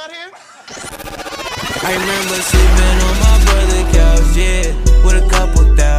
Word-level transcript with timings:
out 0.00 0.10
here? 0.10 0.30
I 1.82 1.92
remember 1.92 2.38
sleeping 2.48 2.98
on 3.08 3.16
my 3.20 3.36
brother's 3.44 3.86
couch, 3.94 4.36
yeah, 4.36 5.04
with 5.04 5.22
a 5.22 5.28
couple 5.28 5.64
thousand. 5.76 5.89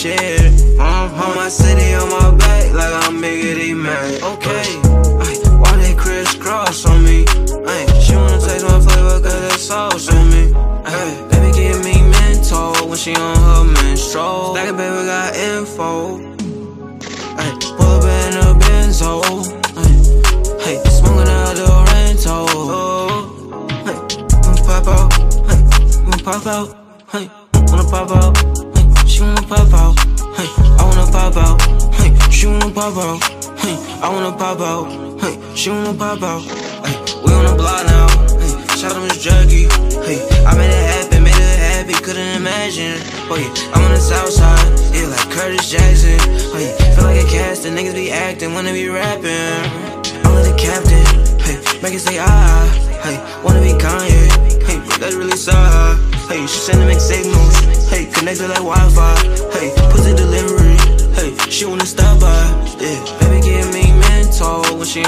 shit. 0.00 0.40
Uh-huh. 0.80 1.34
My 1.34 1.50
city 1.50 1.89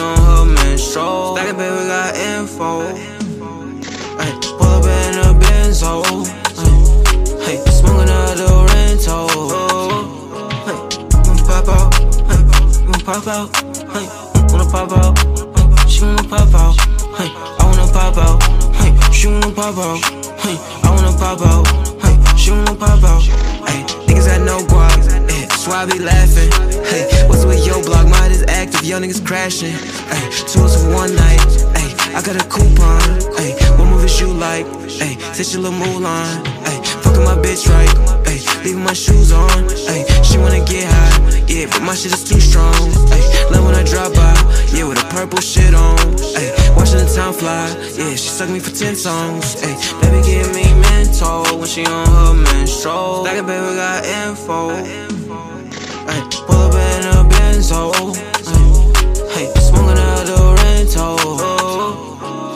on 0.02 0.16
her 0.18 0.44
menstrual. 0.44 1.36
Stack 1.36 1.56
baby 1.56 1.86
got 1.86 2.16
info. 2.16 2.94
Hey, 4.18 4.32
pull 4.58 4.72
up 4.76 4.84
in 4.84 5.18
a 5.22 5.28
benzo. 5.40 6.02
Hey, 7.44 7.56
smoking 7.70 8.10
out 8.10 8.36
the 8.36 8.48
rental. 8.70 9.28
Hey, 10.66 10.78
wanna 11.24 11.44
pop 11.48 11.68
out. 11.68 11.94
Hey, 12.28 12.42
wanna 12.84 13.04
pop 13.04 13.26
out. 13.26 13.48
Hey, 13.94 14.06
wanna 14.50 14.66
pop 14.70 14.92
out. 14.92 15.14
She 15.88 16.04
wanna 16.04 16.24
pop 16.24 16.54
out. 16.54 16.74
Hey, 17.16 17.30
I 17.58 17.62
wanna 17.64 17.86
pop 17.92 18.16
out. 18.18 18.42
Hey, 18.76 18.92
she 19.12 19.28
wanna 19.28 19.50
pop 19.52 19.78
out. 19.78 20.00
Hey, 20.42 20.56
I 20.82 20.90
wanna 20.90 21.12
pop 21.16 21.40
out. 21.40 21.66
Hey, 22.02 22.14
she 22.36 22.50
wanna 22.50 22.74
pop 22.74 23.02
out. 23.04 23.22
That's 25.62 25.74
why 25.74 25.82
I 25.82 25.86
be 25.86 26.02
laughing. 26.02 26.50
Hey, 26.82 27.06
what's 27.28 27.44
with 27.44 27.64
your 27.64 27.82
block? 27.84 28.08
Mine 28.08 28.32
is 28.32 28.42
active. 28.48 28.82
Young 28.82 29.02
niggas 29.02 29.24
crashing. 29.24 29.70
Hey, 30.10 30.30
two 30.50 30.66
for 30.66 30.90
one 30.90 31.14
night. 31.14 31.38
Hey, 31.78 31.94
I 32.16 32.22
got 32.22 32.34
a 32.34 32.46
coupon. 32.50 32.98
Hey, 33.38 33.54
what 33.78 33.86
movies 33.86 34.18
you 34.20 34.26
like? 34.26 34.66
Hey, 34.90 35.14
sit 35.32 35.52
your 35.52 35.62
little 35.62 35.78
Mulan. 35.78 36.46
Hey, 36.66 36.82
fucking 37.02 37.22
my 37.22 37.36
bitch 37.38 37.70
right. 37.70 37.92
Hey, 38.26 38.42
leaving 38.64 38.82
my 38.82 38.92
shoes 38.92 39.30
on. 39.30 39.68
Hey, 39.86 40.04
she 40.24 40.36
wanna 40.38 40.64
get 40.64 40.82
high. 40.90 41.44
Yeah, 41.46 41.66
but 41.70 41.82
my 41.82 41.94
shit 41.94 42.12
is 42.12 42.24
too 42.24 42.40
strong. 42.40 42.90
Hey, 43.14 43.22
love 43.52 43.64
when 43.64 43.76
I 43.76 43.84
drop 43.84 44.14
by. 44.14 44.34
Yeah, 44.74 44.88
with 44.88 44.98
a 44.98 45.06
purple 45.14 45.40
shit 45.40 45.74
on. 45.74 45.96
Hey, 46.34 46.50
watching 46.74 46.98
the 46.98 47.12
time 47.14 47.34
fly. 47.34 47.70
Yeah, 47.94 48.10
she 48.18 48.30
sucked 48.34 48.50
me 48.50 48.58
for 48.58 48.74
10 48.74 48.96
songs. 48.96 49.60
Hey, 49.62 49.78
baby 50.00 50.26
give 50.26 50.52
me 50.54 50.66
mental 50.90 51.44
when 51.56 51.68
she 51.68 51.86
on 51.86 52.06
her 52.08 52.34
menstrual. 52.34 53.22
Like 53.22 53.38
a 53.38 53.44
baby 53.44 53.76
got 53.76 54.04
info. 54.04 55.11
Benzo. 57.62 57.92
Oh. 57.94 58.12
Hey, 59.34 59.46
hey, 59.46 59.60
smoking 59.60 59.98
out 59.98 60.26
the 60.26 60.36
rental. 60.58 61.16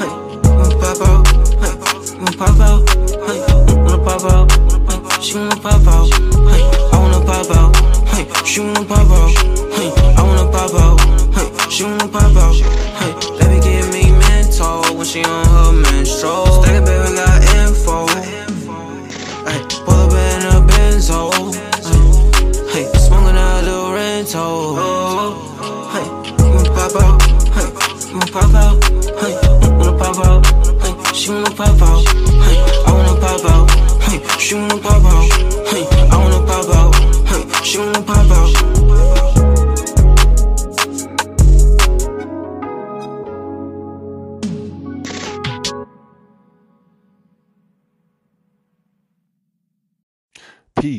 Hey, 0.00 0.10
wanna 0.50 0.76
pop 0.76 1.00
out. 1.00 1.22
Hey, 1.62 1.74
wanna 2.18 2.36
pop 2.36 2.60
out. 2.60 2.90
Hey, 3.26 3.38
wanna 3.82 3.98
pop 3.98 4.24
out. 4.24 4.46
Hey, 4.88 5.22
she 5.22 5.36
wanna 5.38 5.56
pop 5.56 5.86
out. 5.86 6.10
Hey, 6.50 6.62
I 6.92 6.98
wanna 6.98 7.20
pop 7.24 7.50
out. 7.50 7.76
Hey, 8.08 8.26
she 8.44 8.60
wanna 8.60 8.84
pop 8.84 9.10
out. 9.10 9.30
Hey, 9.76 9.90
I 10.16 10.22
wanna 10.22 10.50
pop 10.50 10.74
out. 10.74 11.00
Hey, 11.34 11.70
she 11.70 11.84
wanna 11.84 12.08
pop 12.08 12.36
out. 12.36 12.54
Hey, 12.98 13.12
baby 13.38 13.60
give 13.60 13.88
me 13.92 14.10
mental 14.28 14.82
when 14.96 15.06
she 15.06 15.22
on 15.24 15.46
her 15.46 15.72
menstrual. 15.72 16.62
Stack 16.62 16.84
baby 16.84 17.05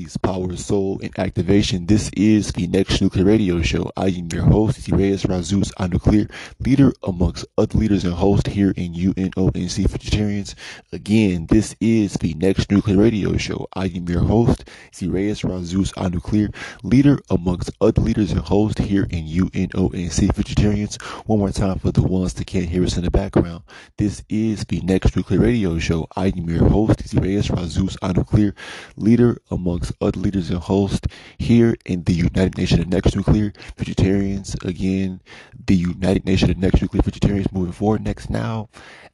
please 0.07 0.16
power, 0.27 0.57
soul, 0.57 0.99
and 1.01 1.17
activation. 1.17 1.85
This 1.85 2.11
is 2.17 2.51
the 2.51 2.67
Next 2.67 3.01
Nuclear 3.01 3.23
Radio 3.23 3.61
Show. 3.61 3.89
I 3.95 4.07
am 4.07 4.27
your 4.27 4.43
host, 4.43 4.91
Reyes 4.91 5.23
Razus, 5.23 5.71
a 5.79 5.87
nuclear 5.87 6.27
leader 6.59 6.91
amongst 7.03 7.45
other 7.57 7.79
leaders 7.79 8.03
and 8.03 8.13
hosts 8.13 8.51
here 8.51 8.73
in 8.75 8.93
UNONC 8.93 9.87
Vegetarians. 9.87 10.53
Again, 10.91 11.47
this 11.49 11.77
is 11.79 12.15
the 12.15 12.33
Next 12.33 12.69
Nuclear 12.69 12.97
Radio 12.97 13.37
Show. 13.37 13.69
I 13.73 13.85
am 13.85 14.09
your 14.09 14.19
host, 14.19 14.65
Reyes 15.01 15.43
Razus, 15.43 15.93
a 15.95 16.09
nuclear 16.09 16.49
leader 16.83 17.21
amongst 17.29 17.71
other 17.79 18.01
leaders 18.01 18.33
and 18.33 18.41
hosts 18.41 18.81
here 18.81 19.07
in 19.09 19.25
UNONC 19.25 20.35
Vegetarians. 20.35 20.97
One 21.25 21.39
more 21.39 21.51
time 21.51 21.79
for 21.79 21.93
the 21.93 22.03
ones 22.03 22.33
that 22.33 22.47
can't 22.47 22.67
hear 22.67 22.83
us 22.83 22.97
in 22.97 23.05
the 23.05 23.11
background. 23.11 23.63
This 23.97 24.25
is 24.27 24.65
the 24.65 24.81
Next 24.81 25.15
Nuclear 25.15 25.39
Radio 25.39 25.79
Show. 25.79 26.05
I 26.17 26.33
am 26.35 26.49
your 26.49 26.67
host, 26.67 27.13
Reyes 27.13 27.47
Razus, 27.47 27.95
a 28.01 28.11
nuclear 28.11 28.53
leader 28.97 29.37
amongst 29.49 29.93
other 30.01 30.16
leaders 30.17 30.49
and 30.49 30.59
hosts 30.59 31.07
here 31.37 31.75
in 31.85 32.03
the 32.03 32.13
United 32.13 32.57
Nations 32.57 32.81
of 32.81 32.87
Next 32.87 33.15
Nuclear 33.15 33.53
Vegetarians. 33.77 34.55
Again, 34.63 35.21
the 35.65 35.75
United 35.75 36.25
Nations 36.25 36.51
of 36.51 36.57
Next 36.57 36.81
Nuclear 36.81 37.01
Vegetarians 37.01 37.51
moving 37.51 37.73
forward. 37.73 38.03
Next 38.03 38.29
now 38.29 38.69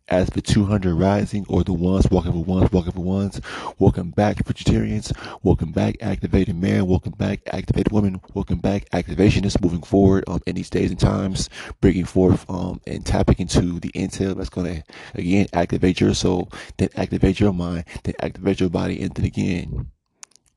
as 0.09 0.29
the 0.29 0.41
200 0.41 0.93
rising 0.93 1.45
or 1.47 1.63
the 1.63 1.73
ones 1.73 2.09
walking 2.11 2.31
for 2.31 2.43
ones 2.43 2.71
walking 2.71 2.91
for 2.91 3.01
ones. 3.01 3.39
Welcome 3.79 4.11
back 4.11 4.45
vegetarians. 4.45 5.13
Welcome 5.43 5.71
back 5.71 5.95
activated 6.01 6.55
man. 6.55 6.85
Welcome 6.87 7.13
back 7.13 7.41
activated 7.47 7.91
woman. 7.91 8.21
Welcome 8.33 8.59
back 8.59 8.89
activationists 8.91 9.61
moving 9.61 9.81
forward 9.81 10.23
um, 10.27 10.41
in 10.45 10.55
these 10.55 10.69
days 10.69 10.91
and 10.91 10.99
times 10.99 11.49
bringing 11.81 12.05
forth 12.05 12.49
um, 12.49 12.81
and 12.85 13.05
tapping 13.05 13.37
into 13.39 13.79
the 13.79 13.91
intel 13.91 14.35
that's 14.35 14.49
going 14.49 14.75
to 14.75 14.83
again 15.15 15.47
activate 15.53 15.99
your 15.99 16.13
soul 16.13 16.49
then 16.77 16.89
activate 16.95 17.39
your 17.39 17.53
mind 17.53 17.85
then 18.03 18.13
activate 18.19 18.59
your 18.59 18.69
body 18.69 19.01
and 19.01 19.15
then 19.15 19.25
again 19.25 19.87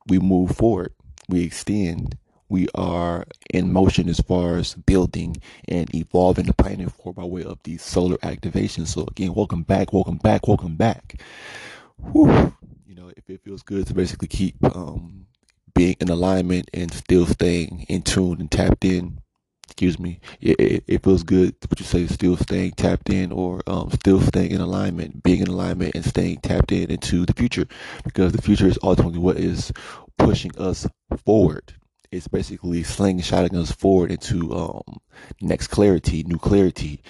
we 0.06 0.18
move 0.18 0.56
forward, 0.56 0.92
we 1.28 1.42
extend, 1.42 2.16
we 2.48 2.68
are 2.74 3.24
in 3.50 3.72
motion 3.72 4.08
as 4.08 4.20
far 4.20 4.56
as 4.56 4.74
building 4.74 5.36
and 5.68 5.92
evolving 5.94 6.46
the 6.46 6.54
planet 6.54 6.92
for 6.92 7.12
by 7.12 7.24
way 7.24 7.42
of 7.42 7.58
these 7.64 7.82
solar 7.82 8.16
activations. 8.18 8.88
So 8.88 9.02
again, 9.02 9.34
welcome 9.34 9.62
back, 9.62 9.92
welcome 9.92 10.18
back, 10.18 10.46
welcome 10.46 10.76
back. 10.76 11.20
Whew. 12.12 12.54
You 12.86 12.94
know, 12.94 13.10
if 13.16 13.28
it 13.28 13.42
feels 13.42 13.62
good 13.62 13.86
to 13.88 13.94
basically 13.94 14.28
keep 14.28 14.56
um, 14.64 15.26
being 15.74 15.96
in 16.00 16.08
alignment 16.08 16.70
and 16.72 16.92
still 16.92 17.26
staying 17.26 17.84
in 17.88 18.02
tune 18.02 18.40
and 18.40 18.50
tapped 18.50 18.84
in. 18.84 19.20
Excuse 19.66 19.98
me. 19.98 20.20
It, 20.40 20.60
it, 20.60 20.84
it 20.86 21.04
feels 21.04 21.22
good 21.22 21.60
to 21.60 21.68
what 21.68 21.80
you 21.80 21.86
say, 21.86 22.06
still 22.06 22.36
staying 22.36 22.72
tapped 22.72 23.10
in 23.10 23.32
or 23.32 23.62
um, 23.66 23.90
still 23.90 24.20
staying 24.20 24.52
in 24.52 24.60
alignment, 24.60 25.22
being 25.22 25.40
in 25.40 25.48
alignment 25.48 25.94
and 25.94 26.04
staying 26.04 26.38
tapped 26.38 26.72
in 26.72 26.90
into 26.90 27.26
the 27.26 27.34
future 27.34 27.66
because 28.04 28.32
the 28.32 28.42
future 28.42 28.66
is 28.68 28.78
ultimately 28.82 29.18
what 29.18 29.36
is 29.38 29.72
pushing 30.18 30.52
us 30.58 30.86
forward. 31.24 31.74
It's 32.12 32.28
basically 32.28 32.82
slingshotting 32.82 33.54
us 33.54 33.72
forward 33.72 34.12
into 34.12 34.54
um, 34.54 34.98
next 35.42 35.68
clarity, 35.68 36.22
new 36.22 36.38
clarity, 36.38 37.02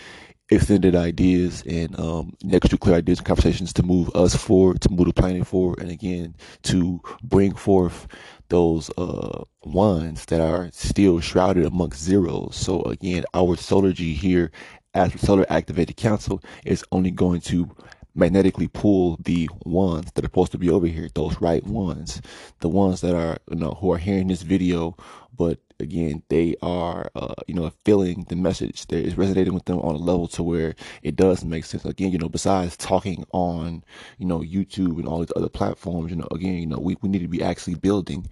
extended 0.50 0.94
ideas, 0.94 1.62
and 1.66 1.98
um, 1.98 2.32
next 2.42 2.72
new 2.72 2.78
clear 2.78 2.96
ideas 2.96 3.18
and 3.18 3.26
conversations 3.26 3.72
to 3.75 3.82
move 3.82 4.10
us 4.16 4.34
forward, 4.34 4.80
to 4.82 4.90
move 4.90 5.06
the 5.06 5.12
planet 5.12 5.46
forward, 5.46 5.80
and 5.80 5.90
again 5.90 6.34
to 6.62 7.00
bring 7.22 7.54
forth 7.54 8.06
those 8.49 8.91
uh, 8.97 9.45
ones 9.65 10.25
that 10.26 10.41
are 10.41 10.71
still 10.73 11.21
shrouded 11.21 11.67
amongst 11.67 12.03
zeros. 12.03 12.57
So 12.57 12.83
again, 12.83 13.25
our 13.35 13.57
solargy 13.57 14.15
here 14.15 14.50
as 14.95 15.19
solar 15.21 15.47
activated 15.50 15.97
council 15.97 16.43
is 16.65 16.85
only 16.93 17.11
going 17.11 17.41
to 17.43 17.71
magnetically 18.15 18.69
pull 18.69 19.19
the 19.23 19.49
ones 19.65 20.11
that 20.12 20.25
are 20.25 20.29
supposed 20.29 20.53
to 20.53 20.59
be 20.59 20.71
over 20.71 20.87
here, 20.87 21.09
those 21.15 21.41
right 21.41 21.65
ones, 21.65 22.23
the 22.61 22.69
ones 22.69 23.03
that 23.03 23.15
are, 23.15 23.37
you 23.50 23.57
know, 23.57 23.76
who 23.81 23.93
are 23.93 23.99
hearing 23.99 24.29
this 24.29 24.43
video, 24.43 24.97
but 25.37 25.59
again, 25.80 26.23
they 26.28 26.56
are, 26.62 27.11
uh, 27.14 27.35
you 27.47 27.54
know, 27.54 27.71
feeling 27.85 28.26
the 28.28 28.37
message 28.37 28.87
that 28.87 29.04
is 29.04 29.16
resonating 29.16 29.54
with 29.54 29.64
them 29.64 29.78
on 29.80 29.95
a 29.95 29.99
level 29.99 30.28
to 30.28 30.42
where 30.42 30.75
it 31.02 31.16
does 31.16 31.45
make 31.45 31.64
sense. 31.64 31.85
Again, 31.85 32.12
you 32.12 32.18
know, 32.18 32.28
besides 32.28 32.76
talking 32.76 33.25
on, 33.33 33.85
you 34.18 34.26
know, 34.26 34.40
YouTube 34.40 34.99
and 34.99 35.06
all 35.06 35.21
these 35.21 35.33
other 35.37 35.49
platforms, 35.49 36.11
you 36.11 36.16
know, 36.16 36.28
again, 36.30 36.54
you 36.54 36.66
know, 36.66 36.78
we, 36.78 36.97
we 37.02 37.09
need 37.09 37.23
to 37.23 37.28
be 37.28 37.42
actually 37.42 37.75
building, 37.75 38.26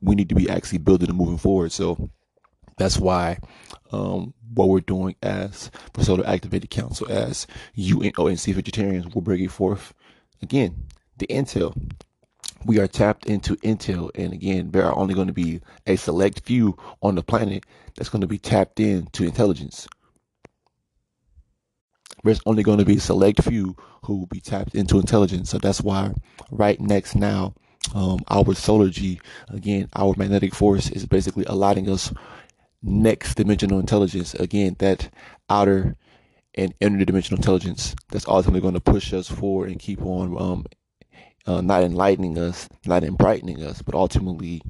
we 0.00 0.14
need 0.14 0.28
to 0.28 0.34
be 0.34 0.48
actually 0.48 0.78
building 0.78 1.08
and 1.08 1.18
moving 1.18 1.38
forward. 1.38 1.72
So, 1.72 2.10
that's 2.78 2.98
why 2.98 3.38
um, 3.90 4.34
what 4.54 4.68
we're 4.68 4.80
doing 4.80 5.16
as 5.22 5.70
Solar 5.98 6.26
Activated 6.26 6.70
Council, 6.70 7.06
as 7.10 7.46
UNONC 7.76 8.54
vegetarians, 8.54 9.14
we're 9.14 9.22
bringing 9.22 9.48
forth 9.48 9.94
again 10.42 10.86
the 11.18 11.26
intel. 11.28 11.74
We 12.66 12.80
are 12.80 12.88
tapped 12.88 13.26
into 13.26 13.56
intel. 13.56 14.10
And 14.14 14.32
again, 14.32 14.72
there 14.72 14.84
are 14.84 14.98
only 14.98 15.14
going 15.14 15.28
to 15.28 15.32
be 15.32 15.60
a 15.86 15.96
select 15.96 16.40
few 16.40 16.76
on 17.00 17.14
the 17.14 17.22
planet 17.22 17.64
that's 17.94 18.08
going 18.08 18.22
to 18.22 18.26
be 18.26 18.38
tapped 18.38 18.80
into 18.80 19.24
intelligence. 19.24 19.86
There's 22.24 22.40
only 22.44 22.64
going 22.64 22.78
to 22.78 22.84
be 22.84 22.96
a 22.96 23.00
select 23.00 23.42
few 23.44 23.76
who 24.02 24.16
will 24.18 24.26
be 24.26 24.40
tapped 24.40 24.74
into 24.74 24.98
intelligence. 24.98 25.50
So 25.50 25.58
that's 25.58 25.80
why 25.80 26.12
right 26.50 26.80
next 26.80 27.14
now, 27.14 27.54
um, 27.94 28.18
our 28.28 28.44
solargy, 28.44 29.20
again, 29.48 29.88
our 29.94 30.14
magnetic 30.16 30.52
force 30.52 30.90
is 30.90 31.06
basically 31.06 31.44
allotting 31.44 31.88
us 31.88 32.12
next 32.82 33.36
dimensional 33.36 33.78
intelligence. 33.78 34.34
Again, 34.34 34.74
that 34.80 35.08
outer 35.48 35.96
and 36.54 36.76
interdimensional 36.80 37.36
intelligence 37.36 37.94
that's 38.08 38.26
ultimately 38.26 38.60
going 38.60 38.74
to 38.74 38.80
push 38.80 39.12
us 39.12 39.28
forward 39.28 39.70
and 39.70 39.78
keep 39.78 40.02
on 40.02 40.36
um, 40.40 40.66
uh, 41.46 41.60
not 41.60 41.82
enlightening 41.82 42.38
us, 42.38 42.68
not 42.84 43.02
brightening 43.16 43.62
us, 43.62 43.82
but 43.82 43.94
ultimately 43.94 44.62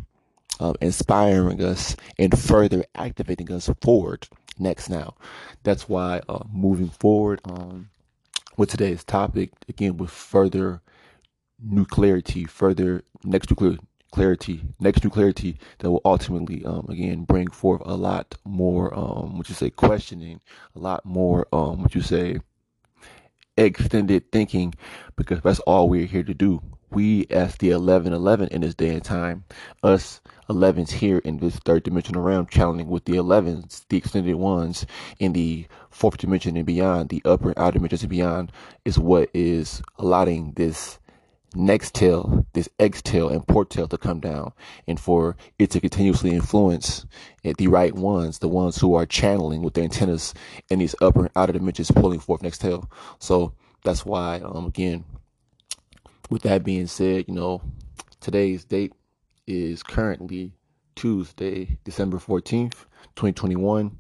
um, 0.61 0.75
inspiring 0.81 1.63
us 1.63 1.97
and 2.19 2.39
further 2.39 2.85
activating 2.95 3.53
us 3.53 3.71
forward 3.83 4.29
next 4.59 4.89
now. 4.89 5.15
That's 5.63 5.89
why 5.89 6.21
uh, 6.29 6.45
moving 6.53 6.89
forward 6.89 7.41
um, 7.45 7.91
with 8.57 8.71
today's 8.71 9.05
topic, 9.05 9.51
again, 9.69 9.97
with 9.97 10.11
further 10.11 10.81
nuclearity, 11.65 12.49
further 12.49 13.03
next 13.25 13.51
nuclear 13.51 13.79
clarity, 14.13 14.63
next 14.81 15.05
new 15.05 15.11
clarity 15.11 15.59
that 15.79 15.91
will 15.91 16.01
ultimately, 16.05 16.65
um, 16.65 16.87
again, 16.89 17.25
bring 17.25 17.51
forth 17.51 17.83
a 17.85 17.95
lot 17.95 18.35
more, 18.45 18.97
um, 18.99 19.37
what 19.37 19.49
you 19.49 19.55
say, 19.55 19.69
questioning, 19.69 20.41
a 20.75 20.79
lot 20.79 21.05
more, 21.05 21.47
um, 21.53 21.83
what 21.83 21.95
you 21.95 22.01
say, 22.01 22.39
extended 23.57 24.31
thinking, 24.33 24.75
because 25.17 25.41
that's 25.41 25.61
all 25.61 25.89
we're 25.89 26.07
here 26.07 26.23
to 26.23 26.35
do. 26.35 26.63
We, 26.91 27.27
as 27.31 27.57
the 27.57 27.71
1111 27.71 28.49
in 28.49 28.61
this 28.61 28.75
day 28.75 28.91
and 28.91 29.05
time, 29.05 29.45
us 29.83 30.21
11s 30.49 30.91
here 30.91 31.19
in 31.19 31.39
this 31.39 31.57
third 31.57 31.83
dimensional 31.83 32.23
realm, 32.23 32.47
challenging 32.47 32.89
with 32.89 33.05
the 33.05 33.15
11s, 33.15 33.85
the 33.89 33.97
extended 33.97 34.37
ones 34.37 34.87
in 35.19 35.33
the 35.33 35.67
fourth 35.91 36.19
dimension 36.19 36.57
and 36.57 36.65
beyond, 36.65 37.09
the 37.09 37.23
upper 37.25 37.49
and 37.49 37.59
outer 37.59 37.79
dimensions 37.79 38.03
and 38.03 38.11
beyond, 38.11 38.53
is 38.85 38.99
what 38.99 39.29
is 39.35 39.83
allotting 39.99 40.53
this 40.57 40.99
next 41.57 41.95
tail, 41.95 42.47
this 42.53 42.69
X 42.79 43.03
tail 43.03 43.29
and 43.29 43.47
port 43.47 43.71
tail 43.71 43.89
to 43.89 43.99
come 43.99 44.21
down, 44.21 44.53
and 44.87 45.01
for 45.01 45.37
it 45.59 45.71
to 45.71 45.81
continuously 45.81 46.31
influence 46.31 47.07
the 47.43 47.69
right 47.69 47.95
ones, 47.95 48.39
the 48.39 48.49
ones 48.49 48.79
who 48.79 48.95
are 48.95 49.07
channeling 49.07 49.63
with 49.63 49.75
their 49.75 49.85
antennas 49.85 50.35
in 50.71 50.79
these 50.79 50.95
upper 51.01 51.21
and 51.21 51.31
outer 51.37 51.53
dimensions, 51.53 51.91
pulling 51.91 52.21
forth 52.21 52.43
next 52.43 52.59
tail. 52.59 52.91
So 53.19 53.55
that's 53.85 54.05
why, 54.05 54.41
um, 54.41 54.67
again, 54.67 55.05
with 56.31 56.43
that 56.43 56.65
being 56.65 56.87
said, 56.87 57.27
you 57.29 57.35
know, 57.35 57.63
today's 58.21 58.65
date 58.65 58.93
is 59.47 59.83
currently 59.83 60.53
Tuesday, 60.97 61.79
December 61.85 62.19
14th, 62.19 62.85
2021, 63.15 63.99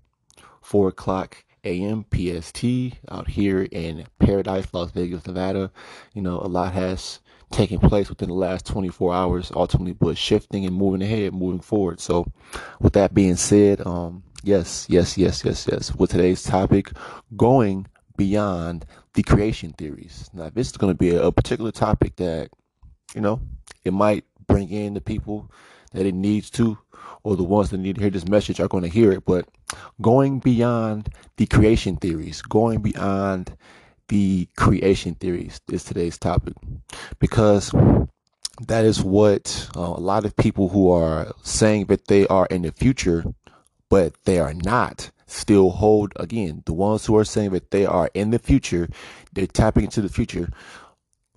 4 0.63 0.89
o'clock 0.89 1.45
a.m. 1.65 2.05
PST 2.13 2.65
out 3.11 3.29
here 3.29 3.63
in 3.71 4.07
Paradise, 4.19 4.67
Las 4.73 4.93
Vegas, 4.93 5.27
Nevada. 5.27 5.71
You 6.15 6.23
know, 6.23 6.39
a 6.39 6.49
lot 6.49 6.73
has 6.73 7.21
taking 7.51 7.79
place 7.79 8.09
within 8.09 8.29
the 8.29 8.35
last 8.35 8.67
24 8.67 9.15
hours, 9.15 9.53
ultimately, 9.55 9.93
but 9.93 10.19
shifting 10.19 10.67
and 10.67 10.75
moving 10.75 11.03
ahead, 11.03 11.35
moving 11.35 11.61
forward. 11.61 12.01
So, 12.01 12.27
with 12.81 12.93
that 12.95 13.15
being 13.15 13.37
said, 13.37 13.87
um, 13.87 14.23
yes, 14.43 14.87
yes, 14.89 15.17
yes, 15.17 15.45
yes, 15.45 15.67
yes. 15.71 15.95
With 15.95 16.11
today's 16.11 16.43
topic, 16.43 16.93
going 17.37 17.87
beyond 18.17 18.85
the 19.15 19.23
creation 19.23 19.73
theories. 19.73 20.31
Now, 20.33 20.51
this 20.53 20.71
is 20.71 20.77
going 20.77 20.93
to 20.93 20.99
be 20.99 21.11
a, 21.11 21.27
a 21.27 21.33
particular 21.33 21.73
topic 21.73 22.17
that, 22.17 22.51
you 23.15 23.21
know, 23.21 23.41
it 23.85 23.93
might 23.93 24.25
bring 24.47 24.71
in 24.71 24.95
the 24.95 25.01
people 25.01 25.51
that 25.93 26.07
it 26.07 26.15
needs 26.15 26.51
to, 26.51 26.79
or 27.23 27.37
the 27.37 27.45
ones 27.45 27.71
that 27.71 27.79
need 27.79 27.97
to 27.97 28.01
hear 28.01 28.11
this 28.11 28.29
message 28.29 28.61
are 28.61 28.69
going 28.69 28.83
to 28.83 28.89
hear 28.91 29.13
it. 29.13 29.25
But 29.25 29.49
going 30.01 30.41
beyond 30.41 31.09
the 31.37 31.47
creation 31.47 31.97
theories, 31.97 32.43
going 32.43 32.83
beyond 32.83 33.57
the 34.09 34.49
creation 34.57 35.15
theories 35.15 35.61
is 35.71 35.85
today's 35.85 36.19
topic 36.19 36.55
because 37.19 37.73
that 38.67 38.85
is 38.85 39.03
what 39.03 39.69
uh, 39.77 39.81
a 39.81 40.01
lot 40.01 40.25
of 40.25 40.37
people 40.37 40.69
who 40.69 40.91
are 40.91 41.33
saying 41.43 41.87
that 41.87 42.07
they 42.07 42.27
are 42.29 42.47
in 42.47 42.63
the 42.63 42.73
future, 42.73 43.25
but 43.91 44.15
they 44.25 44.39
are 44.39 44.55
not, 44.55 45.11
still 45.27 45.71
hold 45.71 46.13
again. 46.17 46.63
The 46.67 46.73
ones 46.73 47.05
who 47.05 47.17
are 47.17 47.25
saying 47.25 47.51
that 47.51 47.71
they 47.71 47.85
are 47.85 48.11
in 48.15 48.31
the 48.31 48.39
future, 48.39 48.89
they're 49.33 49.47
tapping 49.47 49.85
into 49.85 50.01
the 50.01 50.09
future, 50.09 50.49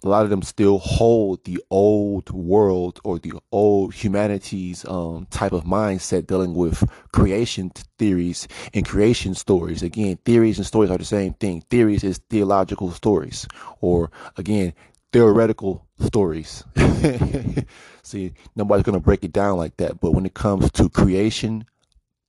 a 0.03 0.08
lot 0.08 0.24
of 0.24 0.29
them 0.29 0.41
still 0.41 0.77
hold 0.79 1.44
the 1.44 1.62
old 1.70 2.29
world 2.29 3.01
or 3.03 3.20
the 3.20 3.34
old 3.51 3.94
humanities 3.94 4.86
um, 4.86 5.27
type 5.29 5.51
of 5.51 5.65
mindset 5.65 6.27
dealing 6.27 6.53
with 6.53 6.89
creation 7.12 7.72
theories 7.98 8.48
and 8.74 8.86
creation 8.88 9.34
stories. 9.36 9.84
Again, 9.84 10.18
theories 10.24 10.58
and 10.58 10.65
stories 10.65 10.89
are 10.89 10.98
the 10.98 11.06
same 11.06 11.34
thing. 11.34 11.62
Theories 11.70 12.03
is 12.03 12.20
theological 12.29 12.91
stories, 12.91 13.48
or 13.82 14.10
again, 14.38 14.74
theoretical 15.12 15.86
stories. 16.00 16.63
See, 18.03 18.34
nobody's 18.56 18.84
going 18.84 18.98
to 18.98 19.03
break 19.03 19.24
it 19.24 19.34
down 19.34 19.58
like 19.58 19.77
that. 19.77 20.00
But 20.00 20.12
when 20.12 20.25
it 20.25 20.34
comes 20.34 20.72
to 20.74 20.89
creation 20.89 21.65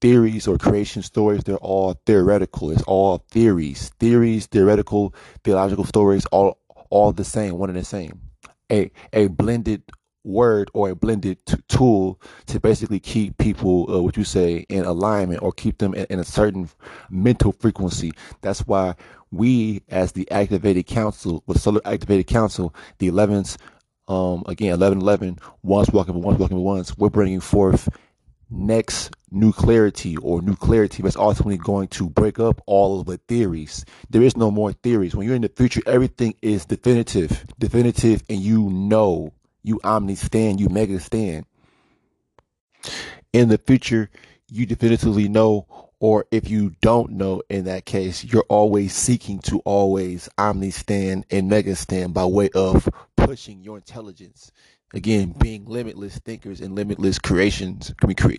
theories 0.01 0.49
or 0.49 0.59
creation 0.59 1.03
stories, 1.03 1.45
they're 1.45 1.57
all 1.57 1.95
theoretical. 2.07 2.71
It's 2.71 2.83
all 2.83 3.25
theories, 3.31 3.91
theories, 4.01 4.47
theoretical, 4.47 5.15
theological 5.45 5.85
stories, 5.85 6.27
all 6.27 6.60
all 6.91 7.13
the 7.13 7.25
same, 7.25 7.57
one 7.59 7.71
and 7.71 7.79
the 7.79 7.85
same. 7.85 8.21
A 8.71 8.91
a 9.13 9.29
blended 9.29 9.83
word 10.25 10.71
or 10.75 10.91
a 10.91 10.95
blended 10.95 11.45
t- 11.47 11.57
tool 11.69 12.21
to 12.47 12.61
basically 12.61 13.01
keep 13.01 13.39
people, 13.39 13.91
uh, 13.91 14.01
what 14.03 14.17
you 14.17 14.25
say, 14.25 14.67
in 14.69 14.85
alignment 14.85 15.43
or 15.43 15.53
keep 15.53 15.79
them 15.79 15.95
in, 15.95 16.07
in, 16.11 16.19
a 16.19 16.25
certain 16.25 16.69
mental 17.09 17.53
frequency. 17.53 18.13
That's 18.43 18.61
why 18.67 18.97
we, 19.31 19.83
as 19.89 20.13
the 20.13 20.31
activated 20.31 20.87
council, 20.87 21.43
with 21.47 21.61
solar 21.61 21.81
activated 21.85 22.27
council, 22.27 22.75
the 22.99 23.09
11s, 23.09 23.57
um, 24.09 24.43
again, 24.47 24.75
11, 24.75 25.01
11, 25.01 25.39
ones 25.63 25.91
walking 25.91 26.21
ones 26.21 26.39
walking 26.39 26.59
once, 26.59 26.99
we're 26.99 27.11
bringing 27.11 27.41
forth 27.41 27.89
next 28.51 29.15
nuclearity 29.33 30.17
or 30.23 30.41
nuclearity 30.41 31.03
that's 31.03 31.17
ultimately 31.17 31.57
going 31.57 31.89
to 31.89 32.11
break 32.11 32.39
up 32.39 32.61
all 32.67 33.01
of 33.01 33.07
the 33.07 33.17
theories. 33.17 33.85
There 34.11 34.23
is 34.23 34.37
no 34.37 34.51
more 34.51 34.73
theories. 34.73 35.15
When 35.15 35.27
you're 35.27 35.37
in 35.37 35.43
the 35.43 35.49
future, 35.49 35.83
everything 35.87 36.35
is 36.43 36.65
definitive, 36.65 37.45
definitive, 37.59 38.23
and 38.29 38.41
you 38.41 38.69
know, 38.71 39.33
you 39.63 39.81
omni 39.85 40.17
stand, 40.17 40.61
you 40.61 40.69
mega 40.69 40.99
stand. 41.01 41.47
In 43.33 43.49
the 43.49 43.59
future, 43.59 44.11
you 44.49 44.67
definitively 44.67 45.29
know, 45.29 45.67
or 46.01 46.27
if 46.31 46.49
you 46.51 46.75
don't 46.81 47.13
know, 47.13 47.43
in 47.49 47.65
that 47.65 47.85
case, 47.85 48.25
you're 48.25 48.47
always 48.49 48.95
seeking 48.95 49.39
to 49.41 49.61
always 49.61 50.29
omni 50.39 50.71
stand 50.71 51.27
and 51.31 51.49
mega 51.49 51.77
stand 51.77 52.15
by 52.15 52.25
way 52.25 52.49
of 52.55 52.89
pushing 53.17 53.63
your 53.63 53.77
intelligence 53.77 54.51
again 54.93 55.35
being 55.39 55.65
limitless 55.67 56.19
thinkers 56.19 56.61
and 56.61 56.75
limitless 56.75 57.19
creations 57.19 57.93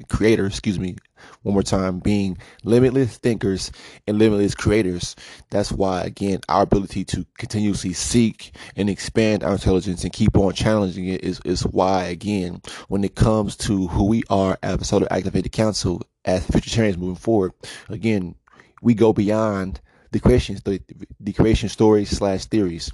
creators 0.10 0.51
excuse 0.51 0.79
me 0.79 0.96
one 1.43 1.53
more 1.53 1.63
time 1.63 2.00
being 2.00 2.38
limitless 2.63 3.17
thinkers 3.17 3.72
and 4.08 4.17
limitless 4.17 4.53
creators 4.53 5.15
that's 5.50 5.72
why 5.72 6.01
again 6.01 6.39
our 6.50 6.63
ability 6.63 7.03
to 7.05 7.25
continuously 7.38 7.93
seek 7.93 8.55
and 8.75 8.89
expand 8.89 9.43
our 9.43 9.53
intelligence 9.53 10.03
and 10.03 10.13
keep 10.13 10.38
on 10.38 10.53
challenging 10.53 11.08
it 11.08 11.24
is, 11.24 11.39
is 11.46 11.62
why 11.67 12.03
again 12.05 12.62
when 12.89 13.03
it 13.03 13.15
comes 13.15 13.55
to 13.55 13.88
who 13.88 14.05
we 14.05 14.24
are 14.29 14.58
as 14.62 14.81
a 14.81 14.86
solar 14.86 15.12
activated 15.12 15.51
council 15.51 16.01
as 16.25 16.46
futuritarians 16.48 16.98
moving 16.98 17.15
forward 17.15 17.51
again 17.89 18.36
we 18.81 18.93
go 18.93 19.13
beyond 19.13 19.79
the 20.12 20.20
creation 20.20 20.58
the, 20.65 20.81
the 21.20 21.34
creation 21.34 21.70
stories 21.70 22.10
slash 22.10 22.46
theories 22.46 22.91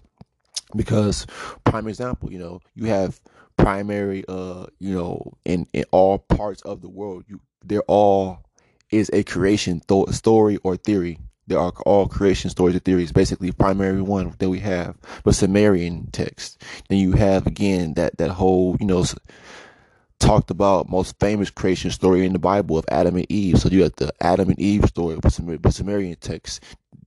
because 0.75 1.25
prime 1.63 1.87
example 1.87 2.31
you 2.31 2.39
know 2.39 2.59
you 2.75 2.85
have 2.85 3.19
primary 3.57 4.23
uh 4.27 4.65
you 4.79 4.93
know 4.93 5.33
in 5.45 5.65
in 5.73 5.83
all 5.91 6.19
parts 6.19 6.61
of 6.63 6.81
the 6.81 6.89
world 6.89 7.23
you 7.27 7.39
they're 7.63 7.81
all 7.87 8.43
is 8.91 9.09
a 9.13 9.23
creation 9.23 9.81
th- 9.87 10.09
story 10.09 10.57
or 10.63 10.77
theory. 10.77 11.19
There 11.47 11.59
are 11.59 11.71
all 11.85 12.07
creation 12.07 12.49
stories 12.49 12.75
or 12.75 12.79
theories. 12.79 13.11
Basically 13.11 13.51
primary 13.51 14.01
one 14.01 14.33
that 14.39 14.49
we 14.49 14.59
have 14.59 14.97
but 15.23 15.35
sumerian 15.35 16.09
text. 16.11 16.61
Then 16.89 16.99
you 16.99 17.13
have 17.13 17.47
again 17.47 17.93
that 17.95 18.17
that 18.17 18.31
whole 18.31 18.75
you 18.79 18.85
know 18.85 19.05
talked 20.19 20.49
about 20.49 20.89
most 20.89 21.19
famous 21.19 21.49
creation 21.49 21.91
story 21.91 22.25
in 22.25 22.33
the 22.33 22.39
bible 22.39 22.77
of 22.77 22.85
adam 22.89 23.15
and 23.15 23.25
eve. 23.29 23.59
So 23.59 23.69
you 23.69 23.83
have 23.83 23.95
the 23.95 24.11
adam 24.21 24.49
and 24.49 24.59
eve 24.59 24.85
story 24.85 25.15
with 25.15 25.73
sumerian 25.73 26.15
text. 26.19 26.63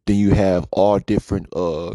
Then 0.06 0.16
you 0.16 0.32
have 0.32 0.66
all 0.70 0.98
different 0.98 1.48
uh 1.54 1.92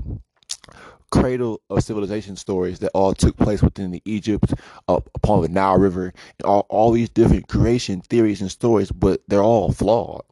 cradle 1.19 1.61
of 1.69 1.83
civilization 1.83 2.35
stories 2.35 2.79
that 2.79 2.91
all 2.93 3.13
took 3.13 3.37
place 3.37 3.61
within 3.61 3.91
the 3.91 4.01
Egypt, 4.05 4.53
upon 4.87 5.41
the 5.41 5.49
Nile 5.49 5.77
River, 5.77 6.13
and 6.39 6.45
all, 6.45 6.65
all 6.69 6.91
these 6.91 7.09
different 7.09 7.47
creation 7.47 8.01
theories 8.01 8.41
and 8.41 8.51
stories, 8.51 8.91
but 8.91 9.21
they're 9.27 9.43
all 9.43 9.71
flawed. 9.71 10.23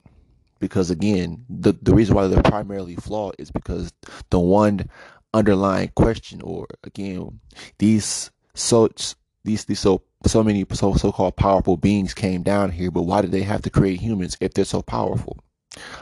Because 0.59 0.89
again, 0.89 1.45
the, 1.49 1.73
the 1.81 1.93
reason 1.93 2.15
why 2.15 2.27
they're 2.27 2.41
primarily 2.41 2.95
flawed 2.95 3.35
is 3.37 3.51
because 3.51 3.91
the 4.29 4.39
one 4.39 4.89
underlying 5.33 5.91
question, 5.95 6.41
or 6.41 6.67
again, 6.83 7.39
these 7.79 8.31
such 8.53 9.15
these 9.43 9.65
these 9.65 9.79
so 9.79 10.01
so 10.25 10.43
many 10.43 10.65
so 10.71 10.93
so 10.93 11.11
called 11.11 11.35
powerful 11.35 11.75
beings 11.75 12.13
came 12.13 12.43
down 12.43 12.71
here, 12.71 12.91
but 12.91 13.03
why 13.03 13.21
did 13.21 13.31
they 13.31 13.41
have 13.41 13.61
to 13.63 13.69
create 13.69 13.99
humans 13.99 14.37
if 14.39 14.53
they're 14.53 14.63
so 14.63 14.81
powerful? 14.81 15.37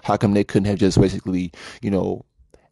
How 0.04 0.18
come 0.18 0.34
they 0.34 0.44
couldn't 0.44 0.66
have 0.66 0.80
just 0.80 1.00
basically, 1.00 1.52
you 1.82 1.90
know, 1.90 2.26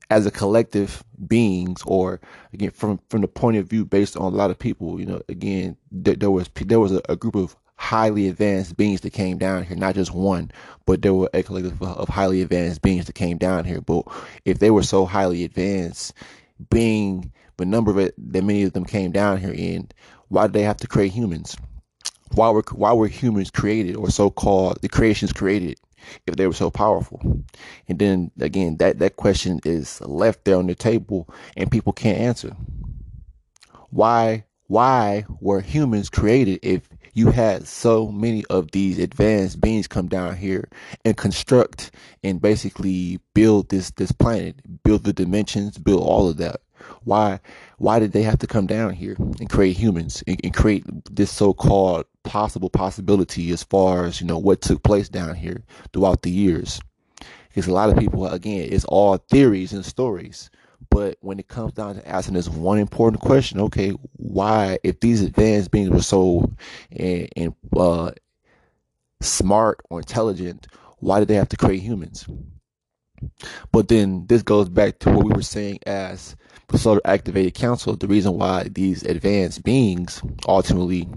as 0.09 0.25
a 0.25 0.31
collective 0.31 1.03
beings, 1.27 1.81
or 1.85 2.19
again 2.53 2.71
from 2.71 2.99
from 3.09 3.21
the 3.21 3.27
point 3.27 3.57
of 3.57 3.67
view 3.67 3.85
based 3.85 4.17
on 4.17 4.33
a 4.33 4.35
lot 4.35 4.51
of 4.51 4.59
people, 4.59 4.99
you 4.99 5.05
know, 5.05 5.21
again 5.29 5.77
there, 5.91 6.15
there 6.15 6.31
was 6.31 6.49
there 6.55 6.79
was 6.79 6.91
a, 6.91 7.01
a, 7.09 7.15
group 7.15 7.35
of 7.35 7.55
highly 7.75 8.27
advanced 8.27 8.75
beings 8.75 9.01
that 9.01 9.13
came 9.13 9.37
down 9.37 9.63
here, 9.63 9.77
not 9.77 9.95
just 9.95 10.13
one, 10.13 10.51
but 10.85 11.01
there 11.01 11.13
were 11.13 11.29
a 11.33 11.43
collective 11.43 11.81
of 11.81 12.09
highly 12.09 12.41
advanced 12.41 12.81
beings 12.81 13.05
that 13.05 13.13
came 13.13 13.37
down 13.37 13.65
here. 13.65 13.81
But 13.81 14.03
if 14.45 14.59
they 14.59 14.71
were 14.71 14.83
so 14.83 15.05
highly 15.05 15.43
advanced, 15.43 16.13
being 16.69 17.31
the 17.57 17.65
number 17.65 17.91
of 17.91 17.97
it 17.97 18.15
that 18.17 18.43
many 18.43 18.63
of 18.63 18.73
them 18.73 18.85
came 18.85 19.11
down 19.11 19.37
here 19.37 19.53
in, 19.53 19.89
why 20.29 20.47
did 20.47 20.53
they 20.53 20.63
have 20.63 20.77
to 20.77 20.87
create 20.87 21.11
humans? 21.11 21.55
Why 22.33 22.49
were 22.49 22.63
why 22.71 22.93
were 22.93 23.07
humans 23.07 23.51
created 23.51 23.95
or 23.95 24.09
so 24.09 24.29
called 24.29 24.81
the 24.81 24.89
creations 24.89 25.33
created 25.33 25.79
if 26.27 26.35
they 26.35 26.47
were 26.47 26.53
so 26.53 26.69
powerful? 26.69 27.21
And 27.87 27.99
then 27.99 28.31
again, 28.39 28.77
that 28.77 28.99
that 28.99 29.15
question 29.15 29.59
is 29.65 30.01
left 30.01 30.45
there 30.45 30.57
on 30.57 30.67
the 30.67 30.75
table 30.75 31.27
and 31.57 31.71
people 31.71 31.93
can't 31.93 32.17
answer. 32.19 32.55
Why 33.89 34.45
why 34.67 35.25
were 35.41 35.61
humans 35.61 36.09
created 36.09 36.59
if 36.61 36.89
you 37.13 37.31
had 37.31 37.67
so 37.67 38.09
many 38.09 38.45
of 38.45 38.71
these 38.71 38.99
advanced 38.99 39.59
beings 39.59 39.87
come 39.87 40.07
down 40.07 40.37
here 40.37 40.69
and 41.03 41.17
construct 41.17 41.91
and 42.23 42.39
basically 42.39 43.19
build 43.33 43.69
this 43.69 43.91
this 43.91 44.11
planet, 44.11 44.55
build 44.83 45.03
the 45.03 45.13
dimensions, 45.13 45.77
build 45.77 46.03
all 46.03 46.29
of 46.29 46.37
that? 46.37 46.61
Why 47.03 47.39
why 47.77 47.99
did 47.99 48.11
they 48.11 48.23
have 48.23 48.39
to 48.39 48.47
come 48.47 48.67
down 48.67 48.93
here 48.93 49.15
and 49.17 49.49
create 49.49 49.77
humans 49.77 50.23
and, 50.27 50.39
and 50.43 50.53
create 50.53 50.83
this 51.13 51.31
so-called 51.31 52.05
possible 52.23 52.69
possibility 52.69 53.51
as 53.51 53.63
far 53.63 54.05
as 54.05 54.21
you 54.21 54.27
know 54.27 54.37
what 54.37 54.61
took 54.61 54.83
place 54.83 55.09
down 55.09 55.35
here 55.35 55.63
throughout 55.93 56.21
the 56.21 56.31
years? 56.31 56.79
Because 57.49 57.67
a 57.67 57.73
lot 57.73 57.89
of 57.89 57.97
people, 57.97 58.27
again, 58.27 58.69
it's 58.71 58.85
all 58.85 59.17
theories 59.17 59.73
and 59.73 59.85
stories. 59.85 60.49
But 60.89 61.17
when 61.21 61.39
it 61.39 61.47
comes 61.47 61.73
down 61.73 61.95
to 61.95 62.07
asking 62.07 62.35
this 62.35 62.47
one 62.47 62.77
important 62.77 63.21
question, 63.21 63.59
okay, 63.59 63.91
why, 64.13 64.79
if 64.83 64.99
these 64.99 65.21
advanced 65.21 65.71
beings 65.71 65.89
were 65.89 66.01
so 66.01 66.51
and, 66.91 67.27
and 67.35 67.55
uh, 67.75 68.11
smart 69.21 69.81
or 69.89 69.99
intelligent, 69.99 70.67
why 70.99 71.19
did 71.19 71.27
they 71.27 71.35
have 71.35 71.49
to 71.49 71.57
create 71.57 71.81
humans? 71.81 72.25
But 73.71 73.87
then 73.89 74.25
this 74.27 74.43
goes 74.43 74.69
back 74.69 74.99
to 74.99 75.11
what 75.11 75.25
we 75.25 75.33
were 75.33 75.41
saying 75.41 75.79
as 75.85 76.35
solar 76.77 77.01
activated 77.05 77.53
council. 77.53 77.95
The 77.95 78.07
reason 78.07 78.37
why 78.37 78.63
these 78.63 79.03
advanced 79.03 79.63
beings 79.63 80.21
ultimately 80.47 81.07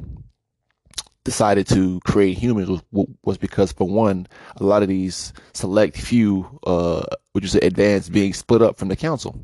decided 1.24 1.68
to 1.68 2.00
create 2.00 2.38
humans 2.38 2.68
was, 2.68 3.06
was 3.22 3.38
because 3.38 3.72
for 3.72 3.88
one, 3.88 4.26
a 4.56 4.64
lot 4.64 4.82
of 4.82 4.88
these 4.88 5.32
select 5.52 5.96
few, 5.96 6.58
uh, 6.66 7.04
which 7.32 7.44
is 7.44 7.54
advanced 7.56 8.12
beings 8.12 8.38
split 8.38 8.62
up 8.62 8.76
from 8.76 8.88
the 8.88 8.96
council. 8.96 9.38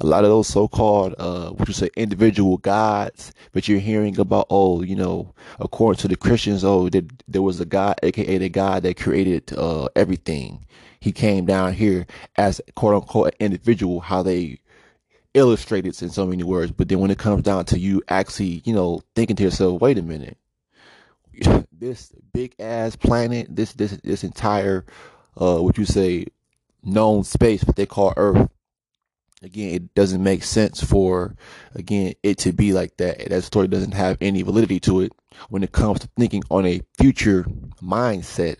A 0.00 0.06
lot 0.06 0.24
of 0.24 0.30
those 0.30 0.48
so-called, 0.48 1.14
uh, 1.18 1.50
which 1.50 1.74
say 1.74 1.90
individual 1.96 2.56
gods 2.58 3.32
that 3.52 3.68
you're 3.68 3.80
hearing 3.80 4.18
about, 4.18 4.46
oh, 4.48 4.82
you 4.82 4.94
know, 4.94 5.34
according 5.58 6.00
to 6.00 6.08
the 6.08 6.16
Christians, 6.16 6.64
oh, 6.64 6.88
there, 6.88 7.02
there 7.26 7.42
was 7.42 7.60
a 7.60 7.64
God, 7.64 7.96
aka 8.02 8.38
the 8.38 8.48
God 8.48 8.84
that 8.84 8.96
created, 8.96 9.52
uh, 9.56 9.88
everything 9.96 10.64
he 11.00 11.10
came 11.10 11.46
down 11.46 11.72
here 11.72 12.06
as 12.36 12.60
quote 12.76 12.94
unquote 12.94 13.34
individual, 13.40 14.00
how 14.00 14.22
they 14.22 14.60
illustrate 15.34 15.86
it 15.86 16.02
in 16.02 16.10
so 16.10 16.26
many 16.26 16.42
words. 16.42 16.72
But 16.72 16.88
then 16.88 17.00
when 17.00 17.10
it 17.10 17.18
comes 17.18 17.42
down 17.42 17.64
to 17.66 17.78
you 17.78 18.02
actually, 18.08 18.62
you 18.64 18.74
know, 18.74 19.02
thinking 19.14 19.36
to 19.36 19.42
yourself, 19.42 19.80
wait 19.80 19.98
a 19.98 20.02
minute, 20.02 20.36
this 21.72 22.12
big 22.32 22.54
ass 22.58 22.96
planet, 22.96 23.54
this 23.54 23.72
this 23.72 23.92
this 24.02 24.24
entire 24.24 24.84
uh 25.36 25.58
what 25.58 25.78
you 25.78 25.84
say 25.84 26.26
known 26.82 27.24
space, 27.24 27.64
what 27.64 27.76
they 27.76 27.86
call 27.86 28.12
Earth. 28.16 28.48
Again, 29.44 29.74
it 29.74 29.94
doesn't 29.94 30.22
make 30.22 30.44
sense 30.44 30.84
for 30.84 31.34
again 31.74 32.14
it 32.22 32.38
to 32.38 32.52
be 32.52 32.72
like 32.72 32.96
that. 32.98 33.28
That 33.28 33.42
story 33.42 33.66
doesn't 33.66 33.94
have 33.94 34.18
any 34.20 34.42
validity 34.42 34.78
to 34.80 35.00
it 35.00 35.12
when 35.48 35.64
it 35.64 35.72
comes 35.72 36.00
to 36.00 36.08
thinking 36.16 36.44
on 36.50 36.64
a 36.64 36.80
future 36.96 37.44
mindset 37.82 38.58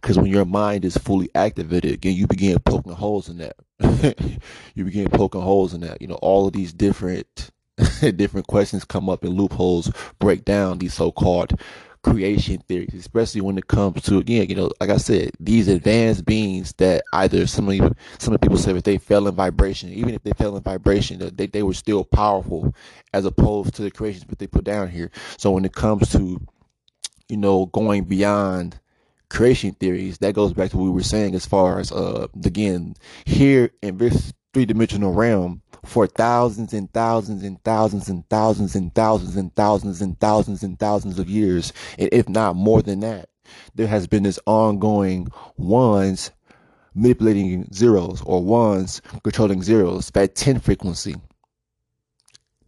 because 0.00 0.18
when 0.18 0.26
your 0.26 0.44
mind 0.44 0.84
is 0.84 0.96
fully 0.96 1.30
activated, 1.34 1.92
again, 1.92 2.14
you 2.14 2.26
begin 2.26 2.58
poking 2.60 2.92
holes 2.92 3.28
in 3.28 3.38
that. 3.38 3.56
you 4.74 4.84
begin 4.84 5.08
poking 5.08 5.40
holes 5.40 5.74
in 5.74 5.80
that. 5.82 6.00
You 6.00 6.08
know, 6.08 6.18
all 6.22 6.46
of 6.46 6.52
these 6.52 6.72
different 6.72 7.50
different 8.16 8.46
questions 8.46 8.84
come 8.84 9.08
up 9.08 9.24
and 9.24 9.34
loopholes 9.34 9.90
break 10.20 10.44
down 10.44 10.78
these 10.78 10.94
so-called 10.94 11.58
creation 12.04 12.58
theories, 12.68 12.94
especially 12.94 13.40
when 13.40 13.58
it 13.58 13.66
comes 13.66 14.02
to 14.02 14.18
again, 14.18 14.48
you 14.48 14.54
know, 14.54 14.70
like 14.80 14.90
I 14.90 14.98
said, 14.98 15.30
these 15.40 15.66
advanced 15.68 16.24
beings 16.24 16.72
that 16.74 17.02
either 17.14 17.46
some 17.46 17.68
of 17.68 17.76
some 18.18 18.34
of 18.34 18.40
the 18.40 18.46
people 18.46 18.58
say 18.58 18.72
that 18.72 18.84
they 18.84 18.98
fell 18.98 19.26
in 19.26 19.34
vibration, 19.34 19.90
even 19.90 20.14
if 20.14 20.22
they 20.22 20.32
fell 20.32 20.56
in 20.56 20.62
vibration, 20.62 21.18
they 21.34 21.46
they 21.46 21.62
were 21.62 21.74
still 21.74 22.04
powerful 22.04 22.74
as 23.12 23.24
opposed 23.24 23.74
to 23.74 23.82
the 23.82 23.90
creations 23.90 24.26
that 24.26 24.38
they 24.38 24.46
put 24.46 24.64
down 24.64 24.88
here. 24.88 25.10
So 25.38 25.50
when 25.50 25.64
it 25.64 25.72
comes 25.72 26.12
to 26.12 26.40
you 27.28 27.36
know 27.38 27.66
going 27.66 28.04
beyond 28.04 28.78
creation 29.28 29.72
theories, 29.72 30.18
that 30.18 30.34
goes 30.34 30.52
back 30.52 30.70
to 30.70 30.76
what 30.76 30.84
we 30.84 30.90
were 30.90 31.02
saying 31.02 31.34
as 31.34 31.46
far 31.46 31.78
as 31.78 31.92
uh 31.92 32.26
again 32.44 32.94
here 33.24 33.70
in 33.82 33.98
this 33.98 34.32
three 34.52 34.64
dimensional 34.64 35.12
realm 35.12 35.62
for 35.84 36.06
thousands 36.06 36.72
and 36.72 36.92
thousands 36.92 37.42
and 37.42 37.62
thousands 37.64 38.08
and 38.08 38.28
thousands 38.30 38.74
and 38.74 38.94
thousands 38.94 39.36
and 39.36 39.54
thousands 39.54 40.00
and 40.00 40.18
thousands 40.20 40.62
and 40.62 40.78
thousands 40.78 41.18
of 41.18 41.28
years, 41.28 41.72
and 41.98 42.08
if 42.12 42.28
not 42.28 42.56
more 42.56 42.80
than 42.82 43.00
that, 43.00 43.28
there 43.74 43.86
has 43.86 44.06
been 44.06 44.22
this 44.22 44.38
ongoing 44.46 45.28
ones 45.56 46.30
manipulating 46.94 47.66
zeros 47.72 48.22
or 48.24 48.42
ones 48.42 49.02
controlling 49.22 49.62
zeros, 49.62 50.10
that 50.12 50.34
10 50.34 50.60
frequency. 50.60 51.16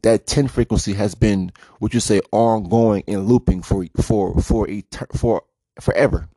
That 0.02 0.26
10 0.26 0.48
frequency 0.48 0.92
has 0.94 1.14
been, 1.14 1.52
would 1.80 1.94
you 1.94 2.00
say, 2.00 2.20
ongoing 2.32 3.02
and 3.08 3.26
looping 3.26 3.62
for, 3.62 3.86
for, 4.02 4.40
for, 4.40 4.66
etern- 4.66 5.18
for 5.18 5.42
forever 5.80 6.28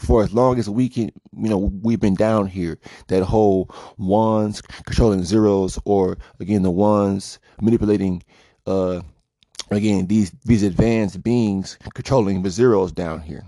for 0.00 0.22
as 0.24 0.32
long 0.32 0.58
as 0.58 0.68
we 0.68 0.88
can, 0.88 1.12
you 1.36 1.48
know, 1.48 1.58
we've 1.58 2.00
been 2.00 2.14
down 2.14 2.46
here. 2.46 2.78
That 3.08 3.22
whole 3.22 3.70
ones 3.98 4.62
controlling 4.62 5.24
zeros, 5.24 5.78
or 5.84 6.16
again 6.40 6.62
the 6.62 6.70
ones 6.70 7.38
manipulating, 7.60 8.22
uh, 8.66 9.02
again 9.70 10.06
these 10.06 10.32
these 10.44 10.62
advanced 10.62 11.22
beings 11.22 11.78
controlling 11.94 12.42
the 12.42 12.50
zeros 12.50 12.92
down 12.92 13.20
here. 13.20 13.44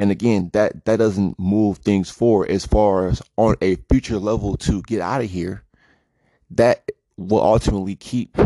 And 0.00 0.10
again, 0.10 0.50
that 0.52 0.84
that 0.84 0.98
doesn't 0.98 1.38
move 1.38 1.78
things 1.78 2.10
forward 2.10 2.50
as 2.50 2.66
far 2.66 3.08
as 3.08 3.22
on 3.36 3.54
a 3.62 3.76
future 3.88 4.18
level 4.18 4.56
to 4.58 4.82
get 4.82 5.00
out 5.00 5.22
of 5.22 5.30
here. 5.30 5.62
That 6.50 6.90
will 7.16 7.42
ultimately 7.42 7.94
keep 7.94 8.36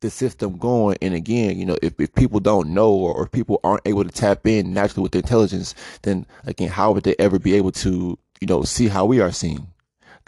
the 0.00 0.10
system 0.10 0.56
going. 0.56 0.98
And 1.02 1.14
again, 1.14 1.58
you 1.58 1.66
know, 1.66 1.76
if, 1.82 1.98
if 1.98 2.14
people 2.14 2.40
don't 2.40 2.70
know 2.70 2.90
or, 2.92 3.14
or 3.14 3.26
people 3.26 3.60
aren't 3.64 3.86
able 3.86 4.04
to 4.04 4.10
tap 4.10 4.46
in 4.46 4.72
naturally 4.72 5.02
with 5.02 5.12
their 5.12 5.22
intelligence, 5.22 5.74
then 6.02 6.26
again, 6.44 6.68
how 6.68 6.92
would 6.92 7.04
they 7.04 7.16
ever 7.18 7.38
be 7.38 7.54
able 7.54 7.72
to, 7.72 8.18
you 8.40 8.46
know, 8.46 8.62
see 8.62 8.88
how 8.88 9.04
we 9.04 9.20
are 9.20 9.32
seeing? 9.32 9.66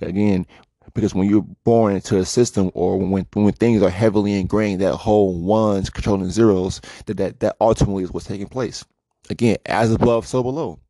Again, 0.01 0.47
because 0.95 1.15
when 1.15 1.29
you're 1.29 1.47
born 1.65 1.95
into 1.95 2.19
a 2.19 2.25
system 2.25 2.71
or 2.75 2.99
when 2.99 3.27
when 3.35 3.53
things 3.53 3.83
are 3.83 3.91
heavily 3.91 4.39
ingrained, 4.39 4.81
that 4.81 4.97
whole 4.97 5.35
ones 5.41 5.91
controlling 5.91 6.31
zeros, 6.31 6.81
that 7.07 7.17
that, 7.19 7.41
that 7.41 7.57
ultimately 7.61 8.03
is 8.03 8.11
what's 8.11 8.27
taking 8.27 8.49
place. 8.49 8.85
Again, 9.31 9.57
as 9.67 9.93
above, 9.93 10.27
so 10.27 10.43
below. 10.43 10.81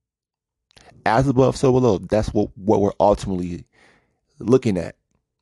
As 1.05 1.29
above, 1.29 1.57
so 1.57 1.73
below. 1.73 1.99
That's 1.99 2.33
what, 2.33 2.49
what 2.57 2.81
we're 2.81 2.93
ultimately 2.99 3.65
looking 4.39 4.79
at. 4.79 4.97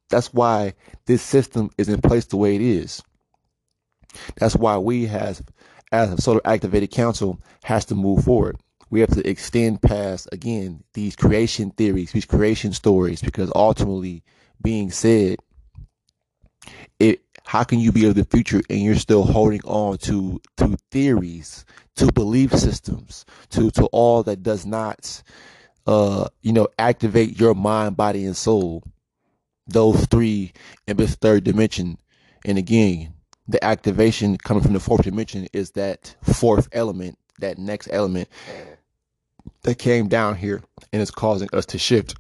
That's 0.09 0.35
why 0.35 0.75
this 1.07 1.23
system 1.23 1.71
is 1.79 1.89
in 1.89 2.01
place 2.01 2.25
the 2.27 2.37
way 2.37 2.57
it 2.57 2.61
is. 2.61 3.03
That's 4.37 4.57
why 4.57 4.79
we 4.79 5.07
has 5.07 5.43
as 5.93 6.13
a 6.13 6.21
solar 6.21 6.41
activated 6.45 6.91
council 6.91 7.41
has 7.65 7.85
to 7.87 7.95
move 7.95 8.25
forward. 8.25 8.57
We 8.91 9.01
have 9.01 9.11
to 9.11 9.29
extend 9.29 9.83
past 9.83 10.29
again 10.33 10.83
these 10.95 11.15
creation 11.15 11.71
theories, 11.71 12.13
these 12.13 12.25
creation 12.25 12.73
stories, 12.73 13.23
because 13.23 13.53
ultimately 13.55 14.25
being 14.63 14.91
said, 14.91 15.37
it 16.99 17.23
how 17.45 17.65
can 17.65 17.79
you 17.79 17.93
be 17.93 18.07
of 18.07 18.15
the 18.15 18.25
future 18.25 18.61
and 18.69 18.81
you're 18.81 18.95
still 18.97 19.25
holding 19.25 19.63
on 19.65 19.99
to 19.99 20.41
to 20.59 20.77
theories, 20.91 21.65
to 21.97 22.13
belief 22.13 22.53
systems, 22.53 23.25
to 23.51 23.71
to 23.73 23.85
all 23.87 24.23
that 24.25 24.43
does 24.43 24.67
not 24.67 25.23
uh 25.87 26.29
you 26.43 26.53
know 26.53 26.69
activate 26.79 27.41
your 27.41 27.55
mind, 27.55 27.97
body, 27.97 28.25
and 28.25 28.37
soul. 28.37 28.83
Those 29.67 30.05
three 30.07 30.53
in 30.89 30.97
this 30.97 31.15
third 31.15 31.45
dimension. 31.45 31.99
And 32.45 32.59
again, 32.59 33.15
the 33.51 33.63
activation 33.65 34.37
coming 34.39 34.63
from 34.63 34.73
the 34.73 34.81
fourth 34.81 35.03
dimension 35.03 35.47
is 35.53 35.73
that 35.73 36.15
fourth 36.23 36.69
element, 36.73 37.19
that 37.41 37.59
next 37.59 37.89
element 37.91 38.29
that 39.63 39.79
came 39.79 40.09
down 40.09 40.37
here 40.37 40.63
and 40.93 41.03
is 41.03 41.11
causing 41.11 41.49
us 41.53 41.67
to 41.67 41.79
shift. 41.79 42.15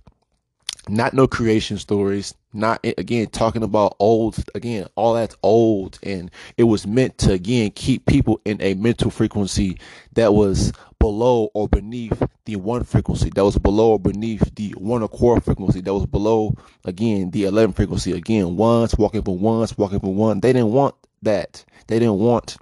not 0.88 1.14
no 1.14 1.26
creation 1.26 1.78
stories 1.78 2.34
not 2.52 2.80
again 2.98 3.26
talking 3.28 3.62
about 3.62 3.94
old 3.98 4.36
again 4.54 4.86
all 4.96 5.14
that's 5.14 5.36
old 5.42 5.98
and 6.02 6.30
it 6.56 6.64
was 6.64 6.86
meant 6.86 7.16
to 7.18 7.32
again 7.32 7.70
keep 7.70 8.04
people 8.06 8.40
in 8.44 8.60
a 8.60 8.74
mental 8.74 9.10
frequency 9.10 9.78
that 10.14 10.32
was 10.34 10.72
below 10.98 11.50
or 11.54 11.68
beneath 11.68 12.22
the 12.46 12.56
one 12.56 12.82
frequency 12.82 13.30
that 13.34 13.44
was 13.44 13.56
below 13.58 13.92
or 13.92 14.00
beneath 14.00 14.54
the 14.56 14.70
one 14.78 15.02
accord 15.02 15.44
frequency 15.44 15.80
that 15.80 15.94
was 15.94 16.06
below 16.06 16.54
again 16.84 17.30
the 17.30 17.44
11 17.44 17.72
frequency 17.74 18.12
again 18.12 18.56
once 18.56 18.96
walking 18.96 19.22
for 19.22 19.36
once, 19.36 19.76
walking 19.78 20.00
for 20.00 20.12
one 20.12 20.40
they 20.40 20.52
didn't 20.52 20.72
want 20.72 20.94
that 21.22 21.64
they 21.86 21.98
didn't 21.98 22.18
want 22.18 22.56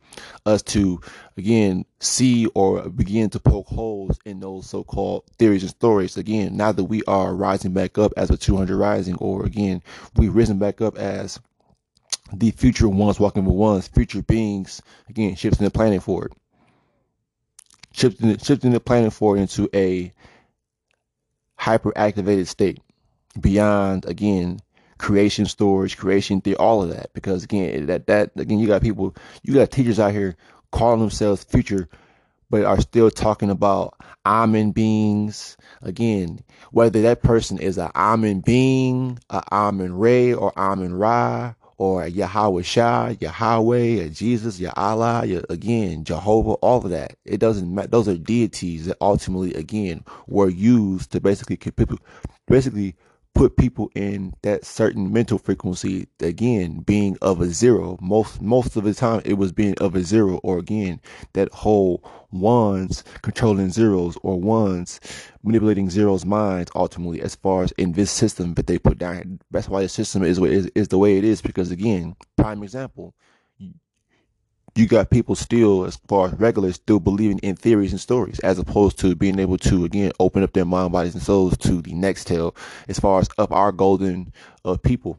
us 0.46 0.62
to 0.62 1.00
again 1.36 1.84
see 2.00 2.46
or 2.54 2.88
begin 2.90 3.30
to 3.30 3.38
poke 3.38 3.66
holes 3.66 4.18
in 4.24 4.40
those 4.40 4.68
so-called 4.68 5.24
theories 5.38 5.62
and 5.62 5.70
stories. 5.70 6.16
Again 6.16 6.56
now 6.56 6.72
that 6.72 6.84
we 6.84 7.02
are 7.04 7.34
rising 7.34 7.72
back 7.72 7.98
up 7.98 8.12
as 8.16 8.30
a 8.30 8.36
200 8.36 8.76
rising 8.76 9.16
or 9.16 9.44
again 9.44 9.82
we've 10.16 10.34
risen 10.34 10.58
back 10.58 10.80
up 10.80 10.98
as 10.98 11.38
the 12.32 12.50
future 12.50 12.88
ones 12.88 13.20
walking 13.20 13.44
with 13.44 13.54
ones 13.54 13.88
future 13.88 14.22
beings 14.22 14.82
again 15.08 15.34
shifting 15.34 15.64
the 15.64 15.70
planet 15.70 16.02
forward. 16.02 16.32
Shifting 17.92 18.36
shifting 18.38 18.72
the 18.72 18.80
planet 18.80 19.12
forward 19.12 19.40
into 19.40 19.68
a 19.74 20.12
hyper 21.56 21.92
activated 21.96 22.48
state 22.48 22.80
beyond 23.40 24.04
again 24.06 24.60
creation 24.98 25.46
storage, 25.46 25.96
creation 25.96 26.40
theory, 26.40 26.56
all 26.56 26.82
of 26.82 26.90
that. 26.90 27.12
Because 27.12 27.44
again, 27.44 27.86
that 27.86 28.06
that 28.06 28.30
again, 28.36 28.58
you 28.58 28.66
got 28.66 28.82
people, 28.82 29.14
you 29.42 29.54
got 29.54 29.70
teachers 29.70 29.98
out 29.98 30.12
here 30.12 30.36
calling 30.72 31.00
themselves 31.00 31.44
future, 31.44 31.88
but 32.50 32.64
are 32.64 32.80
still 32.80 33.10
talking 33.10 33.50
about 33.50 33.94
Amen 34.26 34.72
beings. 34.72 35.56
Again, 35.82 36.40
whether 36.72 37.00
that 37.02 37.22
person 37.22 37.58
is 37.58 37.78
a 37.78 37.90
Amen 37.96 38.40
being, 38.40 39.18
a 39.30 39.42
Amen 39.52 39.94
Ray, 39.94 40.34
or 40.34 40.52
Amen 40.58 40.94
Ra, 40.94 41.54
or 41.78 42.06
Yahweh 42.06 42.62
Shah, 42.62 43.14
Yahweh, 43.20 44.04
or 44.04 44.08
Jesus, 44.08 44.58
Yah 44.58 44.72
Allah, 44.76 45.22
again, 45.48 46.04
Jehovah, 46.04 46.54
all 46.54 46.84
of 46.84 46.90
that. 46.90 47.16
It 47.24 47.38
doesn't 47.38 47.72
matter. 47.72 47.88
Those 47.88 48.08
are 48.08 48.18
deities 48.18 48.86
that 48.86 48.96
ultimately, 49.00 49.54
again, 49.54 50.04
were 50.26 50.48
used 50.48 51.12
to 51.12 51.20
basically 51.20 51.56
people, 51.56 51.98
basically 52.48 52.96
put 53.34 53.56
people 53.56 53.90
in 53.94 54.34
that 54.42 54.64
certain 54.64 55.12
mental 55.12 55.38
frequency 55.38 56.08
again 56.20 56.80
being 56.80 57.16
of 57.22 57.40
a 57.40 57.46
zero. 57.46 57.96
Most 58.00 58.42
most 58.42 58.76
of 58.76 58.84
the 58.84 58.94
time 58.94 59.22
it 59.24 59.34
was 59.34 59.52
being 59.52 59.74
of 59.78 59.94
a 59.94 60.02
zero 60.02 60.40
or 60.42 60.58
again 60.58 61.00
that 61.34 61.52
whole 61.52 62.02
ones 62.32 63.04
controlling 63.22 63.70
zeros 63.70 64.18
or 64.22 64.40
ones 64.40 65.00
manipulating 65.42 65.88
zeros 65.88 66.24
minds 66.26 66.70
ultimately 66.74 67.20
as 67.20 67.36
far 67.36 67.62
as 67.62 67.72
in 67.72 67.92
this 67.92 68.10
system 68.10 68.54
that 68.54 68.66
they 68.66 68.78
put 68.78 68.98
down. 68.98 69.40
That's 69.50 69.68
why 69.68 69.82
the 69.82 69.88
system 69.88 70.24
is, 70.24 70.38
is, 70.38 70.66
is 70.74 70.88
the 70.88 70.98
way 70.98 71.16
it 71.16 71.24
is 71.24 71.40
because 71.40 71.70
again 71.70 72.16
prime 72.36 72.62
example 72.62 73.14
you 74.78 74.86
got 74.86 75.10
people 75.10 75.34
still, 75.34 75.84
as 75.84 75.96
far 76.08 76.28
as 76.28 76.34
regulars, 76.34 76.76
still 76.76 77.00
believing 77.00 77.38
in 77.38 77.56
theories 77.56 77.92
and 77.92 78.00
stories, 78.00 78.38
as 78.40 78.58
opposed 78.58 78.98
to 79.00 79.14
being 79.14 79.38
able 79.38 79.58
to 79.58 79.84
again 79.84 80.12
open 80.20 80.42
up 80.42 80.52
their 80.52 80.64
mind, 80.64 80.92
bodies, 80.92 81.14
and 81.14 81.22
souls 81.22 81.56
to 81.58 81.82
the 81.82 81.94
next 81.94 82.24
tale. 82.26 82.54
As 82.86 82.98
far 82.98 83.20
as 83.20 83.28
up 83.38 83.52
our 83.52 83.72
golden 83.72 84.32
uh, 84.64 84.76
people, 84.76 85.18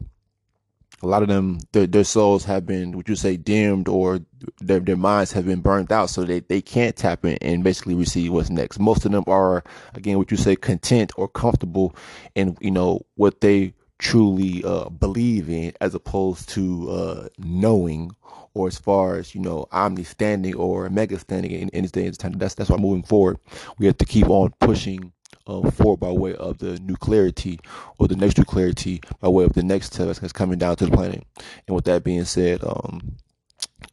a 1.02 1.06
lot 1.06 1.22
of 1.22 1.28
them, 1.28 1.60
their, 1.72 1.86
their 1.86 2.04
souls 2.04 2.44
have 2.44 2.66
been, 2.66 2.92
would 2.92 3.08
you 3.08 3.16
say, 3.16 3.36
dimmed, 3.36 3.88
or 3.88 4.20
their 4.60 4.80
their 4.80 4.96
minds 4.96 5.32
have 5.32 5.46
been 5.46 5.60
burned 5.60 5.92
out, 5.92 6.10
so 6.10 6.24
they 6.24 6.40
they 6.40 6.62
can't 6.62 6.96
tap 6.96 7.24
in 7.24 7.36
and 7.42 7.62
basically 7.64 7.94
receive 7.94 8.32
what's 8.32 8.50
next. 8.50 8.78
Most 8.78 9.04
of 9.04 9.12
them 9.12 9.24
are, 9.26 9.62
again, 9.94 10.18
what 10.18 10.30
you 10.30 10.36
say, 10.36 10.56
content 10.56 11.12
or 11.16 11.28
comfortable 11.28 11.94
in 12.34 12.56
you 12.60 12.70
know 12.70 13.02
what 13.16 13.40
they 13.40 13.74
truly 13.98 14.64
uh, 14.64 14.88
believe 14.88 15.50
in, 15.50 15.72
as 15.80 15.94
opposed 15.94 16.48
to 16.48 16.90
uh, 16.90 17.28
knowing 17.38 18.10
or 18.54 18.66
as 18.66 18.78
far 18.78 19.16
as 19.16 19.34
you 19.34 19.40
know 19.40 19.66
omni 19.72 20.04
standing 20.04 20.54
or 20.54 20.88
mega 20.90 21.18
standing 21.18 21.52
in, 21.52 21.68
in 21.70 21.82
this 21.82 21.92
day 21.92 22.06
and 22.06 22.18
time. 22.18 22.32
That's 22.32 22.54
that's 22.54 22.70
why 22.70 22.76
moving 22.76 23.02
forward, 23.02 23.38
we 23.78 23.86
have 23.86 23.98
to 23.98 24.04
keep 24.04 24.28
on 24.28 24.52
pushing 24.60 25.12
uh, 25.46 25.70
forward 25.70 26.00
by 26.00 26.10
way 26.10 26.34
of 26.34 26.58
the 26.58 26.78
new 26.80 26.96
clarity 26.96 27.58
or 27.98 28.08
the 28.08 28.16
next 28.16 28.38
new 28.38 28.44
clarity 28.44 29.00
by 29.20 29.28
way 29.28 29.44
of 29.44 29.52
the 29.52 29.62
next 29.62 29.92
test 29.92 30.20
that's 30.20 30.32
coming 30.32 30.58
down 30.58 30.76
to 30.76 30.86
the 30.86 30.96
planet. 30.96 31.24
And 31.66 31.74
with 31.74 31.84
that 31.86 32.04
being 32.04 32.24
said, 32.24 32.62
um, 32.64 33.16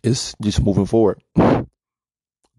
it's 0.04 0.36
just 0.41 0.62
moving 0.62 0.86
forward, 0.86 1.22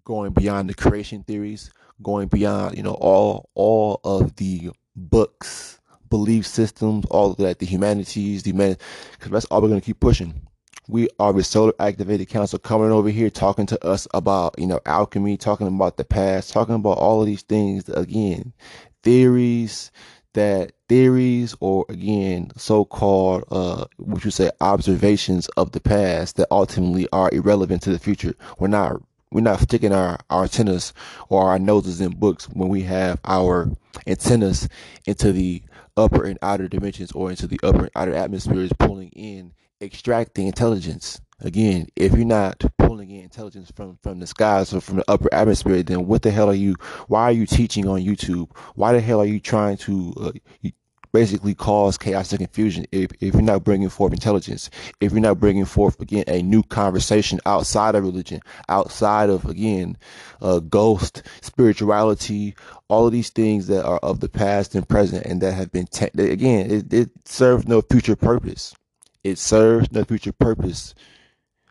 going 0.05 0.33
beyond 0.33 0.69
the 0.69 0.75
creation 0.75 1.23
theories, 1.25 1.71
going 2.03 2.29
beyond 2.29 2.77
you 2.77 2.83
know 2.83 2.95
all 2.95 3.49
all 3.55 4.01
of 4.05 4.37
the 4.37 4.71
books, 4.95 5.81
belief 6.11 6.47
systems, 6.47 7.05
all 7.11 7.33
of 7.33 7.37
that, 7.39 7.59
the 7.59 7.67
humanities, 7.67 8.43
the 8.43 8.53
man, 8.53 8.77
because 9.13 9.31
that's 9.31 9.45
all 9.47 9.61
we're 9.61 9.69
gonna 9.69 9.81
keep 9.81 10.01
pushing 10.01 10.48
we 10.89 11.09
are 11.19 11.33
with 11.33 11.47
Solar 11.47 11.75
Activated 11.79 12.29
Council 12.29 12.59
coming 12.59 12.91
over 12.91 13.11
here 13.11 13.29
talking 13.29 13.67
to 13.67 13.87
us 13.87 14.09
about, 14.15 14.59
you 14.59 14.67
know, 14.67 14.81
alchemy, 14.87 15.37
talking 15.37 15.67
about 15.67 15.99
the 15.99 16.05
past, 16.05 16.51
talking 16.51 16.75
about 16.75 16.97
all 16.97 17.21
of 17.21 17.27
these 17.27 17.43
things. 17.43 17.89
Again, 17.91 18.55
theories 19.03 19.93
that 20.35 20.73
theories 20.89 21.55
or 21.61 21.85
again 21.89 22.51
so-called 22.57 23.45
uh 23.51 23.85
what 23.97 24.25
you 24.25 24.31
say 24.31 24.51
observations 24.61 25.49
of 25.57 25.73
the 25.73 25.81
past 25.81 26.37
that 26.37 26.47
ultimately 26.51 27.09
are 27.13 27.31
irrelevant 27.33 27.83
to 27.83 27.91
the 27.91 27.99
future 27.99 28.35
we're 28.59 28.69
not 28.69 29.01
we're 29.33 29.41
not 29.41 29.59
sticking 29.59 29.93
our, 29.93 30.19
our 30.31 30.43
antennas 30.45 30.93
or 31.29 31.45
our 31.45 31.59
noses 31.59 32.01
in 32.01 32.11
books 32.13 32.45
when 32.51 32.69
we 32.69 32.83
have 32.83 33.19
our 33.25 33.71
antennas 34.07 34.69
into 35.07 35.33
the 35.33 35.63
upper 35.97 36.25
and 36.25 36.39
outer 36.43 36.69
dimensions 36.69 37.11
or 37.13 37.31
into 37.31 37.47
the 37.47 37.59
upper 37.63 37.81
and 37.85 37.91
outer 37.97 38.15
atmospheres 38.15 38.71
pulling 38.79 39.09
in 39.11 39.53
extracting 39.81 40.47
intelligence. 40.47 41.21
Again, 41.41 41.87
if 41.95 42.15
you're 42.15 42.25
not 42.25 42.65
pulling 42.79 43.11
in 43.11 43.23
intelligence 43.23 43.71
from 43.71 43.97
from 44.03 44.19
the 44.19 44.27
skies 44.27 44.75
or 44.75 44.81
from 44.81 44.97
the 44.97 45.05
upper 45.09 45.33
atmosphere, 45.33 45.85
then 45.85 46.07
what 46.07 46.23
the 46.23 46.33
hell 46.33 46.51
are 46.51 46.55
you? 46.55 46.75
Why 47.07 47.25
are 47.25 47.33
you 47.33 47.47
teaching 47.47 47.87
on 47.87 48.01
YouTube? 48.01 48.51
Why 48.75 48.93
the 48.93 49.01
hell 49.01 49.21
are 49.21 49.27
you 49.27 49.39
trying 49.39 49.77
to 49.79 50.15
uh, 50.21 50.69
basically 51.13 51.55
cause 51.55 51.97
chaos 51.97 52.33
and 52.33 52.41
confusion 52.41 52.87
if, 52.91 53.13
if 53.21 53.35
you're 53.35 53.43
not 53.43 53.63
bringing 53.63 53.89
forth 53.89 54.13
intelligence? 54.13 54.69
If 55.01 55.13
you're 55.13 55.21
not 55.21 55.39
bringing 55.39 55.65
forth 55.65 56.01
again 56.01 56.25
a 56.27 56.43
new 56.43 56.65
conversation 56.65 57.39
outside 57.47 57.95
of 57.95 58.03
religion, 58.03 58.41
outside 58.69 59.31
of 59.31 59.45
again 59.45 59.97
uh, 60.43 60.59
ghost 60.59 61.23
spirituality, 61.41 62.57
all 62.89 63.07
of 63.07 63.13
these 63.13 63.31
things 63.31 63.69
that 63.69 63.85
are 63.85 63.99
of 63.99 64.19
the 64.19 64.29
past 64.29 64.75
and 64.75 64.89
present 64.89 65.25
and 65.25 65.41
that 65.43 65.53
have 65.53 65.71
been 65.71 65.87
te- 65.87 66.11
again 66.17 66.69
it, 66.69 66.93
it 66.93 67.11
serves 67.27 67.69
no 67.69 67.81
future 67.81 68.17
purpose 68.17 68.75
it 69.25 69.39
serves 69.39 69.91
no 69.93 70.05
future 70.05 70.33
purpose 70.33 70.95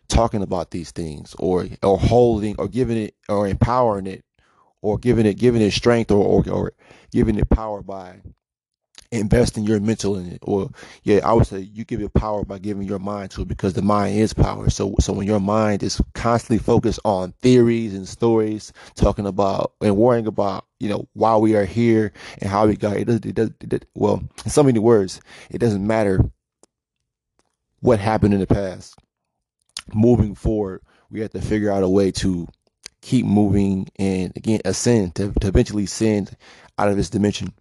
talking 0.08 0.42
about 0.42 0.72
these 0.72 0.92
things 0.92 1.36
or 1.40 1.68
or 1.84 1.98
holding 1.98 2.56
or 2.58 2.68
giving 2.68 2.98
it 2.98 3.16
or 3.30 3.48
empowering 3.48 4.08
it 4.08 4.24
or 4.82 4.98
giving 4.98 5.26
it 5.26 5.36
giving 5.36 5.62
it 5.62 5.72
strength 5.72 6.12
or 6.12 6.24
or, 6.24 6.50
or 6.50 6.74
giving 7.12 7.38
it 7.38 7.50
power 7.50 7.82
by 7.82 8.22
investing 9.12 9.64
your 9.64 9.80
mental 9.80 10.18
in 10.18 10.28
it. 10.28 10.40
Or 10.42 10.70
yeah 11.04 11.20
i 11.24 11.34
would 11.34 11.48
say 11.48 11.60
you 11.60 11.86
give 11.86 12.02
it 12.02 12.14
power 12.14 12.44
by 12.44 12.60
giving 12.60 12.84
your 12.84 13.00
mind 13.00 13.32
to 13.32 13.42
it 13.42 13.48
because 13.48 13.74
the 13.74 13.82
mind 13.82 14.18
is 14.18 14.34
power. 14.34 14.70
So 14.70 14.96
so 15.00 15.14
when 15.14 15.28
your 15.28 15.40
mind 15.40 15.84
is 15.84 16.02
constantly 16.14 16.60
focused 16.64 17.00
on 17.06 17.34
theories 17.42 17.94
and 17.94 18.08
stories 18.08 18.74
talking 18.96 19.26
about 19.26 19.74
and 19.82 19.96
worrying 19.98 20.28
about 20.28 20.66
you 20.80 20.90
know 20.90 21.08
why 21.14 21.36
we 21.38 21.56
are 21.56 21.66
here 21.66 22.12
and 22.40 22.50
how 22.50 22.68
we 22.68 22.76
got 22.76 22.98
it 22.98 23.06
does 23.06 23.18
it 23.18 23.36
does 23.36 23.52
it, 23.62 23.86
well 23.96 24.24
in 24.46 24.52
so 24.52 24.64
many 24.64 24.80
words 24.80 25.22
it 25.50 25.58
doesn't 25.60 25.86
matter 25.86 26.20
what 27.80 28.00
happened 28.00 28.34
in 28.34 28.40
the 28.40 28.48
past. 28.48 28.96
Moving 29.94 30.36
forward, 30.36 30.82
we 31.10 31.22
have 31.22 31.32
to 31.32 31.42
figure 31.42 31.72
out 31.72 31.84
a 31.84 31.90
way 31.90 32.12
to 32.12 32.48
keep 33.02 33.26
moving 33.26 33.88
and 33.98 34.34
again 34.36 34.60
ascend 34.66 35.16
to, 35.16 35.32
to 35.40 35.48
eventually 35.48 35.86
ascend 35.86 36.36
out 36.78 36.90
of 36.90 36.98
this 36.98 37.10
dimension. 37.10 37.54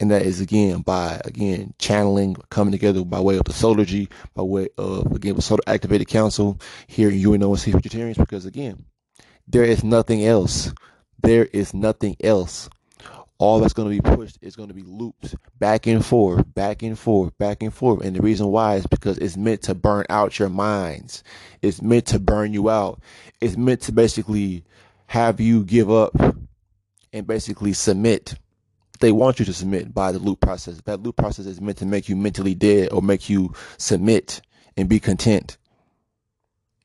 And 0.00 0.10
that 0.10 0.22
is 0.22 0.40
again 0.40 0.80
by 0.80 1.20
again 1.24 1.74
channeling, 1.78 2.36
coming 2.50 2.72
together 2.72 3.04
by 3.04 3.20
way 3.20 3.36
of 3.36 3.44
the 3.44 3.52
Solargy, 3.52 4.08
by 4.34 4.42
way 4.42 4.68
of 4.78 5.12
again 5.12 5.36
the 5.36 5.42
Solar 5.42 5.60
Activated 5.66 6.08
Council 6.08 6.58
here 6.86 7.10
in 7.10 7.18
UNONC 7.18 7.72
Vegetarians, 7.72 8.18
because 8.18 8.46
again, 8.46 8.84
there 9.46 9.64
is 9.64 9.84
nothing 9.84 10.24
else. 10.24 10.72
There 11.22 11.46
is 11.46 11.74
nothing 11.74 12.16
else 12.22 12.70
all 13.40 13.58
that's 13.58 13.72
going 13.72 13.88
to 13.88 14.02
be 14.02 14.16
pushed 14.16 14.38
is 14.42 14.54
going 14.54 14.68
to 14.68 14.74
be 14.74 14.82
loops 14.82 15.34
back 15.58 15.86
and 15.86 16.04
forth, 16.04 16.44
back 16.54 16.82
and 16.82 16.98
forth, 16.98 17.36
back 17.38 17.62
and 17.62 17.72
forth. 17.72 18.04
And 18.04 18.14
the 18.14 18.20
reason 18.20 18.48
why 18.48 18.76
is 18.76 18.86
because 18.86 19.16
it's 19.16 19.38
meant 19.38 19.62
to 19.62 19.74
burn 19.74 20.04
out 20.10 20.38
your 20.38 20.50
minds. 20.50 21.24
It's 21.62 21.80
meant 21.80 22.04
to 22.08 22.18
burn 22.18 22.52
you 22.52 22.68
out. 22.68 23.00
It's 23.40 23.56
meant 23.56 23.80
to 23.82 23.92
basically 23.92 24.62
have 25.06 25.40
you 25.40 25.64
give 25.64 25.90
up 25.90 26.14
and 27.14 27.26
basically 27.26 27.72
submit. 27.72 28.34
They 29.00 29.10
want 29.10 29.38
you 29.38 29.46
to 29.46 29.54
submit 29.54 29.94
by 29.94 30.12
the 30.12 30.18
loop 30.18 30.40
process. 30.40 30.78
That 30.84 31.02
loop 31.02 31.16
process 31.16 31.46
is 31.46 31.62
meant 31.62 31.78
to 31.78 31.86
make 31.86 32.10
you 32.10 32.16
mentally 32.16 32.54
dead 32.54 32.92
or 32.92 33.00
make 33.00 33.30
you 33.30 33.54
submit 33.78 34.42
and 34.76 34.86
be 34.86 35.00
content. 35.00 35.56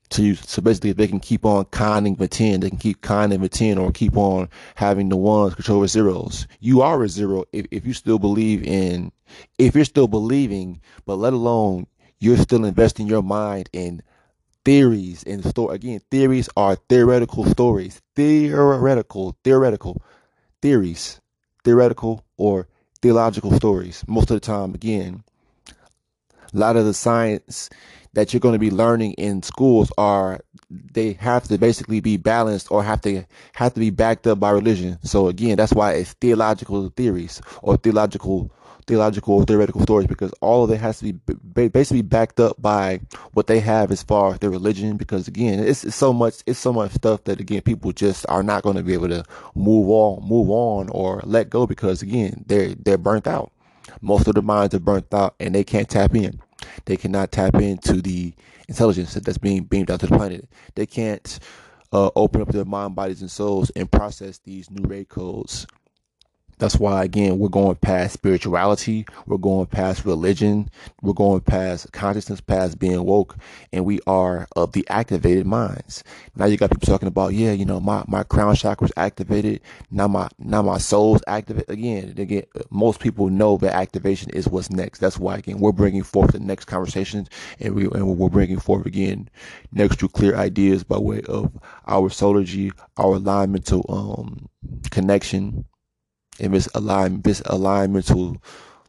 To. 0.09 0.35
So 0.35 0.61
basically, 0.61 0.91
if 0.91 0.97
they 0.97 1.07
can 1.07 1.19
keep 1.19 1.45
on 1.45 1.65
conning 1.65 2.15
the 2.15 2.27
10, 2.27 2.59
they 2.59 2.69
can 2.69 2.77
keep 2.77 3.01
conning 3.01 3.41
the 3.41 3.49
10 3.49 3.77
or 3.77 3.91
keep 3.91 4.17
on 4.17 4.49
having 4.75 5.09
the 5.09 5.17
ones 5.17 5.55
control 5.55 5.81
the 5.81 5.87
zeros. 5.87 6.47
You 6.59 6.81
are 6.81 7.03
a 7.03 7.09
zero 7.09 7.45
if, 7.51 7.65
if 7.71 7.85
you 7.85 7.93
still 7.93 8.19
believe 8.19 8.63
in, 8.63 9.11
if 9.57 9.75
you're 9.75 9.85
still 9.85 10.07
believing, 10.07 10.81
but 11.05 11.15
let 11.15 11.33
alone 11.33 11.87
you're 12.19 12.37
still 12.37 12.65
investing 12.65 13.07
your 13.07 13.23
mind 13.23 13.69
in 13.73 14.01
theories 14.63 15.23
and 15.23 15.45
story. 15.45 15.75
Again, 15.75 16.01
theories 16.11 16.49
are 16.57 16.75
theoretical 16.75 17.45
stories. 17.45 18.01
Theoretical, 18.15 19.37
theoretical 19.43 20.01
theories, 20.61 21.19
theoretical 21.63 22.25
or 22.37 22.67
theological 23.01 23.51
stories. 23.51 24.03
Most 24.07 24.31
of 24.31 24.35
the 24.35 24.39
time, 24.39 24.73
again, 24.73 25.23
a 26.53 26.57
lot 26.57 26.75
of 26.75 26.85
the 26.85 26.93
science 26.93 27.69
that 28.15 28.33
you're 28.33 28.39
going 28.39 28.53
to 28.53 28.59
be 28.59 28.71
learning 28.71 29.13
in 29.13 29.43
schools 29.43 29.91
are 29.97 30.39
they 30.69 31.13
have 31.13 31.43
to 31.49 31.57
basically 31.57 31.99
be 31.99 32.17
balanced 32.17 32.71
or 32.71 32.83
have 32.83 33.01
to 33.01 33.23
have 33.53 33.73
to 33.73 33.79
be 33.79 33.89
backed 33.89 34.25
up 34.25 34.39
by 34.39 34.49
religion. 34.49 34.97
So 35.03 35.27
again, 35.27 35.57
that's 35.57 35.73
why 35.73 35.93
it's 35.93 36.13
theological 36.13 36.89
theories 36.89 37.41
or 37.61 37.77
theological 37.77 38.51
theological 38.87 39.35
or 39.35 39.45
theoretical 39.45 39.81
stories 39.81 40.07
because 40.07 40.31
all 40.41 40.63
of 40.63 40.71
it 40.71 40.77
has 40.77 40.99
to 40.99 41.11
be 41.13 41.67
basically 41.67 42.03
backed 42.03 42.39
up 42.39 42.61
by 42.61 42.99
what 43.33 43.47
they 43.47 43.59
have 43.59 43.91
as 43.91 44.03
far 44.03 44.33
as 44.33 44.39
their 44.39 44.49
religion. 44.49 44.95
Because 44.95 45.27
again, 45.27 45.59
it's, 45.59 45.83
it's 45.83 45.95
so 45.95 46.13
much 46.13 46.35
it's 46.45 46.59
so 46.59 46.71
much 46.71 46.91
stuff 46.91 47.23
that 47.25 47.39
again 47.39 47.61
people 47.61 47.91
just 47.91 48.25
are 48.29 48.43
not 48.43 48.63
going 48.63 48.77
to 48.77 48.83
be 48.83 48.93
able 48.93 49.09
to 49.09 49.23
move 49.55 49.89
on 49.89 50.27
move 50.27 50.49
on 50.49 50.89
or 50.89 51.21
let 51.25 51.49
go 51.49 51.67
because 51.67 52.01
again 52.01 52.43
they're 52.47 52.75
they're 52.75 52.97
burnt 52.97 53.27
out. 53.27 53.51
Most 54.01 54.27
of 54.27 54.35
the 54.35 54.41
minds 54.41 54.73
are 54.73 54.79
burnt 54.79 55.13
out 55.13 55.35
and 55.39 55.53
they 55.53 55.63
can't 55.63 55.89
tap 55.89 56.15
in. 56.15 56.39
They 56.85 56.97
cannot 56.97 57.31
tap 57.31 57.55
into 57.55 58.01
the 58.01 58.33
intelligence 58.67 59.13
that's 59.13 59.37
being 59.37 59.63
beamed 59.63 59.91
out 59.91 59.99
to 60.01 60.07
the 60.07 60.17
planet. 60.17 60.47
They 60.75 60.85
can't 60.85 61.39
uh, 61.91 62.09
open 62.15 62.41
up 62.41 62.49
their 62.49 62.65
mind, 62.65 62.95
bodies, 62.95 63.21
and 63.21 63.31
souls 63.31 63.69
and 63.75 63.91
process 63.91 64.39
these 64.39 64.69
new 64.69 64.87
ray 64.87 65.05
codes 65.05 65.67
that's 66.57 66.77
why, 66.77 67.03
again, 67.03 67.37
we're 67.37 67.49
going 67.49 67.75
past 67.75 68.13
spirituality. 68.13 69.05
We're 69.25 69.37
going 69.37 69.65
past 69.65 70.05
religion. 70.05 70.69
We're 71.01 71.13
going 71.13 71.41
past 71.41 71.91
consciousness, 71.91 72.39
past 72.39 72.79
being 72.79 73.03
woke. 73.03 73.35
And 73.73 73.83
we 73.83 73.99
are 74.07 74.47
of 74.55 74.71
the 74.71 74.85
activated 74.89 75.45
minds. 75.45 76.03
Now 76.35 76.45
you 76.45 76.55
got 76.57 76.71
people 76.71 76.87
talking 76.87 77.09
about, 77.09 77.33
yeah, 77.33 77.51
you 77.51 77.65
know, 77.65 77.79
my, 77.79 78.03
my 78.07 78.23
crown 78.23 78.55
chakra's 78.55 78.91
activated. 78.95 79.61
Now 79.91 80.07
my, 80.07 80.29
now 80.39 80.61
my 80.61 80.77
soul's 80.77 81.21
activated. 81.27 81.69
Again, 81.69 82.13
again, 82.17 82.43
most 82.69 83.01
people 83.01 83.29
know 83.29 83.57
that 83.57 83.73
activation 83.75 84.29
is 84.29 84.47
what's 84.47 84.69
next. 84.69 84.99
That's 84.99 85.19
why, 85.19 85.37
again, 85.37 85.59
we're 85.59 85.73
bringing 85.73 86.03
forth 86.03 86.31
the 86.31 86.39
next 86.39 86.65
conversations 86.65 87.29
and 87.59 87.75
we, 87.75 87.83
and 87.85 88.17
we're 88.17 88.29
bringing 88.29 88.59
forth 88.59 88.85
again, 88.85 89.29
next 89.73 89.99
to 89.99 90.07
clear 90.07 90.35
ideas 90.37 90.83
by 90.85 90.97
way 90.97 91.21
of 91.27 91.51
our 91.87 92.09
solargy, 92.09 92.71
our 92.95 93.15
alignment 93.15 93.65
to 93.67 93.83
um, 93.89 94.47
connection 94.89 95.65
and 96.39 96.53
this 96.53 96.67
alignmental 96.67 98.37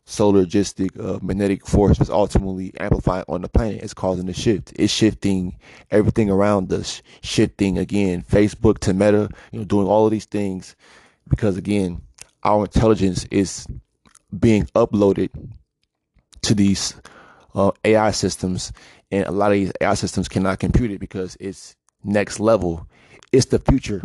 solargistic 0.06 0.98
uh, 1.04 1.18
magnetic 1.20 1.66
force 1.66 2.00
is 2.00 2.10
ultimately 2.10 2.72
amplified 2.78 3.24
on 3.28 3.42
the 3.42 3.48
planet. 3.48 3.82
It's 3.82 3.94
causing 3.94 4.28
a 4.28 4.32
shift. 4.32 4.72
It's 4.76 4.92
shifting 4.92 5.58
everything 5.90 6.30
around 6.30 6.72
us. 6.72 7.02
Shifting 7.22 7.76
again, 7.78 8.22
Facebook 8.22 8.78
to 8.80 8.94
Meta. 8.94 9.28
You 9.52 9.60
know, 9.60 9.64
doing 9.64 9.86
all 9.88 10.06
of 10.06 10.12
these 10.12 10.26
things 10.26 10.76
because 11.28 11.56
again, 11.56 12.00
our 12.44 12.64
intelligence 12.64 13.24
is 13.30 13.66
being 14.38 14.64
uploaded 14.74 15.30
to 16.42 16.54
these 16.54 16.94
uh, 17.54 17.72
AI 17.84 18.12
systems, 18.12 18.72
and 19.10 19.26
a 19.26 19.30
lot 19.32 19.50
of 19.50 19.54
these 19.54 19.72
AI 19.80 19.94
systems 19.94 20.28
cannot 20.28 20.60
compute 20.60 20.90
it 20.92 21.00
because 21.00 21.36
it's 21.40 21.74
next 22.04 22.38
level. 22.38 22.86
It's 23.32 23.46
the 23.46 23.58
future 23.58 24.02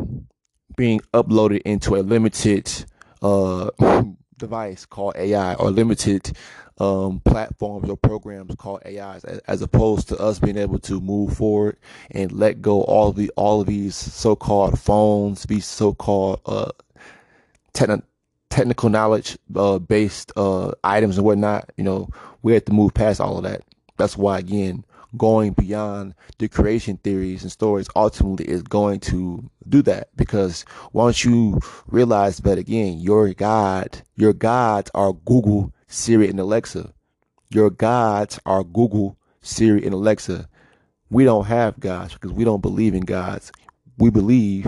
being 0.76 1.02
uploaded 1.14 1.62
into 1.64 1.96
a 1.96 2.02
limited 2.02 2.86
uh, 3.22 3.70
device 4.38 4.86
called 4.86 5.16
AI 5.16 5.54
or 5.56 5.72
limited 5.72 6.32
um, 6.80 7.22
platforms 7.24 7.90
or 7.90 7.96
programs 7.96 8.56
called 8.56 8.82
AIs, 8.86 9.24
as, 9.24 9.38
as, 9.48 9.62
opposed 9.62 10.08
to 10.10 10.18
us 10.18 10.40
being 10.40 10.58
able 10.58 10.80
to 10.80 11.00
move 11.00 11.38
forward 11.38 11.78
and 12.10 12.32
let 12.32 12.62
go 12.62 12.82
all 12.84 13.10
of 13.10 13.16
the 13.16 13.30
all 13.36 13.62
of 13.62 13.68
these 13.68 13.96
so-called 13.96 14.80
phones, 14.80 15.44
these 15.44 15.66
so-called 15.66 16.42
uh, 16.48 16.72
techn- 17.74 18.02
technical 18.50 18.90
knowledge 18.90 19.38
uh, 19.56 19.78
based 19.78 20.32
uh, 20.36 20.72
items 20.84 21.18
and 21.18 21.26
whatnot. 21.26 21.72
You 21.78 21.84
know, 21.84 22.10
we 22.42 22.54
have 22.54 22.66
to 22.66 22.74
move 22.74 22.96
past 22.96 23.22
all 23.22 23.38
of 23.38 23.44
that. 23.44 23.62
That's 23.98 24.18
why 24.18 24.40
again 24.40 24.84
going 25.18 25.54
beyond 25.54 26.14
the 26.40 26.48
creation 26.48 26.98
theories 26.98 27.44
and 27.44 27.52
stories 27.52 27.88
ultimately 27.96 28.48
is 28.48 28.62
going 28.64 29.00
to 29.00 29.50
do 29.68 29.82
that 29.82 30.10
because 30.16 30.66
once 30.94 31.26
you 31.26 31.60
realize 31.88 32.38
that 32.38 32.58
again, 32.58 33.00
your 33.00 33.34
God, 33.34 34.02
your 34.16 34.34
gods 34.34 34.90
are 34.94 35.14
Google, 35.14 35.74
Siri, 35.88 36.30
and 36.30 36.40
Alexa. 36.40 36.94
Your 37.50 37.70
gods 37.70 38.40
are 38.46 38.64
Google, 38.64 39.18
Siri, 39.42 39.84
and 39.84 39.94
Alexa. 39.94 40.48
We 41.10 41.26
don't 41.26 41.48
have 41.48 41.80
gods 41.80 42.14
because 42.14 42.32
we 42.32 42.46
don't 42.46 42.62
believe 42.62 42.96
in 42.96 43.02
gods. 43.02 43.52
We 43.98 44.10
believe 44.10 44.66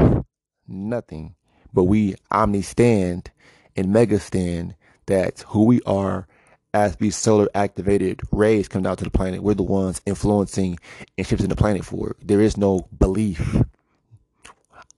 nothing, 0.67 1.35
but 1.73 1.85
we 1.85 2.15
omnistand 2.31 3.27
and 3.75 3.93
mega 3.93 4.19
stand 4.19 4.75
that 5.05 5.43
who 5.47 5.63
we 5.63 5.81
are 5.85 6.27
as 6.73 6.95
these 6.95 7.15
solar 7.15 7.47
activated 7.53 8.21
rays 8.31 8.67
come 8.67 8.83
down 8.83 8.97
to 8.97 9.03
the 9.03 9.11
planet, 9.11 9.43
we're 9.43 9.53
the 9.53 9.63
ones 9.63 10.01
influencing 10.05 10.79
and 11.17 11.27
shifting 11.27 11.49
the 11.49 11.55
planet 11.55 11.85
forward. 11.85 12.15
There 12.21 12.41
is 12.41 12.57
no 12.57 12.87
belief. 12.97 13.61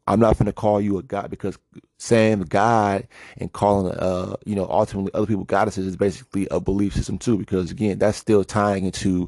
I'm 0.08 0.20
not 0.20 0.38
going 0.38 0.46
to 0.46 0.54
call 0.54 0.80
you 0.80 0.98
a 0.98 1.04
god 1.04 1.30
because 1.30 1.58
saying 1.98 2.42
God 2.42 3.08
and 3.38 3.52
calling, 3.52 3.94
uh, 3.98 4.36
you 4.46 4.56
know, 4.56 4.68
ultimately 4.70 5.14
other 5.14 5.26
people 5.26 5.44
goddesses 5.44 5.88
is 5.88 5.98
basically 5.98 6.48
a 6.52 6.60
belief 6.60 6.94
system 6.94 7.18
too. 7.18 7.38
Because 7.38 7.72
again, 7.72 7.98
that's 7.98 8.18
still 8.18 8.44
tying 8.44 8.86
into 8.86 9.28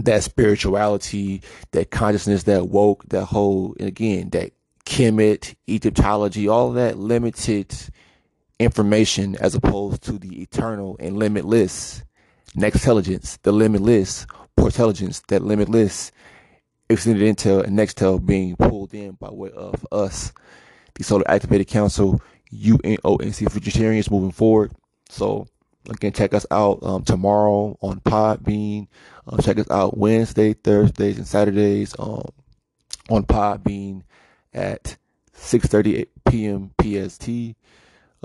that 0.00 0.22
spirituality, 0.22 1.42
that 1.72 1.90
consciousness, 1.90 2.44
that 2.44 2.68
woke, 2.68 3.04
that 3.10 3.26
whole, 3.26 3.76
and 3.78 3.86
again, 3.86 4.30
that 4.30 4.52
Kemet, 4.86 5.54
Egyptology, 5.68 6.48
all 6.48 6.72
that 6.72 6.98
limited 6.98 7.74
information 8.58 9.36
as 9.36 9.54
opposed 9.54 10.02
to 10.02 10.12
the 10.12 10.42
eternal 10.42 10.96
and 11.00 11.16
limitless 11.16 12.02
next 12.54 12.76
intelligence, 12.76 13.38
the 13.42 13.52
limitless 13.52 14.26
intelligence, 14.58 15.22
that 15.28 15.42
limitless 15.42 16.12
extended 16.88 17.36
intel 17.36 17.64
and 17.64 17.78
nextel 17.78 18.24
being 18.24 18.56
pulled 18.56 18.94
in 18.94 19.12
by 19.12 19.30
way 19.30 19.50
of 19.50 19.86
us, 19.90 20.32
the 20.94 21.02
Solar 21.02 21.28
Activated 21.28 21.66
Council, 21.66 22.20
UNONC 22.52 23.48
Futuritarians 23.48 24.10
moving 24.10 24.30
forward. 24.30 24.72
So 25.08 25.46
again, 25.88 26.12
check 26.12 26.34
us 26.34 26.46
out 26.50 26.78
um, 26.82 27.02
tomorrow 27.02 27.76
on 27.80 28.00
Podbean. 28.00 28.86
Uh, 29.26 29.40
check 29.42 29.58
us 29.58 29.70
out 29.70 29.98
Wednesday, 29.98 30.52
Thursdays, 30.52 31.18
and 31.18 31.26
Saturdays 31.26 31.94
um, 31.98 32.28
on 33.10 33.24
Podbean 33.24 34.02
at 34.52 34.96
6:30 35.36 36.06
p.m. 36.28 36.70
PST 36.80 37.56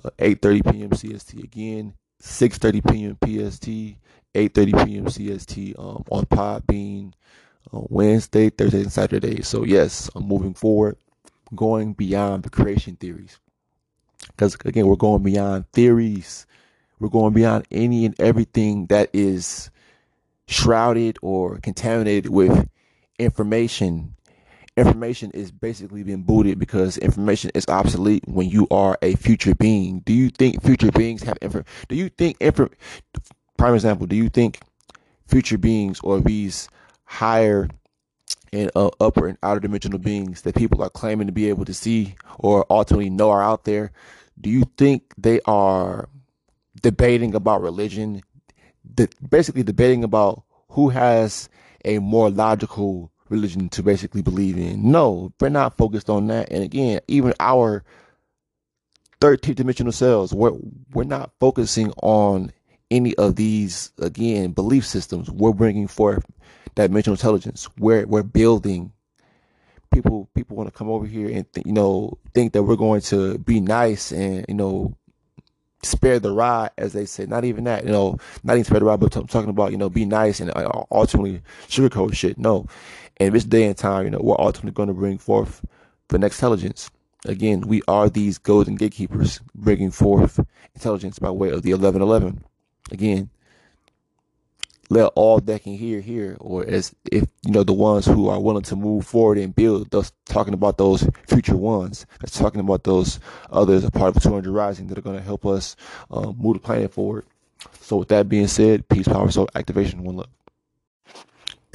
uh, 0.03 0.09
8.30 0.19 0.71
p.m. 0.71 0.89
CST 0.91 1.43
again, 1.43 1.93
6.30 2.21 2.91
p.m. 2.91 3.17
PST, 3.51 3.67
8.30 4.35 4.85
p.m. 4.85 5.05
CST 5.05 5.79
um, 5.79 6.03
on 6.11 6.25
Podbean, 6.25 7.13
uh, 7.73 7.81
Wednesday, 7.89 8.49
Thursday, 8.49 8.81
and 8.81 8.91
Saturday. 8.91 9.41
So 9.41 9.63
yes, 9.63 10.09
I'm 10.15 10.27
moving 10.27 10.53
forward, 10.53 10.97
going 11.55 11.93
beyond 11.93 12.43
the 12.43 12.49
creation 12.49 12.95
theories. 12.95 13.39
Because 14.27 14.55
again, 14.65 14.87
we're 14.87 14.95
going 14.95 15.23
beyond 15.23 15.71
theories. 15.71 16.45
We're 16.99 17.09
going 17.09 17.33
beyond 17.33 17.65
any 17.71 18.05
and 18.05 18.19
everything 18.19 18.87
that 18.87 19.09
is 19.13 19.69
shrouded 20.47 21.17
or 21.21 21.57
contaminated 21.59 22.31
with 22.31 22.67
information 23.17 24.15
information 24.79 25.31
is 25.31 25.51
basically 25.51 26.03
being 26.03 26.23
booted 26.23 26.59
because 26.59 26.97
information 26.97 27.51
is 27.53 27.65
obsolete 27.67 28.23
when 28.27 28.49
you 28.49 28.67
are 28.71 28.97
a 29.01 29.15
future 29.15 29.55
being. 29.55 29.99
Do 29.99 30.13
you 30.13 30.29
think 30.29 30.63
future 30.63 30.91
beings 30.91 31.23
have 31.23 31.37
info? 31.41 31.63
Do 31.87 31.95
you 31.95 32.09
think 32.09 32.37
info? 32.39 32.69
Prime 33.57 33.75
example. 33.75 34.07
Do 34.07 34.15
you 34.15 34.29
think 34.29 34.59
future 35.27 35.57
beings 35.57 35.99
or 36.01 36.19
these 36.19 36.69
higher 37.05 37.69
and 38.51 38.71
uh, 38.75 38.89
upper 38.99 39.27
and 39.27 39.37
outer 39.43 39.59
dimensional 39.59 39.99
beings 39.99 40.41
that 40.41 40.55
people 40.55 40.81
are 40.81 40.89
claiming 40.89 41.27
to 41.27 41.33
be 41.33 41.49
able 41.49 41.65
to 41.65 41.73
see 41.73 42.15
or 42.39 42.65
ultimately 42.69 43.09
know 43.09 43.29
are 43.29 43.43
out 43.43 43.65
there? 43.65 43.91
Do 44.39 44.49
you 44.49 44.63
think 44.77 45.13
they 45.17 45.41
are 45.45 46.09
debating 46.81 47.35
about 47.35 47.61
religion? 47.61 48.21
The, 48.95 49.09
basically 49.29 49.63
debating 49.63 50.03
about 50.03 50.43
who 50.69 50.89
has 50.89 51.49
a 51.85 51.99
more 51.99 52.29
logical 52.29 53.11
religion 53.29 53.69
to 53.69 53.83
basically 53.83 54.21
believe 54.21 54.57
in. 54.57 54.91
No, 54.91 55.33
we're 55.39 55.49
not 55.49 55.77
focused 55.77 56.09
on 56.09 56.27
that. 56.27 56.51
And 56.51 56.63
again, 56.63 56.99
even 57.07 57.33
our 57.39 57.83
13th 59.21 59.55
dimensional 59.55 59.91
selves, 59.91 60.33
we're, 60.33 60.53
we're 60.93 61.03
not 61.03 61.31
focusing 61.39 61.91
on 62.01 62.51
any 62.91 63.15
of 63.15 63.35
these 63.35 63.91
again 63.99 64.51
belief 64.51 64.85
systems, 64.85 65.29
we're 65.29 65.53
bringing 65.53 65.87
forth 65.87 66.25
dimensional 66.75 67.15
intelligence. 67.15 67.67
We're 67.77 68.05
we're 68.05 68.23
building. 68.23 68.91
People 69.91 70.29
people 70.35 70.55
want 70.55 70.71
to 70.71 70.77
come 70.77 70.89
over 70.89 71.05
here 71.05 71.29
and 71.29 71.51
th- 71.53 71.65
you 71.65 71.73
know 71.73 72.17
think 72.33 72.53
that 72.53 72.63
we're 72.63 72.75
going 72.75 73.01
to 73.01 73.37
be 73.39 73.59
nice 73.59 74.11
and 74.11 74.45
you 74.47 74.53
know 74.55 74.95
spare 75.81 76.19
the 76.19 76.31
rod, 76.31 76.71
as 76.77 76.93
they 76.93 77.05
say. 77.05 77.25
Not 77.25 77.45
even 77.45 77.63
that, 77.63 77.85
you 77.85 77.91
know, 77.91 78.17
not 78.43 78.53
even 78.53 78.65
spare 78.65 78.79
the 78.79 78.85
rod, 78.85 78.99
but 78.99 79.15
I'm 79.15 79.27
talking 79.27 79.49
about, 79.49 79.71
you 79.71 79.77
know, 79.77 79.89
be 79.89 80.03
nice 80.03 80.41
and 80.41 80.51
uh, 80.55 80.83
ultimately 80.91 81.41
sugarcoat 81.69 82.13
shit. 82.13 82.37
No. 82.37 82.67
In 83.19 83.33
this 83.33 83.43
day 83.43 83.65
and 83.65 83.77
time, 83.77 84.05
you 84.05 84.11
know, 84.11 84.19
we're 84.21 84.39
ultimately 84.39 84.71
going 84.71 84.87
to 84.87 84.93
bring 84.93 85.17
forth 85.17 85.65
the 86.07 86.17
next 86.17 86.37
intelligence. 86.37 86.89
Again, 87.25 87.61
we 87.61 87.81
are 87.87 88.09
these 88.09 88.37
golden 88.37 88.75
gatekeepers 88.75 89.41
bringing 89.53 89.91
forth 89.91 90.39
intelligence 90.73 91.19
by 91.19 91.29
way 91.29 91.49
of 91.49 91.63
the 91.63 91.73
1111. 91.73 92.43
Again, 92.91 93.29
let 94.89 95.11
all 95.15 95.39
that 95.39 95.63
can 95.63 95.73
hear 95.73 96.01
hear, 96.01 96.35
or 96.39 96.65
as 96.65 96.95
if 97.11 97.25
you 97.45 97.51
know 97.51 97.63
the 97.63 97.73
ones 97.73 98.05
who 98.05 98.27
are 98.29 98.39
willing 98.39 98.63
to 98.63 98.75
move 98.75 99.05
forward 99.05 99.37
and 99.37 99.53
build. 99.53 99.91
Thus, 99.91 100.11
talking 100.25 100.53
about 100.53 100.77
those 100.77 101.07
future 101.27 101.55
ones. 101.55 102.05
That's 102.19 102.39
talking 102.39 102.61
about 102.61 102.85
those 102.85 103.19
others, 103.51 103.83
a 103.83 103.91
part 103.91 104.15
of 104.15 104.23
200 104.23 104.51
Rising, 104.51 104.87
that 104.87 104.97
are 104.97 105.01
going 105.01 105.17
to 105.17 105.23
help 105.23 105.45
us 105.45 105.75
um, 106.09 106.35
move 106.39 106.55
the 106.55 106.59
planet 106.59 106.91
forward. 106.91 107.25
So, 107.81 107.97
with 107.97 108.07
that 108.07 108.29
being 108.29 108.47
said, 108.47 108.87
peace, 108.89 109.07
power, 109.07 109.29
soul, 109.29 109.49
activation, 109.53 110.03
one 110.03 110.17
love. 110.17 110.29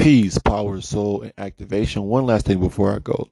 Peace, 0.05 0.37
power, 0.37 0.83
soul, 0.83 1.23
and 1.23 1.33
activation. 1.39 2.03
One 2.03 2.27
last 2.27 2.45
thing 2.45 2.61
before 2.61 2.95
I 2.95 2.99
go. 2.99 3.31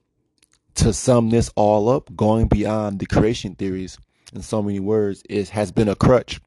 To 0.73 0.91
sum 0.91 1.29
this 1.29 1.51
all 1.55 1.87
up, 1.87 2.09
going 2.15 2.47
beyond 2.47 2.97
the 2.97 3.05
creation 3.05 3.53
theories 3.53 3.99
in 4.33 4.41
so 4.41 4.59
many 4.63 4.79
words 4.79 5.21
is 5.29 5.51
has 5.51 5.71
been 5.71 5.87
a 5.87 5.93
crutch 5.95 6.41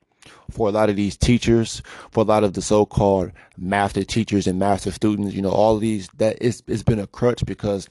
for 0.50 0.66
a 0.66 0.72
lot 0.72 0.90
of 0.90 0.96
these 0.96 1.16
teachers, 1.16 1.80
for 2.10 2.22
a 2.22 2.26
lot 2.26 2.42
of 2.42 2.54
the 2.54 2.60
so-called 2.60 3.30
master 3.56 4.02
teachers 4.02 4.48
and 4.48 4.58
master 4.58 4.90
students, 4.90 5.32
you 5.32 5.42
know, 5.42 5.52
all 5.52 5.78
these 5.78 6.08
that 6.16 6.38
it's, 6.40 6.60
it's 6.66 6.82
been 6.82 6.98
a 6.98 7.06
crutch 7.06 7.46
because 7.46 7.88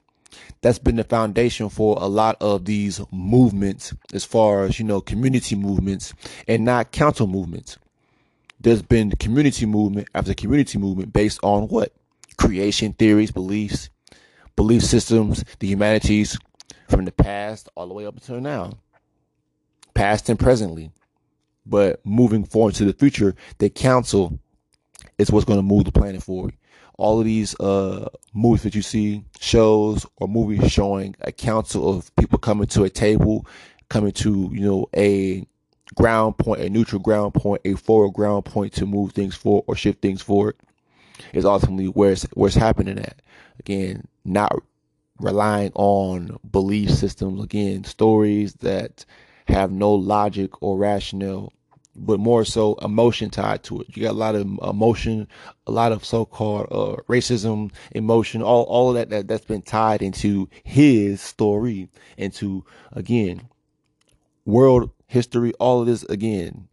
that's 0.59 0.77
been 0.77 0.97
the 0.97 1.05
foundation 1.05 1.69
for 1.69 1.97
a 2.01 2.07
lot 2.07 2.35
of 2.41 2.65
these 2.65 2.99
movements 3.13 3.93
as 4.13 4.25
far 4.25 4.65
as, 4.65 4.77
you 4.77 4.83
know, 4.83 4.99
community 4.99 5.55
movements 5.55 6.13
and 6.49 6.65
not 6.65 6.91
council 6.91 7.27
movements. 7.27 7.77
There's 8.59 8.81
been 8.81 9.11
community 9.11 9.65
movement 9.65 10.09
after 10.13 10.33
community 10.33 10.77
movement 10.77 11.13
based 11.13 11.39
on 11.41 11.69
what? 11.69 11.93
Creation 12.35 12.93
theories, 12.93 13.31
beliefs, 13.31 13.89
belief 14.55 14.83
systems, 14.83 15.43
the 15.59 15.67
humanities 15.67 16.37
from 16.89 17.05
the 17.05 17.11
past 17.11 17.69
all 17.75 17.87
the 17.87 17.93
way 17.93 18.05
up 18.05 18.15
until 18.15 18.39
now. 18.39 18.73
Past 19.93 20.29
and 20.29 20.39
presently 20.39 20.91
but 21.65 22.05
moving 22.05 22.43
forward 22.43 22.75
to 22.75 22.85
the 22.85 22.93
future, 22.93 23.35
the 23.57 23.69
council 23.69 24.39
is 25.17 25.31
what's 25.31 25.45
going 25.45 25.59
to 25.59 25.63
move 25.63 25.85
the 25.85 25.91
planet 25.91 26.21
forward. 26.21 26.53
All 26.97 27.19
of 27.19 27.25
these 27.25 27.59
uh, 27.59 28.07
movies 28.33 28.63
that 28.63 28.75
you 28.75 28.81
see, 28.81 29.23
shows 29.39 30.05
or 30.17 30.27
movies 30.27 30.71
showing 30.71 31.15
a 31.21 31.31
council 31.31 31.89
of 31.89 32.15
people 32.15 32.39
coming 32.39 32.67
to 32.67 32.83
a 32.83 32.89
table, 32.89 33.45
coming 33.89 34.13
to 34.13 34.49
you 34.53 34.61
know 34.61 34.87
a 34.95 35.45
ground 35.95 36.37
point, 36.37 36.61
a 36.61 36.69
neutral 36.69 37.01
ground 37.01 37.33
point, 37.33 37.61
a 37.65 37.73
forward 37.73 38.13
ground 38.13 38.45
point 38.45 38.73
to 38.73 38.85
move 38.85 39.11
things 39.11 39.35
forward 39.35 39.65
or 39.67 39.75
shift 39.75 40.01
things 40.01 40.21
forward, 40.21 40.55
is 41.33 41.45
ultimately 41.45 41.87
where 41.87 42.11
it's 42.11 42.23
where 42.33 42.47
it's 42.47 42.55
happening 42.55 42.99
at. 42.99 43.21
Again, 43.59 44.07
not 44.23 44.51
relying 45.19 45.71
on 45.75 46.39
belief 46.49 46.91
systems. 46.91 47.43
Again, 47.43 47.83
stories 47.83 48.53
that 48.55 49.05
have 49.47 49.71
no 49.71 49.93
logic 49.93 50.61
or 50.61 50.77
rationale 50.77 51.53
but 51.95 52.19
more 52.19 52.43
so 52.43 52.75
emotion 52.75 53.29
tied 53.29 53.63
to 53.63 53.81
it. 53.81 53.87
You 53.95 54.03
got 54.03 54.11
a 54.11 54.13
lot 54.13 54.35
of 54.35 54.41
emotion, 54.41 55.27
a 55.65 55.71
lot 55.71 55.91
of 55.91 56.03
so-called 56.03 56.67
uh, 56.69 57.01
racism, 57.07 57.71
emotion, 57.91 58.41
all 58.41 58.63
all 58.63 58.89
of 58.89 58.95
that, 58.95 59.09
that 59.09 59.27
that's 59.27 59.45
been 59.45 59.61
tied 59.61 60.01
into 60.01 60.49
his 60.63 61.21
story, 61.21 61.89
into 62.17 62.65
again, 62.91 63.47
world 64.45 64.91
history. 65.07 65.53
All 65.53 65.81
of 65.81 65.87
this 65.87 66.03
again. 66.03 66.67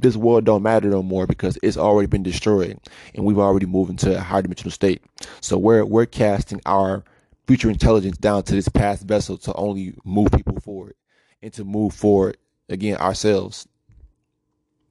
This 0.00 0.16
world 0.16 0.44
don't 0.44 0.62
matter 0.62 0.90
no 0.90 1.02
more 1.02 1.26
because 1.26 1.58
it's 1.62 1.76
already 1.76 2.06
been 2.06 2.22
destroyed, 2.22 2.78
and 3.14 3.24
we've 3.24 3.38
already 3.38 3.66
moved 3.66 3.90
into 3.90 4.16
a 4.16 4.20
higher 4.20 4.42
dimensional 4.42 4.72
state. 4.72 5.02
So 5.40 5.56
we're 5.56 5.84
we're 5.84 6.06
casting 6.06 6.60
our 6.66 7.04
future 7.46 7.70
intelligence 7.70 8.16
down 8.18 8.42
to 8.44 8.54
this 8.54 8.68
past 8.68 9.04
vessel 9.04 9.36
to 9.38 9.54
only 9.54 9.94
move 10.04 10.32
people 10.32 10.58
forward 10.60 10.94
and 11.42 11.52
to 11.52 11.64
move 11.64 11.94
forward 11.94 12.36
again 12.68 12.96
ourselves 12.96 13.68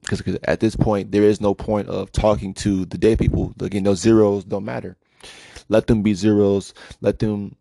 because 0.09 0.37
at 0.43 0.59
this 0.59 0.75
point 0.75 1.11
there 1.11 1.23
is 1.23 1.41
no 1.41 1.53
point 1.53 1.87
of 1.89 2.11
talking 2.11 2.53
to 2.53 2.85
the 2.85 2.97
dead 2.97 3.19
people. 3.19 3.53
Again, 3.59 3.83
those 3.83 3.99
zeros 3.99 4.43
don't 4.43 4.65
matter. 4.65 4.97
Let 5.69 5.87
them 5.87 6.01
be 6.01 6.13
zeros. 6.13 6.73
Let 7.01 7.19
them 7.19 7.55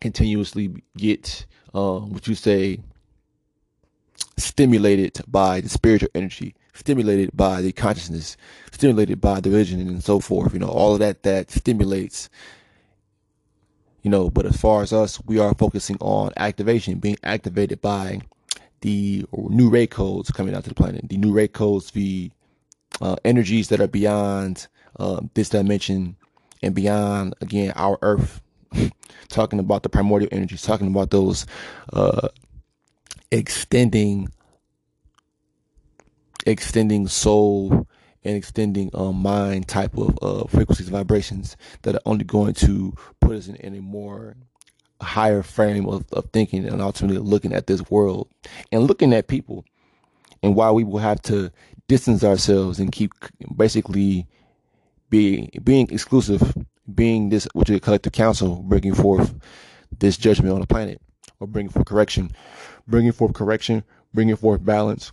continuously 0.00 0.82
get 0.96 1.46
um, 1.74 2.12
what 2.12 2.26
you 2.26 2.34
say 2.34 2.80
stimulated 4.36 5.20
by 5.28 5.60
the 5.60 5.68
spiritual 5.68 6.08
energy, 6.14 6.54
stimulated 6.72 7.30
by 7.36 7.60
the 7.60 7.72
consciousness, 7.72 8.36
stimulated 8.70 9.20
by 9.20 9.40
the 9.40 9.50
vision, 9.50 9.80
and 9.80 10.02
so 10.02 10.20
forth. 10.20 10.52
You 10.52 10.60
know, 10.60 10.68
all 10.68 10.94
of 10.94 10.98
that 11.00 11.22
that 11.22 11.50
stimulates. 11.50 12.28
You 14.02 14.10
know, 14.10 14.30
but 14.30 14.46
as 14.46 14.56
far 14.56 14.82
as 14.82 14.92
us, 14.92 15.22
we 15.26 15.38
are 15.38 15.54
focusing 15.54 15.96
on 16.00 16.32
activation, 16.36 16.98
being 16.98 17.18
activated 17.22 17.80
by 17.80 18.22
the 18.80 19.24
new 19.32 19.70
ray 19.70 19.86
codes 19.86 20.32
coming 20.32 20.56
out 20.56 20.64
to 20.64 20.70
the 20.70 20.74
planet, 20.74 21.08
the 21.08 21.16
new 21.16 21.32
ray 21.32 21.46
codes, 21.46 21.92
the 21.92 22.32
uh, 23.00 23.14
energies 23.24 23.68
that 23.68 23.80
are 23.80 23.86
beyond 23.86 24.66
uh, 24.98 25.20
this 25.34 25.50
dimension 25.50 26.16
and 26.62 26.74
beyond, 26.74 27.34
again, 27.40 27.72
our 27.76 27.96
Earth. 28.02 28.40
talking 29.28 29.58
about 29.58 29.82
the 29.82 29.88
primordial 29.88 30.28
energies, 30.32 30.62
talking 30.62 30.86
about 30.86 31.10
those 31.10 31.46
uh, 31.92 32.28
extending, 33.30 34.28
extending 36.46 37.08
soul 37.08 37.86
and 38.24 38.36
extending 38.36 38.90
um, 38.94 39.16
mind 39.16 39.68
type 39.68 39.96
of 39.96 40.18
uh, 40.22 40.46
frequencies, 40.46 40.88
vibrations 40.88 41.56
that 41.82 41.94
are 41.94 42.02
only 42.06 42.24
going 42.24 42.54
to 42.54 42.94
put 43.20 43.36
us 43.36 43.48
in, 43.48 43.56
in 43.56 43.74
a 43.74 43.80
more 43.80 44.36
higher 45.00 45.42
frame 45.42 45.88
of, 45.88 46.04
of 46.12 46.30
thinking 46.32 46.66
and 46.66 46.80
ultimately 46.80 47.18
looking 47.18 47.52
at 47.52 47.66
this 47.66 47.90
world 47.90 48.28
and 48.70 48.84
looking 48.84 49.12
at 49.12 49.26
people 49.26 49.64
and 50.42 50.54
why 50.54 50.70
we 50.70 50.84
will 50.84 50.98
have 50.98 51.20
to 51.22 51.50
distance 51.88 52.24
ourselves 52.24 52.78
and 52.78 52.92
keep 52.92 53.12
basically 53.56 54.26
being 55.10 55.50
being 55.62 55.88
exclusive, 55.90 56.56
being 56.94 57.28
this 57.28 57.46
which 57.52 57.68
is 57.68 57.76
a 57.76 57.80
collective 57.80 58.12
council, 58.12 58.62
bringing 58.62 58.94
forth 58.94 59.34
this 59.98 60.16
judgment 60.16 60.54
on 60.54 60.60
the 60.60 60.66
planet, 60.66 61.00
or 61.38 61.46
bringing 61.46 61.70
forth 61.70 61.86
correction, 61.86 62.30
bringing 62.88 63.12
forth 63.12 63.34
correction, 63.34 63.84
bringing 64.14 64.36
forth 64.36 64.64
balance, 64.64 65.12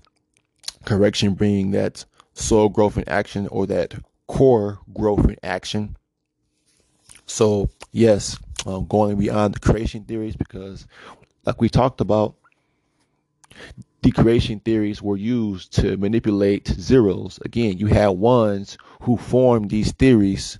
correction, 0.90 1.36
being 1.36 1.72
that 1.72 2.04
soil 2.34 2.70
growth 2.70 2.98
in 2.98 3.08
action 3.08 3.48
or 3.48 3.66
that 3.68 3.94
core 4.28 4.80
growth 4.94 5.26
in 5.26 5.38
action. 5.44 5.96
So 7.26 7.70
yes, 7.92 8.38
um, 8.66 8.86
going 8.86 9.18
beyond 9.18 9.56
the 9.56 9.60
creation 9.60 10.04
theories 10.04 10.36
because, 10.36 10.88
like 11.46 11.62
we 11.62 11.70
talked 11.70 12.02
about, 12.02 12.36
the 14.02 14.12
creation 14.12 14.60
theories 14.62 15.02
were 15.02 15.18
used 15.18 15.74
to 15.74 15.98
manipulate 15.98 16.68
zeros. 16.68 17.40
Again, 17.44 17.78
you 17.78 17.88
had 17.88 18.10
ones 18.10 18.78
who 19.02 19.18
formed 19.18 19.70
these 19.70 19.92
theories 19.92 20.60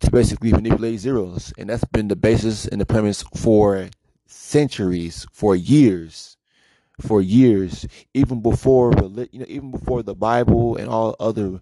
to 0.00 0.10
basically 0.10 0.52
manipulate 0.52 0.98
zeros, 0.98 1.52
and 1.56 1.70
that's 1.70 1.84
been 1.84 2.08
the 2.08 2.16
basis 2.16 2.66
and 2.66 2.80
the 2.80 2.86
premise 2.86 3.22
for 3.36 3.88
centuries, 4.26 5.26
for 5.32 5.54
years, 5.54 6.36
for 7.02 7.20
years, 7.20 7.86
even 8.14 8.40
before 8.40 8.92
you 9.32 9.40
know, 9.40 9.46
even 9.48 9.70
before 9.70 10.02
the 10.02 10.14
Bible 10.14 10.76
and 10.76 10.88
all 10.88 11.16
other 11.20 11.60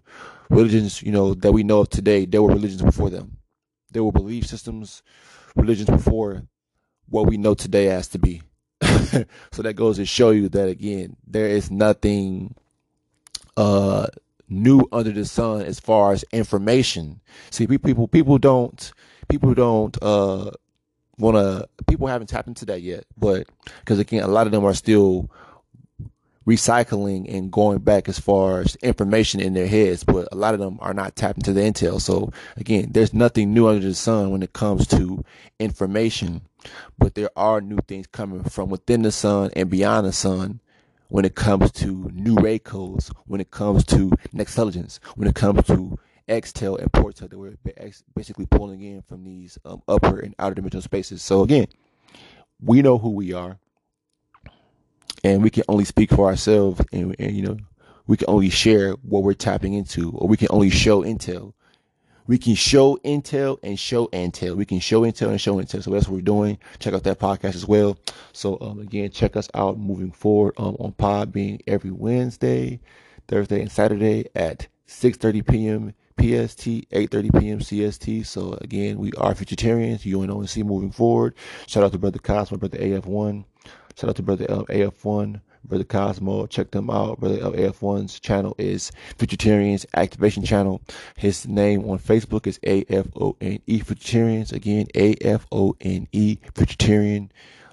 religions, 0.49 1.01
you 1.01 1.11
know, 1.11 1.33
that 1.35 1.51
we 1.51 1.63
know 1.63 1.79
of 1.81 1.89
today. 1.89 2.25
There 2.25 2.41
were 2.41 2.53
religions 2.53 2.81
before 2.81 3.09
them. 3.09 3.37
There 3.91 4.03
were 4.03 4.11
belief 4.11 4.45
systems 4.45 5.03
religions 5.55 5.89
before 5.89 6.43
what 7.09 7.27
we 7.27 7.37
know 7.37 7.53
today 7.53 7.85
has 7.85 8.07
to 8.09 8.19
be. 8.19 8.41
so 8.81 9.61
that 9.61 9.75
goes 9.75 9.97
to 9.97 10.05
show 10.05 10.31
you 10.31 10.49
that 10.49 10.69
again, 10.69 11.15
there 11.27 11.47
is 11.47 11.69
nothing 11.71 12.55
uh 13.57 14.07
new 14.47 14.87
under 14.91 15.11
the 15.11 15.25
sun 15.25 15.61
as 15.61 15.79
far 15.79 16.13
as 16.13 16.23
information. 16.31 17.21
See, 17.49 17.67
people 17.67 18.07
people 18.07 18.37
don't 18.37 18.91
people 19.29 19.53
don't 19.53 19.97
uh 20.01 20.51
want 21.17 21.37
to 21.37 21.67
people 21.87 22.07
haven't 22.07 22.27
tapped 22.27 22.47
into 22.47 22.65
that 22.65 22.81
yet, 22.81 23.05
but 23.17 23.47
because 23.79 23.99
again, 23.99 24.23
a 24.23 24.27
lot 24.27 24.47
of 24.47 24.51
them 24.51 24.65
are 24.65 24.73
still 24.73 25.29
recycling 26.47 27.31
and 27.33 27.51
going 27.51 27.77
back 27.79 28.09
as 28.09 28.19
far 28.19 28.61
as 28.61 28.75
information 28.77 29.39
in 29.39 29.53
their 29.53 29.67
heads, 29.67 30.03
but 30.03 30.27
a 30.31 30.35
lot 30.35 30.53
of 30.53 30.59
them 30.59 30.77
are 30.81 30.93
not 30.93 31.15
tapping 31.15 31.43
to 31.43 31.53
the 31.53 31.61
intel. 31.61 32.01
So 32.01 32.31
again, 32.57 32.89
there's 32.91 33.13
nothing 33.13 33.53
new 33.53 33.67
under 33.67 33.87
the 33.87 33.93
sun 33.93 34.31
when 34.31 34.41
it 34.41 34.53
comes 34.53 34.87
to 34.87 35.23
information, 35.59 36.41
but 36.97 37.15
there 37.15 37.29
are 37.35 37.61
new 37.61 37.77
things 37.87 38.07
coming 38.07 38.43
from 38.43 38.69
within 38.69 39.03
the 39.03 39.11
sun 39.11 39.51
and 39.55 39.69
beyond 39.69 40.07
the 40.07 40.13
sun 40.13 40.59
when 41.09 41.25
it 41.25 41.35
comes 41.35 41.71
to 41.73 42.09
new 42.13 42.35
ray 42.35 42.57
codes, 42.57 43.11
when 43.27 43.41
it 43.41 43.51
comes 43.51 43.83
to 43.85 44.11
next 44.31 44.53
intelligence, 44.53 44.99
when 45.15 45.27
it 45.27 45.35
comes 45.35 45.65
to 45.67 45.99
Extel 46.31 46.79
and 46.79 46.91
Portal 46.91 47.27
that 47.27 47.37
we're 47.37 47.57
basically 48.15 48.45
pulling 48.45 48.81
in 48.81 49.01
from 49.01 49.23
these 49.23 49.57
um, 49.65 49.81
upper 49.87 50.19
and 50.19 50.33
outer 50.39 50.55
dimensional 50.55 50.81
spaces. 50.81 51.21
So 51.21 51.43
again, 51.43 51.67
we 52.61 52.81
know 52.81 52.97
who 52.97 53.09
we 53.09 53.33
are, 53.33 53.57
and 55.23 55.43
we 55.43 55.49
can 55.49 55.63
only 55.67 55.85
speak 55.85 56.11
for 56.11 56.27
ourselves, 56.27 56.81
and, 56.91 57.15
and 57.19 57.35
you 57.35 57.43
know, 57.43 57.57
we 58.07 58.17
can 58.17 58.29
only 58.29 58.49
share 58.49 58.93
what 59.03 59.23
we're 59.23 59.33
tapping 59.33 59.73
into, 59.73 60.11
or 60.11 60.27
we 60.27 60.37
can 60.37 60.47
only 60.51 60.69
show 60.69 61.03
intel 61.03 61.53
we 62.27 62.37
can 62.37 62.55
show 62.55 62.95
intel 63.03 63.59
and 63.63 63.77
show 63.77 64.07
intel. 64.07 64.55
We 64.55 64.65
can 64.65 64.79
show 64.79 65.01
intel 65.01 65.29
and 65.29 65.41
show 65.41 65.55
intel. 65.55 65.83
So 65.83 65.91
that's 65.91 66.07
what 66.07 66.15
we're 66.15 66.21
doing. 66.21 66.59
Check 66.79 66.93
out 66.93 67.03
that 67.03 67.19
podcast 67.19 67.55
as 67.55 67.67
well. 67.67 67.97
So 68.31 68.57
um, 68.61 68.79
again, 68.79 69.09
check 69.11 69.35
us 69.35 69.49
out 69.53 69.77
moving 69.77 70.11
forward 70.11 70.53
um, 70.57 70.77
on 70.79 70.93
Podbean 70.93 71.59
every 71.67 71.91
Wednesday, 71.91 72.79
Thursday, 73.27 73.61
and 73.61 73.71
Saturday 73.71 74.27
at 74.35 74.67
6:30 74.87 75.45
p.m. 75.45 75.93
PST, 76.21 76.87
8:30 76.91 77.39
p.m. 77.39 77.59
CST. 77.59 78.25
So 78.27 78.53
again, 78.61 78.99
we 78.99 79.11
are 79.13 79.33
Futuritarians, 79.33 80.05
UNONC 80.05 80.63
moving 80.63 80.91
forward. 80.91 81.33
Shout 81.65 81.83
out 81.83 81.91
to 81.93 81.97
Brother 81.97 82.19
Cosmo, 82.19 82.57
Brother 82.57 82.77
AF1. 82.77 83.43
Shout 83.97 84.09
out 84.11 84.15
to 84.17 84.23
Brother 84.23 84.45
um, 84.51 84.65
AF1. 84.65 85.41
Brother 85.63 85.83
Cosmo. 85.83 86.45
Check 86.45 86.71
them 86.71 86.91
out. 86.91 87.19
Brother 87.19 87.37
AF1's 87.39 88.19
channel 88.19 88.55
is 88.59 88.91
Futuritarians 89.17 89.85
Activation 89.95 90.43
Channel. 90.43 90.81
His 91.17 91.47
name 91.47 91.89
on 91.89 91.97
Facebook 91.97 92.45
is 92.45 92.59
AFONE 92.63 93.61
Futuritarians. 93.67 94.53
Again, 94.53 94.87
AFONE 94.93 96.07
Futuritarian. 96.53 97.29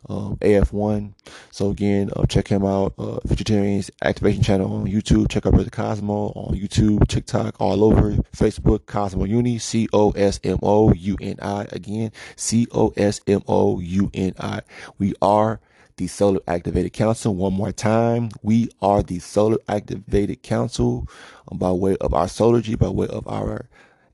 Um, 0.09 0.37
AF1. 0.37 1.13
So 1.51 1.71
again, 1.71 2.11
uh, 2.17 2.25
check 2.27 2.49
him 2.49 2.65
out. 2.65 2.95
Uh, 2.99 3.21
Futuritarians 3.27 3.91
Activation 4.03 4.43
Channel 4.43 4.73
on 4.73 4.87
YouTube. 4.87 5.29
Check 5.29 5.45
out 5.45 5.53
Brother 5.53 5.71
Cosmo 5.71 6.33
on 6.35 6.55
YouTube, 6.57 7.07
TikTok, 7.09 7.61
all 7.61 7.85
over 7.85 8.13
Facebook. 8.35 8.87
Cosmo 8.87 9.25
Uni, 9.25 9.59
C 9.59 9.89
O 9.93 10.13
S 10.13 10.41
M 10.43 10.59
O 10.63 10.93
U 10.93 11.17
N 11.21 11.37
I. 11.43 11.67
Again, 11.73 12.13
C 12.37 12.67
O 12.73 12.93
S 12.97 13.21
M 13.27 13.43
O 13.47 13.81
U 13.81 14.11
N 14.15 14.33
I. 14.39 14.63
We 14.99 15.13
are 15.21 15.61
the 15.99 16.07
Solar 16.07 16.41
Activated 16.47 16.93
Council. 16.93 17.35
One 17.35 17.53
more 17.53 17.73
time, 17.73 18.31
we 18.43 18.71
are 18.81 19.03
the 19.03 19.19
Solar 19.19 19.59
Activated 19.69 20.43
Council 20.43 21.07
um, 21.51 21.59
by 21.59 21.71
way 21.73 21.97
of 22.01 22.15
our 22.15 22.27
solargy, 22.27 22.79
by 22.79 22.89
way 22.89 23.09
of 23.09 23.27
our 23.29 23.69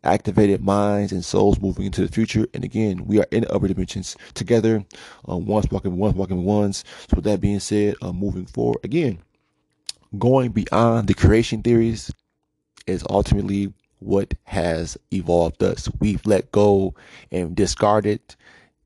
activated 0.05 0.63
minds 0.63 1.13
and 1.13 1.25
souls 1.25 1.61
moving 1.61 1.87
into 1.87 2.03
the 2.03 2.13
future. 2.13 2.47
And 2.55 2.65
again, 2.65 3.07
we 3.07 3.19
are 3.21 3.27
in 3.31 3.43
the 3.43 3.53
upper 3.53 3.69
dimensions 3.69 4.17
together, 4.35 4.85
um, 5.27 5.47
once 5.47 5.71
walking 5.71 5.97
once 5.97 6.15
walking 6.17 6.45
ones. 6.45 6.85
So 7.09 7.17
with 7.17 7.25
that 7.25 7.41
being 7.41 7.61
said, 7.61 7.97
uh, 8.03 8.13
moving 8.13 8.47
forward, 8.47 8.79
again, 8.85 9.19
going 10.19 10.53
beyond 10.53 11.09
the 11.09 11.15
creation 11.15 11.63
theories 11.63 12.11
is 12.87 13.05
ultimately 13.11 13.73
what 14.01 14.35
has 14.45 14.99
evolved 15.13 15.63
us. 15.63 15.89
We've 15.99 16.25
let 16.27 16.53
go 16.53 16.95
and 17.31 17.57
discarded 17.57 18.21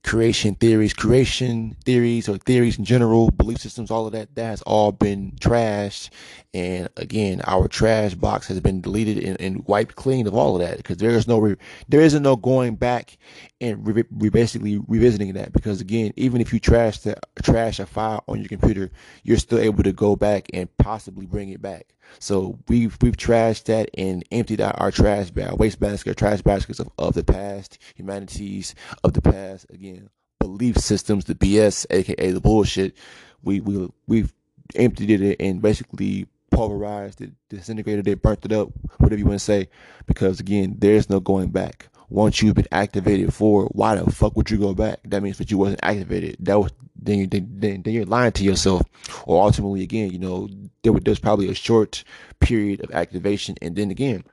creation 0.09 0.55
theories, 0.55 0.95
creation 0.95 1.77
theories 1.85 2.31
or 2.31 2.39
theories 2.39 2.79
in 2.79 2.85
general, 2.87 3.31
belief 3.31 3.59
systems, 3.59 3.91
all 3.91 4.07
of 4.07 4.13
that, 4.13 4.35
that 4.37 4.45
has 4.47 4.63
all 4.63 4.91
been 4.91 5.33
trashed. 5.33 6.09
And 6.55 6.89
again, 6.97 7.43
our 7.45 7.69
trash 7.69 8.15
box 8.15 8.49
has 8.49 8.59
been 8.59 8.81
deleted 8.81 9.23
and, 9.23 9.39
and 9.39 9.67
wiped 9.67 9.97
clean 9.97 10.27
of 10.27 10.35
all 10.35 10.57
of 10.57 10.67
that 10.67 10.79
because 10.79 10.97
there 10.97 11.11
is 11.11 11.29
no, 11.29 11.39
re- 11.39 11.57
there 11.91 12.01
isn't 12.01 12.23
no 12.23 12.37
going 12.37 12.77
back 12.77 13.19
and 13.61 13.87
re- 13.87 14.05
re- 14.11 14.29
basically 14.29 14.79
revisiting 14.87 15.33
that 15.35 15.53
because 15.53 15.81
again, 15.81 16.13
even 16.17 16.41
if 16.41 16.53
you 16.53 16.61
trash 16.61 16.99
the 16.99 17.17
trash 17.43 17.81
a 17.81 17.87
file 17.87 18.23
on 18.29 18.39
your 18.39 18.49
computer, 18.49 18.91
you're 19.25 19.39
still 19.39 19.59
able 19.59 19.83
to 19.83 19.93
go 19.93 20.17
back 20.17 20.47
and 20.53 20.75
possibly 20.79 21.27
bring 21.27 21.49
it 21.51 21.61
back. 21.61 21.95
So 22.21 22.59
we've 22.69 22.97
we've 23.03 23.17
trashed 23.17 23.65
that 23.65 23.91
and 23.97 24.25
emptied 24.31 24.61
out 24.61 24.81
our 24.81 24.91
trash 24.91 25.31
bag, 25.31 25.55
waste 25.59 25.81
basket, 25.81 26.17
trash 26.17 26.43
baskets 26.43 26.79
of, 26.81 26.89
of 26.99 27.15
the 27.15 27.25
past, 27.25 27.79
humanities 27.95 28.75
of 29.05 29.13
the 29.13 29.23
past. 29.23 29.67
Again, 29.71 30.09
belief 30.39 30.79
systems, 30.79 31.25
the 31.25 31.35
BS, 31.35 31.87
aka 31.91 32.31
the 32.31 32.41
bullshit. 32.41 32.97
We 33.43 33.61
we 33.61 33.89
we've 34.07 34.33
emptied 34.75 35.21
it 35.21 35.37
and 35.41 35.61
basically 35.61 36.27
pulverized 36.51 37.21
it, 37.21 37.33
disintegrated 37.49 38.09
it, 38.09 38.23
burnt 38.23 38.45
it 38.45 38.53
up, 38.53 38.71
whatever 38.99 39.19
you 39.19 39.27
want 39.27 39.39
to 39.39 39.45
say. 39.45 39.69
Because 40.07 40.41
again, 40.41 40.77
there's 40.79 41.11
no 41.11 41.21
going 41.21 41.51
back. 41.51 41.89
Once 42.11 42.41
you've 42.41 42.55
been 42.55 42.67
activated 42.73 43.33
for, 43.35 43.65
why 43.73 43.95
the 43.95 44.11
fuck 44.11 44.35
would 44.37 44.51
you 44.51 44.57
go 44.57 44.75
back? 44.75 44.99
That 45.05 45.23
means 45.23 45.39
that 45.39 45.51
you 45.51 45.59
wasn't 45.59 45.81
activated. 45.83 46.37
That 46.41 46.59
was 46.59 46.73
then, 47.01 47.19
you, 47.19 47.27
then, 47.27 47.83
then 47.83 47.95
you're 47.95 48.07
lying 48.07 48.33
to 48.33 48.45
yourself. 48.45 48.83
Or 49.25 49.45
ultimately, 49.45 49.83
again, 49.83 50.11
you 50.11 50.19
know, 50.19 50.49
there, 50.83 50.93
there's 50.93 51.19
probably 51.19 51.49
a 51.49 51.55
short 51.55 52.05
period 52.41 52.83
of 52.83 52.91
activation, 52.93 53.57
and 53.61 53.77
then 53.77 53.91
again, 53.91 54.25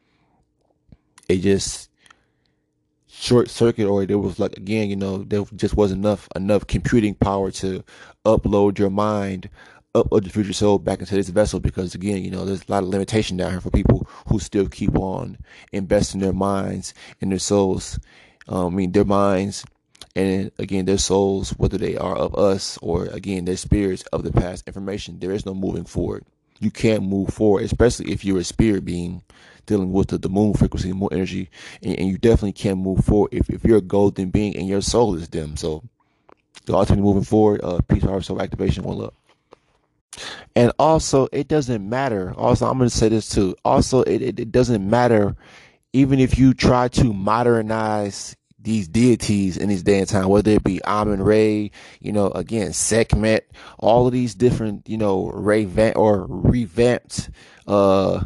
it 1.28 1.38
just 1.38 1.90
short 3.08 3.50
circuit, 3.50 3.88
or 3.88 4.06
there 4.06 4.18
was 4.18 4.40
like 4.40 4.58
again, 4.58 4.90
you 4.90 4.96
know, 4.96 5.18
there 5.18 5.44
just 5.56 5.76
wasn't 5.76 6.04
enough 6.04 6.28
enough 6.36 6.68
computing 6.68 7.16
power 7.16 7.52
to 7.52 7.84
upload 8.26 8.78
your 8.78 8.90
mind 8.90 9.50
upload 9.96 10.24
the 10.24 10.30
future 10.30 10.54
soul 10.54 10.78
back 10.78 11.00
into 11.00 11.16
this 11.16 11.30
vessel 11.30 11.60
because 11.60 11.96
again, 11.96 12.24
you 12.24 12.32
know, 12.32 12.46
there's 12.46 12.68
a 12.68 12.72
lot 12.72 12.84
of 12.84 12.90
limitation 12.90 13.38
down 13.38 13.52
here 13.52 13.62
for 13.62 13.72
people 13.72 14.08
who 14.28 14.40
still 14.40 14.68
keep 14.68 14.96
on 14.98 15.38
investing 15.72 16.22
their 16.22 16.34
minds 16.34 16.94
and 17.22 17.32
their 17.32 17.40
souls. 17.40 18.00
Um, 18.48 18.74
I 18.74 18.78
mean, 18.78 18.92
their 18.92 19.06
minds 19.06 19.66
and 20.16 20.52
again 20.58 20.86
their 20.86 20.98
souls 20.98 21.52
whether 21.58 21.78
they 21.78 21.98
are 21.98 22.16
of 22.16 22.36
us 22.36 22.78
or 22.82 23.06
again 23.08 23.46
their 23.46 23.58
spirits 23.58 24.04
of 24.14 24.24
the 24.24 24.32
past 24.32 24.66
information 24.68 25.20
there 25.20 25.32
is 25.32 25.46
no 25.46 25.54
moving 25.54 25.84
forward 25.84 26.24
you 26.60 26.72
can't 26.72 27.04
move 27.04 27.30
forward 27.30 27.64
especially 27.64 28.12
if 28.12 28.24
you're 28.24 28.40
a 28.40 28.44
spirit 28.44 28.86
being 28.86 29.22
dealing 29.66 29.92
with 29.92 30.08
the, 30.08 30.18
the 30.18 30.30
moon 30.30 30.54
frequency 30.54 30.94
more 30.94 31.10
energy 31.12 31.50
and, 31.84 31.98
and, 32.00 32.08
you 32.08 32.18
definitely 32.18 32.54
can't 32.54 32.78
move 32.78 33.04
forward 33.04 33.34
if, 33.34 33.50
if 33.50 33.64
you're 33.64 33.80
a 33.80 33.82
golden 33.82 34.30
being 34.30 34.56
and 34.56 34.68
your 34.68 34.82
soul 34.82 35.16
is 35.16 35.28
dim 35.28 35.58
so 35.58 35.84
the 36.66 36.74
ultimately 36.74 37.04
moving 37.04 37.24
forward 37.24 37.60
uh 37.64 37.80
peace 37.90 38.04
power 38.04 38.22
soul 38.22 38.42
activation 38.42 38.84
one 38.84 38.98
love 38.98 39.14
and 40.56 40.72
also 40.80 41.28
it 41.32 41.48
doesn't 41.48 41.88
matter. 41.88 42.34
Also 42.38 42.68
i'm 42.70 42.78
going 42.78 42.90
to 42.90 42.96
say 42.96 43.10
this 43.10 43.30
too. 43.30 43.56
Also 43.66 44.02
it, 44.04 44.22
it, 44.22 44.40
it 44.40 44.52
doesn't 44.52 44.88
matter 44.88 45.36
even 45.94 46.20
if 46.20 46.38
you 46.38 46.54
try 46.54 46.90
to 46.90 47.14
modernize 47.14 48.36
these 48.60 48.88
deities 48.88 49.56
in 49.56 49.70
this 49.70 49.84
day 49.84 50.00
and 50.00 50.10
time, 50.10 50.28
whether 50.28 50.52
it 50.52 50.64
be 50.64 50.82
Amun 50.84 51.22
Ray, 51.22 51.72
you 52.02 52.12
know, 52.12 52.28
again, 52.32 52.74
Sekhmet, 52.74 53.50
all 53.78 54.08
of 54.08 54.12
these 54.12 54.36
different, 54.36 54.90
you 54.90 54.98
know, 54.98 55.30
revamp 55.30 55.96
or 55.96 56.26
revamped 56.28 57.30
uh 57.68 58.22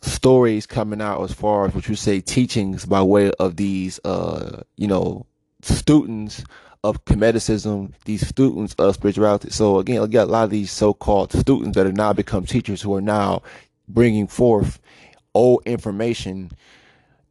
stories 0.00 0.66
coming 0.66 1.00
out 1.00 1.22
as 1.22 1.32
far 1.32 1.66
as 1.66 1.74
what 1.74 1.88
you 1.88 1.96
say 1.96 2.20
teachings 2.20 2.86
by 2.86 3.02
way 3.02 3.30
of 3.38 3.56
these 3.56 4.00
uh, 4.04 4.62
you 4.76 4.86
know, 4.86 5.26
students 5.60 6.44
of 6.88 7.04
Kemeticism, 7.04 7.92
these 8.06 8.26
students 8.26 8.74
of 8.74 8.94
spirituality. 8.94 9.50
So 9.50 9.78
again, 9.78 10.00
you 10.00 10.06
got 10.08 10.28
a 10.28 10.30
lot 10.30 10.44
of 10.44 10.50
these 10.50 10.72
so-called 10.72 11.32
students 11.32 11.76
that 11.76 11.84
have 11.84 11.96
now 11.96 12.14
become 12.14 12.46
teachers 12.46 12.80
who 12.80 12.94
are 12.94 13.02
now 13.02 13.42
bringing 13.88 14.26
forth 14.26 14.80
old 15.34 15.62
information 15.66 16.50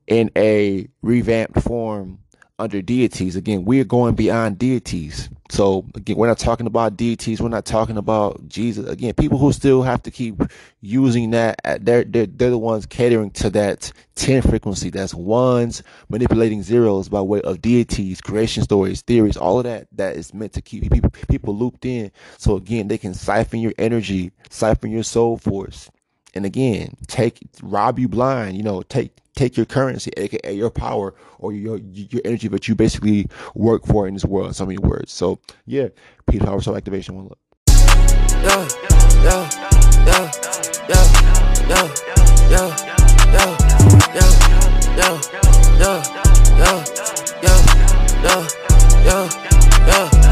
in 0.05 0.30
a 0.36 0.88
revamped 1.01 1.62
form 1.62 2.20
under 2.60 2.82
deities. 2.82 3.36
Again, 3.36 3.66
we 3.66 3.80
are 3.80 3.86
going 3.86 4.14
beyond 4.14 4.60
deities. 4.60 5.30
So 5.50 5.86
again, 5.95 6.18
we're 6.18 6.28
not 6.28 6.39
talking 6.39 6.68
about 6.68 6.98
deities. 6.98 7.41
We're 7.41 7.50
not 7.50 7.66
talking 7.66 7.98
about 7.98 8.48
Jesus. 8.48 8.88
Again, 8.88 9.14
people 9.14 9.38
who 9.38 9.52
still 9.54 9.82
have 9.84 10.04
to 10.04 10.12
keep 10.12 10.41
using 10.82 11.32
that, 11.32 11.60
uh, 11.64 11.78
they're, 11.80 12.04
they're, 12.04 12.26
they're 12.26 12.50
the 12.50 12.58
ones 12.58 12.86
catering 12.86 13.32
to 13.32 13.50
that 13.52 13.91
10 14.16 14.41
frequency. 14.41 14.89
That's 14.89 15.14
ones 15.14 15.84
manipulating 16.10 16.64
zeros 16.64 17.10
by 17.10 17.22
way 17.22 17.41
of 17.41 17.62
deities, 17.62 18.22
creation 18.22 18.64
stories, 18.64 19.02
theories, 19.02 19.38
all 19.38 19.60
of 19.60 19.64
that, 19.66 19.88
that 19.93 20.16
is 20.16 20.34
meant 20.34 20.54
to 20.54 20.62
keep 20.62 20.91
people, 20.91 21.12
people 21.30 21.56
looped 21.56 21.86
in. 21.86 22.12
So 22.38 22.56
again, 22.56 22.88
they 22.88 22.98
can 22.98 23.14
siphon 23.14 23.60
your 23.60 23.74
energy, 23.78 24.32
siphon 24.50 24.91
your 24.91 25.04
soul 25.04 25.38
force. 25.38 25.89
And 26.38 26.46
again, 26.46 26.96
take, 27.08 27.40
rob 27.64 27.98
you 27.98 28.08
blind, 28.08 28.58
you 28.58 28.64
know, 28.64 28.84
take, 28.84 29.18
take 29.36 29.58
your 29.58 29.66
currency, 29.66 30.12
aka 30.18 30.54
your 30.54 30.70
power 30.70 31.16
or 31.40 31.52
your 31.52 31.78
your 31.78 32.22
energy 32.24 32.48
that 32.50 32.68
you 32.68 32.76
basically 32.76 33.28
work 33.56 33.88
for 33.88 34.08
in 34.08 34.14
this 34.14 34.24
world. 34.24 34.56
So 34.56 34.68
many 34.68 34.78
words. 34.78 35.12
So 35.12 35.40
yeah, 35.66 35.88
peace, 36.28 36.44
power, 36.44 36.62
soul 36.62 36.78
activation. 36.78 37.16
One 37.16 37.30
Look. 37.30 37.40
Yeah, 37.68 38.68
yeah, 39.24 39.50
yeah, 40.06 40.32
yeah, 40.88 41.10
yeah, 41.70 41.90
yeah, 42.52 42.78
yeah, 43.34 43.58
yeah, 45.80 46.04
yeah, 46.60 46.84
yeah, 48.24 48.48
yeah, 49.04 49.30
yeah. 49.44 49.57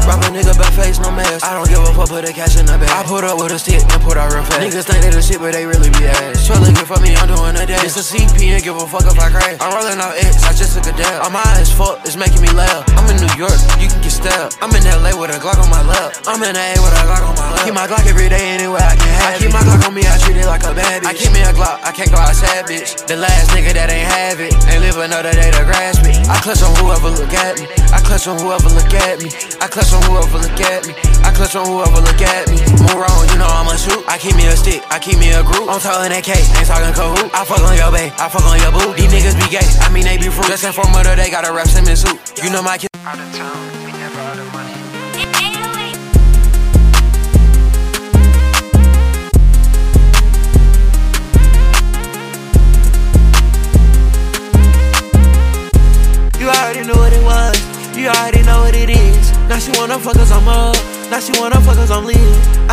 Rob 0.06 0.22
a 0.22 0.30
nigga 0.30 0.54
back 0.54 0.70
face, 0.76 1.02
no 1.02 1.10
mask. 1.10 1.42
I 1.42 1.50
don't 1.56 1.66
give 1.66 1.82
a 1.82 1.90
fuck, 1.90 2.08
put 2.08 2.22
the 2.22 2.32
cash 2.32 2.54
in 2.54 2.66
the 2.66 2.78
bag. 2.78 2.92
I 2.94 3.02
put 3.02 3.26
up 3.26 3.42
with 3.42 3.50
a 3.50 3.58
stick 3.58 3.82
and 3.82 4.02
put 4.06 4.14
out 4.14 4.30
real 4.30 4.46
fast. 4.46 4.62
Niggas 4.62 4.86
think 4.86 5.02
they 5.02 5.10
the 5.10 5.18
shit, 5.18 5.42
but 5.42 5.50
they 5.50 5.66
really 5.66 5.90
be 5.98 6.06
ass. 6.06 6.46
Try 6.46 6.62
looking 6.62 6.86
for 6.86 7.00
me, 7.02 7.18
I'm 7.18 7.26
doing 7.26 7.58
a 7.58 7.66
day. 7.66 7.80
It's 7.82 7.98
a 7.98 8.06
CP 8.06 8.54
and 8.54 8.62
give 8.62 8.78
a 8.78 8.86
fuck 8.86 9.02
if 9.02 9.18
I 9.18 9.34
crash. 9.34 9.58
I'm 9.58 9.74
rolling 9.74 9.98
out 9.98 10.14
X, 10.14 10.46
I 10.46 10.54
just 10.54 10.78
took 10.78 10.86
a 10.86 10.94
dab. 10.94 11.26
I'm 11.26 11.34
high 11.34 11.58
as 11.58 11.74
fuck, 11.74 12.06
it's 12.06 12.14
making 12.14 12.38
me 12.38 12.54
laugh. 12.54 12.86
I'm 12.94 13.10
in 13.10 13.18
New 13.18 13.34
York, 13.34 13.58
you 13.82 13.90
can 13.90 13.98
get 13.98 14.14
stabbed. 14.14 14.54
I'm 14.62 14.70
in 14.78 14.86
LA 14.86 15.10
with 15.16 15.34
a 15.34 15.42
Glock 15.42 15.58
on 15.58 15.70
my 15.74 15.82
lap. 15.82 16.14
I'm 16.30 16.38
in 16.44 16.54
A 16.54 16.66
with 16.78 16.94
a 16.94 17.02
Glock 17.02 17.26
on 17.26 17.34
my 17.34 17.50
lap. 17.50 17.66
Keep 17.66 17.74
my 17.74 17.86
Glock 17.90 18.06
every 18.06 18.30
day 18.30 18.54
anywhere 18.54 18.86
I 18.86 18.94
can 18.94 19.10
have 19.10 19.34
I 19.34 19.38
keep 19.42 19.50
my 19.50 19.62
Glock 19.66 19.90
on 19.90 19.94
me, 19.94 20.06
I 20.06 20.14
treat 20.22 20.38
it 20.38 20.46
like 20.46 20.62
a 20.62 20.70
bad 20.70 21.02
bitch. 21.02 21.10
I 21.10 21.14
keep 21.18 21.34
me 21.34 21.42
a 21.42 21.50
Glock, 21.50 21.82
I 21.82 21.90
can't 21.90 22.14
go 22.14 22.22
outside, 22.22 22.70
bitch. 22.70 22.94
The 23.10 23.18
last 23.18 23.50
nigga 23.50 23.74
that 23.74 23.90
ain't 23.90 24.06
have 24.06 24.38
it, 24.38 24.54
ain't 24.70 24.86
live 24.86 25.02
another 25.02 25.34
day 25.34 25.50
to 25.50 25.62
grasp 25.66 26.06
it. 26.06 26.22
I 26.30 26.38
clutch 26.46 26.62
on 26.62 26.70
whoever 26.78 27.10
look 27.10 27.34
at 27.34 27.58
me. 27.58 27.66
I 27.90 27.98
clutch 27.98 28.30
on 28.30 28.38
whoever 28.38 28.70
look 28.70 28.94
at 28.94 29.18
me. 29.18 29.34
I 29.60 29.66
clutch 29.68 29.92
on 29.92 30.02
whoever 30.08 30.38
look 30.38 30.60
at 30.60 30.86
me. 30.86 30.94
I 31.22 31.32
clutch 31.32 31.56
on 31.56 31.66
whoever 31.66 32.00
look 32.00 32.20
at 32.20 32.48
me. 32.48 32.58
Move 32.82 32.98
wrong, 32.98 33.22
you 33.30 33.36
know 33.38 33.48
I'ma 33.48 33.76
shoot. 33.76 34.02
I 34.08 34.18
keep 34.18 34.36
me 34.36 34.46
a 34.46 34.56
stick, 34.56 34.82
I 34.90 34.98
keep 34.98 35.18
me 35.18 35.32
a 35.32 35.42
group. 35.42 35.68
I'm 35.68 35.80
talking 35.80 36.10
that 36.10 36.24
cake, 36.24 36.46
ain't 36.56 36.68
talking 36.68 36.92
Kahoot. 36.92 37.30
I 37.32 37.44
fuck 37.44 37.62
on 37.62 37.76
your 37.76 37.90
bae, 37.90 38.12
I 38.16 38.28
fuck 38.28 38.44
on 38.44 38.58
your 38.60 38.72
boo. 38.72 38.94
These 38.94 39.10
niggas 39.10 39.36
be 39.36 39.46
gay, 39.50 39.66
I 39.82 39.88
mean 39.90 40.04
they 40.04 40.18
be 40.18 40.28
fruit. 40.28 40.48
Just 40.48 40.64
inform 40.64 40.92
murder, 40.92 41.16
they 41.16 41.30
got 41.30 41.46
a 41.46 41.52
rap 41.52 41.68
Simmons 41.68 42.02
suit. 42.02 42.18
You 42.42 42.50
know 42.50 42.62
my 42.62 42.78
kid. 42.78 42.90
Out 43.04 43.18
of 43.18 43.28
town, 43.34 43.84
we 43.84 43.92
never 43.92 44.20
out 44.20 44.38
of 44.38 44.52
money. 44.52 45.55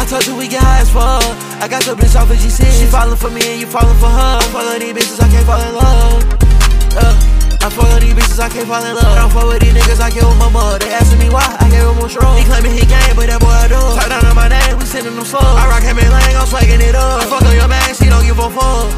I 0.04 0.06
told 0.06 0.28
you 0.28 0.36
we 0.36 0.51
get 0.51 0.60
high 0.60 0.84
as 0.84 0.91
fuck. 0.91 1.24
I 1.64 1.68
got 1.72 1.88
your 1.88 1.95
bitch 1.95 2.20
off 2.20 2.28
of 2.28 2.36
G6. 2.36 2.60
She 2.76 2.91
falling 2.91 3.16
for 3.16 3.32
me 3.32 3.39
and 3.56 3.56
you 3.56 3.64
falling 3.64 3.95
for 4.04 4.12
her. 4.12 4.36
I 4.36 4.76
on 4.76 4.84
these 4.84 4.91
bitches, 4.91 5.16
I 5.24 5.32
can't 5.32 5.47
fall 5.47 5.64
in 5.64 5.72
love. 5.80 6.20
Uh, 6.91 7.16
I 7.64 7.72
on 7.72 8.04
these 8.04 8.12
bitches, 8.12 8.36
I 8.36 8.51
can't 8.51 8.68
fall 8.68 8.84
in 8.84 8.99
love. 8.99 9.08
I 9.08 9.24
don't 9.24 9.32
fuck 9.32 9.47
with 9.47 9.64
these 9.64 9.72
niggas, 9.72 10.04
I 10.04 10.12
give 10.12 10.28
them 10.28 10.36
my 10.43 10.51
mother. 10.51 10.84
They 10.84 10.91
asking 10.91 11.24
me 11.24 11.32
why, 11.32 11.47
I 11.47 11.72
gave 11.72 11.88
them 11.88 11.95
more 12.04 12.12
strong. 12.12 12.36
He 12.36 12.43
claiming 12.43 12.76
he 12.76 12.84
game, 12.84 13.16
but 13.16 13.32
that 13.32 13.39
boy 13.39 13.56
I 13.56 13.72
do. 13.72 13.80
Talk 13.80 14.12
down 14.12 14.28
on 14.28 14.36
my 14.36 14.51
name, 14.51 14.76
we 14.76 14.84
sending 14.84 15.16
them 15.16 15.24
slow. 15.24 15.39
I 15.39 15.72
rock 15.72 15.88
him 15.88 15.95
in 15.95 16.12
lane, 16.12 16.36
I'm 16.36 16.51
swagging 16.51 16.84
it 16.84 16.99
up. 16.99 17.24
I 17.24 17.26
fuck 17.32 17.47
on 17.47 17.56
your 17.56 17.72
man, 17.72 17.95
she 17.95 18.12
don't 18.12 18.28
give 18.28 18.43
a 18.43 18.51
fuck 18.51 18.91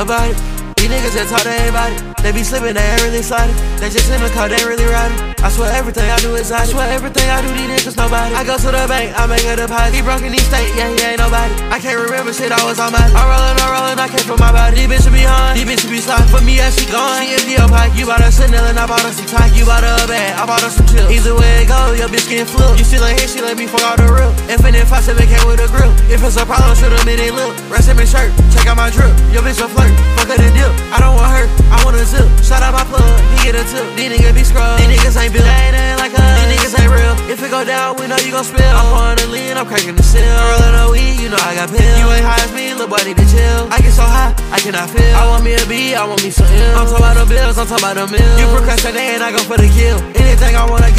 about 0.00 0.24
it. 0.24 0.40
These 0.80 0.88
niggas 0.88 1.20
that 1.20 1.28
talk 1.28 1.44
to 1.44 1.52
everybody, 1.52 2.00
they 2.22 2.32
be 2.32 2.44
slipping, 2.44 2.74
they 2.74 2.84
ain't 2.84 3.02
really 3.02 3.22
sliding. 3.22 3.56
They 3.80 3.88
just 3.88 4.10
in 4.12 4.20
the 4.20 4.28
car, 4.30 4.48
they 4.48 4.60
really 4.64 4.84
riding. 4.84 5.16
I 5.40 5.48
swear 5.48 5.72
everything 5.72 6.04
I 6.04 6.20
do 6.20 6.36
is 6.36 6.52
I 6.52 6.68
swear 6.68 6.84
everything 6.92 7.24
I 7.24 7.40
do, 7.40 7.48
these 7.56 7.64
niggas 7.64 7.96
nobody. 7.96 8.36
I 8.36 8.44
go 8.44 8.60
to 8.60 8.68
the 8.68 8.84
bank, 8.84 9.16
I 9.16 9.24
make 9.24 9.40
it 9.40 9.56
a 9.56 9.64
deposit. 9.64 9.96
He 9.96 10.04
broke 10.04 10.20
in 10.20 10.36
these 10.36 10.44
state, 10.44 10.68
yeah, 10.76 10.92
he 10.92 11.00
ain't 11.00 11.16
nobody. 11.16 11.48
I 11.72 11.80
can't 11.80 11.96
remember 11.96 12.36
shit, 12.36 12.52
I 12.52 12.60
was 12.68 12.76
on 12.76 12.92
my. 12.92 13.00
I'm 13.00 13.24
rolling, 13.24 13.56
I'm 13.56 13.70
rolling, 13.72 13.98
I 13.98 14.08
can't 14.12 14.20
feel 14.28 14.36
my 14.36 14.52
body. 14.52 14.84
These 14.84 14.92
bitches 14.92 15.12
be 15.16 15.24
on, 15.24 15.56
these 15.56 15.64
bitches 15.64 15.88
be 15.88 16.00
sliding. 16.04 16.28
For 16.28 16.44
me, 16.44 16.60
yeah, 16.60 16.68
she 16.68 16.84
gone. 16.92 17.24
She 17.24 17.32
empty 17.32 17.56
up 17.56 17.72
high. 17.72 17.88
You 17.96 18.04
bought 18.04 18.20
her 18.20 18.28
Chanel 18.28 18.68
and 18.68 18.76
I 18.76 18.84
bought 18.84 19.00
her 19.00 19.16
some 19.16 19.24
tie. 19.24 19.48
You 19.56 19.64
bought 19.64 19.80
her 19.80 19.96
a 19.96 20.04
bag, 20.04 20.36
I 20.36 20.44
bought 20.44 20.60
her 20.60 20.68
some 20.68 20.84
chill. 20.92 21.08
Either 21.08 21.32
way 21.32 21.64
it 21.64 21.72
go, 21.72 21.96
your 21.96 22.12
bitch 22.12 22.28
can 22.28 22.44
flipped. 22.44 22.76
You 22.76 22.84
still 22.84 23.04
ain't 23.08 23.16
here, 23.16 23.28
she 23.32 23.40
let 23.40 23.56
me 23.56 23.64
fuck 23.64 23.80
all 23.80 23.96
the 23.96 24.12
real. 24.12 24.28
Infinite 24.52 24.84
5 24.84 25.16
7 25.16 25.24
came 25.24 25.44
with 25.48 25.64
a 25.64 25.68
grill. 25.72 25.88
If 26.12 26.20
it's 26.20 26.36
a 26.36 26.44
problem, 26.44 26.76
shoot 26.76 26.92
them 26.92 27.08
in 27.08 27.16
they 27.16 27.32
look. 27.32 27.56
Rest 27.72 27.88
in 27.88 27.96
my 27.96 28.04
shirt, 28.04 28.28
check 28.52 28.68
out 28.68 28.76
my 28.76 28.92
drip. 28.92 29.08
Your 29.32 29.40
bitch 29.40 29.64
a 29.64 29.66
flirt, 29.72 29.88
fuck 30.20 30.28
her 30.28 30.36
the 30.36 30.52
dip. 30.52 30.72
I 30.92 31.00
don't 31.00 31.16
want 31.16 31.32
her, 31.32 31.48
I 31.72 31.80
want 31.80 31.96
a 31.96 32.04
zip. 32.10 32.26
Shout 32.42 32.62
out 32.66 32.74
my 32.74 32.82
plug, 32.90 33.06
he 33.30 33.46
get 33.46 33.54
a 33.54 33.62
tip. 33.62 33.86
These 33.94 34.10
niggas 34.10 34.34
be 34.34 34.42
scrubs. 34.42 34.82
These 34.82 34.98
niggas 34.98 35.14
ain't 35.14 35.32
built. 35.32 35.46
They 35.46 35.70
ain't 35.70 35.98
like 36.02 36.10
us. 36.18 36.26
These 36.42 36.50
niggas 36.50 36.74
ain't 36.82 36.90
real. 36.90 37.14
If 37.30 37.38
it 37.38 37.50
go 37.50 37.62
down, 37.62 37.96
we 38.02 38.10
know 38.10 38.18
you 38.18 38.34
gon' 38.34 38.42
spill. 38.42 38.66
I'm 38.66 38.86
pouring 38.90 39.18
the 39.22 39.26
lean, 39.30 39.54
I'm 39.54 39.66
cracking 39.70 39.94
the 39.94 40.02
seal. 40.02 40.26
Rolling 40.26 40.74
the 40.74 40.86
weed, 40.90 41.22
you 41.22 41.30
know 41.30 41.38
I 41.38 41.54
got 41.54 41.70
pills. 41.70 41.94
You 42.02 42.10
ain't 42.10 42.26
high 42.26 42.42
as 42.42 42.50
me, 42.50 42.74
little 42.74 42.90
boy 42.90 43.02
need 43.06 43.16
to 43.22 43.26
chill. 43.30 43.70
I 43.70 43.78
get 43.78 43.94
so 43.94 44.02
high, 44.02 44.34
I 44.50 44.58
cannot 44.58 44.90
feel. 44.90 45.14
I 45.14 45.22
want 45.30 45.46
me 45.46 45.54
a 45.54 45.64
B, 45.70 45.94
I 45.94 46.02
want 46.02 46.22
me 46.26 46.34
some 46.34 46.50
ill. 46.50 46.74
I'm 46.74 46.90
talking 46.90 47.06
about 47.06 47.16
the 47.22 47.26
bills, 47.30 47.54
I'm 47.54 47.70
talking 47.70 47.86
about 47.86 47.94
the 47.94 48.06
mills. 48.10 48.36
You 48.42 48.46
procrastinate 48.50 49.14
and 49.14 49.22
I 49.22 49.30
go 49.30 49.38
for 49.46 49.56
the 49.56 49.70
kill. 49.70 50.02
Anything 50.18 50.58
I 50.58 50.66
wanna 50.66 50.89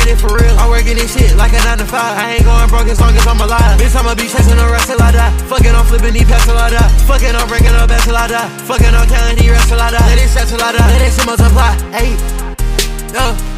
this 1.02 1.18
shit 1.18 1.34
like 1.36 1.52
a 1.54 1.62
9 1.66 1.82
to 1.82 1.86
5. 1.86 1.98
I 1.98 2.38
ain't 2.38 2.46
going 2.46 2.70
broke 2.70 2.88
as 2.88 3.02
long 3.02 3.16
as 3.18 3.26
I'm 3.26 3.42
alive. 3.42 3.82
Bitch, 3.82 3.96
I'ma 3.98 4.14
be 4.14 4.30
chasing 4.30 4.58
the 4.58 4.68
rest 4.70 4.88
till 4.88 5.02
I 5.02 5.12
die. 5.12 5.34
Fucking, 5.50 5.74
I'm 5.74 5.86
flipping 5.86 6.14
these 6.14 6.30
past 6.30 6.46
till 6.46 6.58
I 6.58 6.70
die. 6.70 6.90
Fucking, 7.10 7.34
I'm 7.34 7.48
breaking 7.50 7.74
up 7.74 7.90
back 7.90 8.04
till 8.06 8.16
I 8.16 8.28
die. 8.28 8.50
Fucking, 8.70 8.94
I'm 8.94 9.08
counting 9.10 9.38
these 9.42 9.50
rest 9.50 9.70
till 9.70 9.82
I 9.82 9.90
die. 9.90 10.06
Let 10.06 10.22
it 10.22 10.30
set 10.30 10.48
till 10.48 10.62
I 10.62 10.72
die. 10.72 10.88
Let 10.94 11.02
it 11.02 11.12
see 11.12 11.26
multiply. 11.26 11.74
Hey, 11.90 12.14
yeah. 13.14 13.51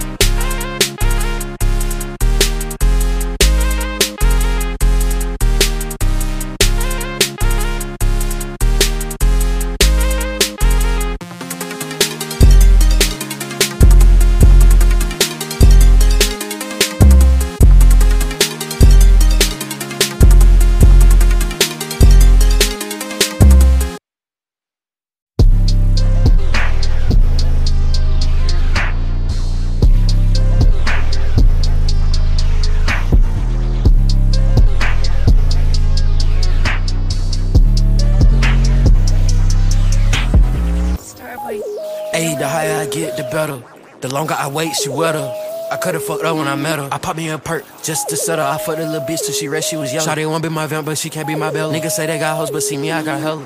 Better. 43.48 43.64
The 44.02 44.14
longer 44.14 44.36
I 44.38 44.48
wait, 44.48 44.74
she 44.76 44.90
wetter. 44.90 45.28
I 45.72 45.78
could've 45.78 46.04
fucked 46.04 46.24
up 46.24 46.38
when 46.38 46.48
I 46.48 46.56
met 46.56 46.80
her. 46.80 46.88
I 46.92 46.98
popped 46.98 47.18
me 47.18 47.30
a 47.30 47.38
perk 47.38 47.64
just 47.84 48.10
to 48.10 48.16
set 48.16 48.40
her. 48.40 48.46
I 48.46 48.58
fucked 48.58 48.80
a 48.80 48.86
little 48.86 49.06
bitch 49.08 49.22
till 49.26 49.34
she 49.34 49.48
rest, 49.48 49.70
she 49.70 49.76
was 49.76 49.94
yellow. 49.94 50.08
Shawty 50.08 50.30
wanna 50.30 50.48
be 50.48 50.50
my 50.50 50.68
vamp, 50.68 50.86
but 50.86 50.98
she 50.98 51.10
can't 51.10 51.28
be 51.28 51.36
my 51.36 51.52
belly. 51.52 51.78
Niggas 51.78 51.92
say 51.92 52.06
they 52.06 52.20
got 52.20 52.38
hoes, 52.38 52.52
but 52.52 52.64
see 52.64 52.78
me, 52.78 52.92
I 52.92 53.04
got 53.04 53.20
hella. 53.20 53.46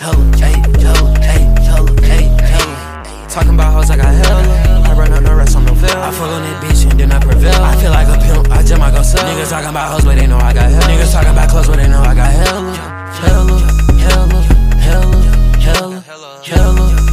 Hella, 0.00 0.24
ayy, 0.46 0.60
hella, 0.80 1.08
ayy, 1.32 1.44
hella, 1.68 1.90
ayy, 2.14 2.28
hella. 2.40 3.28
Talking 3.28 3.54
about 3.54 3.72
hoes, 3.74 3.90
I 3.90 3.96
got 3.96 4.14
hella. 4.14 4.44
I 4.88 4.92
run 4.96 5.12
on 5.12 5.24
the 5.24 5.34
rest, 5.34 5.56
I'm 5.56 5.64
no 5.64 5.74
fail. 5.74 5.98
I 6.08 6.10
fuck 6.12 6.30
on 6.36 6.42
that 6.42 6.62
bitch 6.62 6.90
and 6.90 7.00
then 7.00 7.12
I 7.12 7.18
prevail. 7.20 7.60
I 7.60 7.76
feel 7.76 7.90
like 7.90 8.08
a 8.08 8.16
pimp, 8.24 8.50
I 8.50 8.62
just 8.62 8.78
might 8.78 8.92
go 8.92 9.02
sell. 9.02 9.24
Niggas 9.24 9.50
talking 9.50 9.70
about 9.70 9.92
hoes, 9.92 10.04
but 10.04 10.16
they 10.16 10.26
know 10.26 10.38
I 10.38 10.52
got 10.54 10.70
hella. 10.70 10.88
Niggas 10.88 11.12
talking 11.12 11.34
about 11.36 11.48
clothes, 11.50 11.68
but 11.68 11.76
they 11.76 11.88
know 11.88 12.00
I 12.00 12.14
got 12.14 12.30
hella. 12.32 12.72
Hella, 13.20 13.58
hella, 14.04 14.40
hella, 14.86 15.20
hella, 15.66 16.00
hella, 16.00 16.40
hella, 16.44 17.03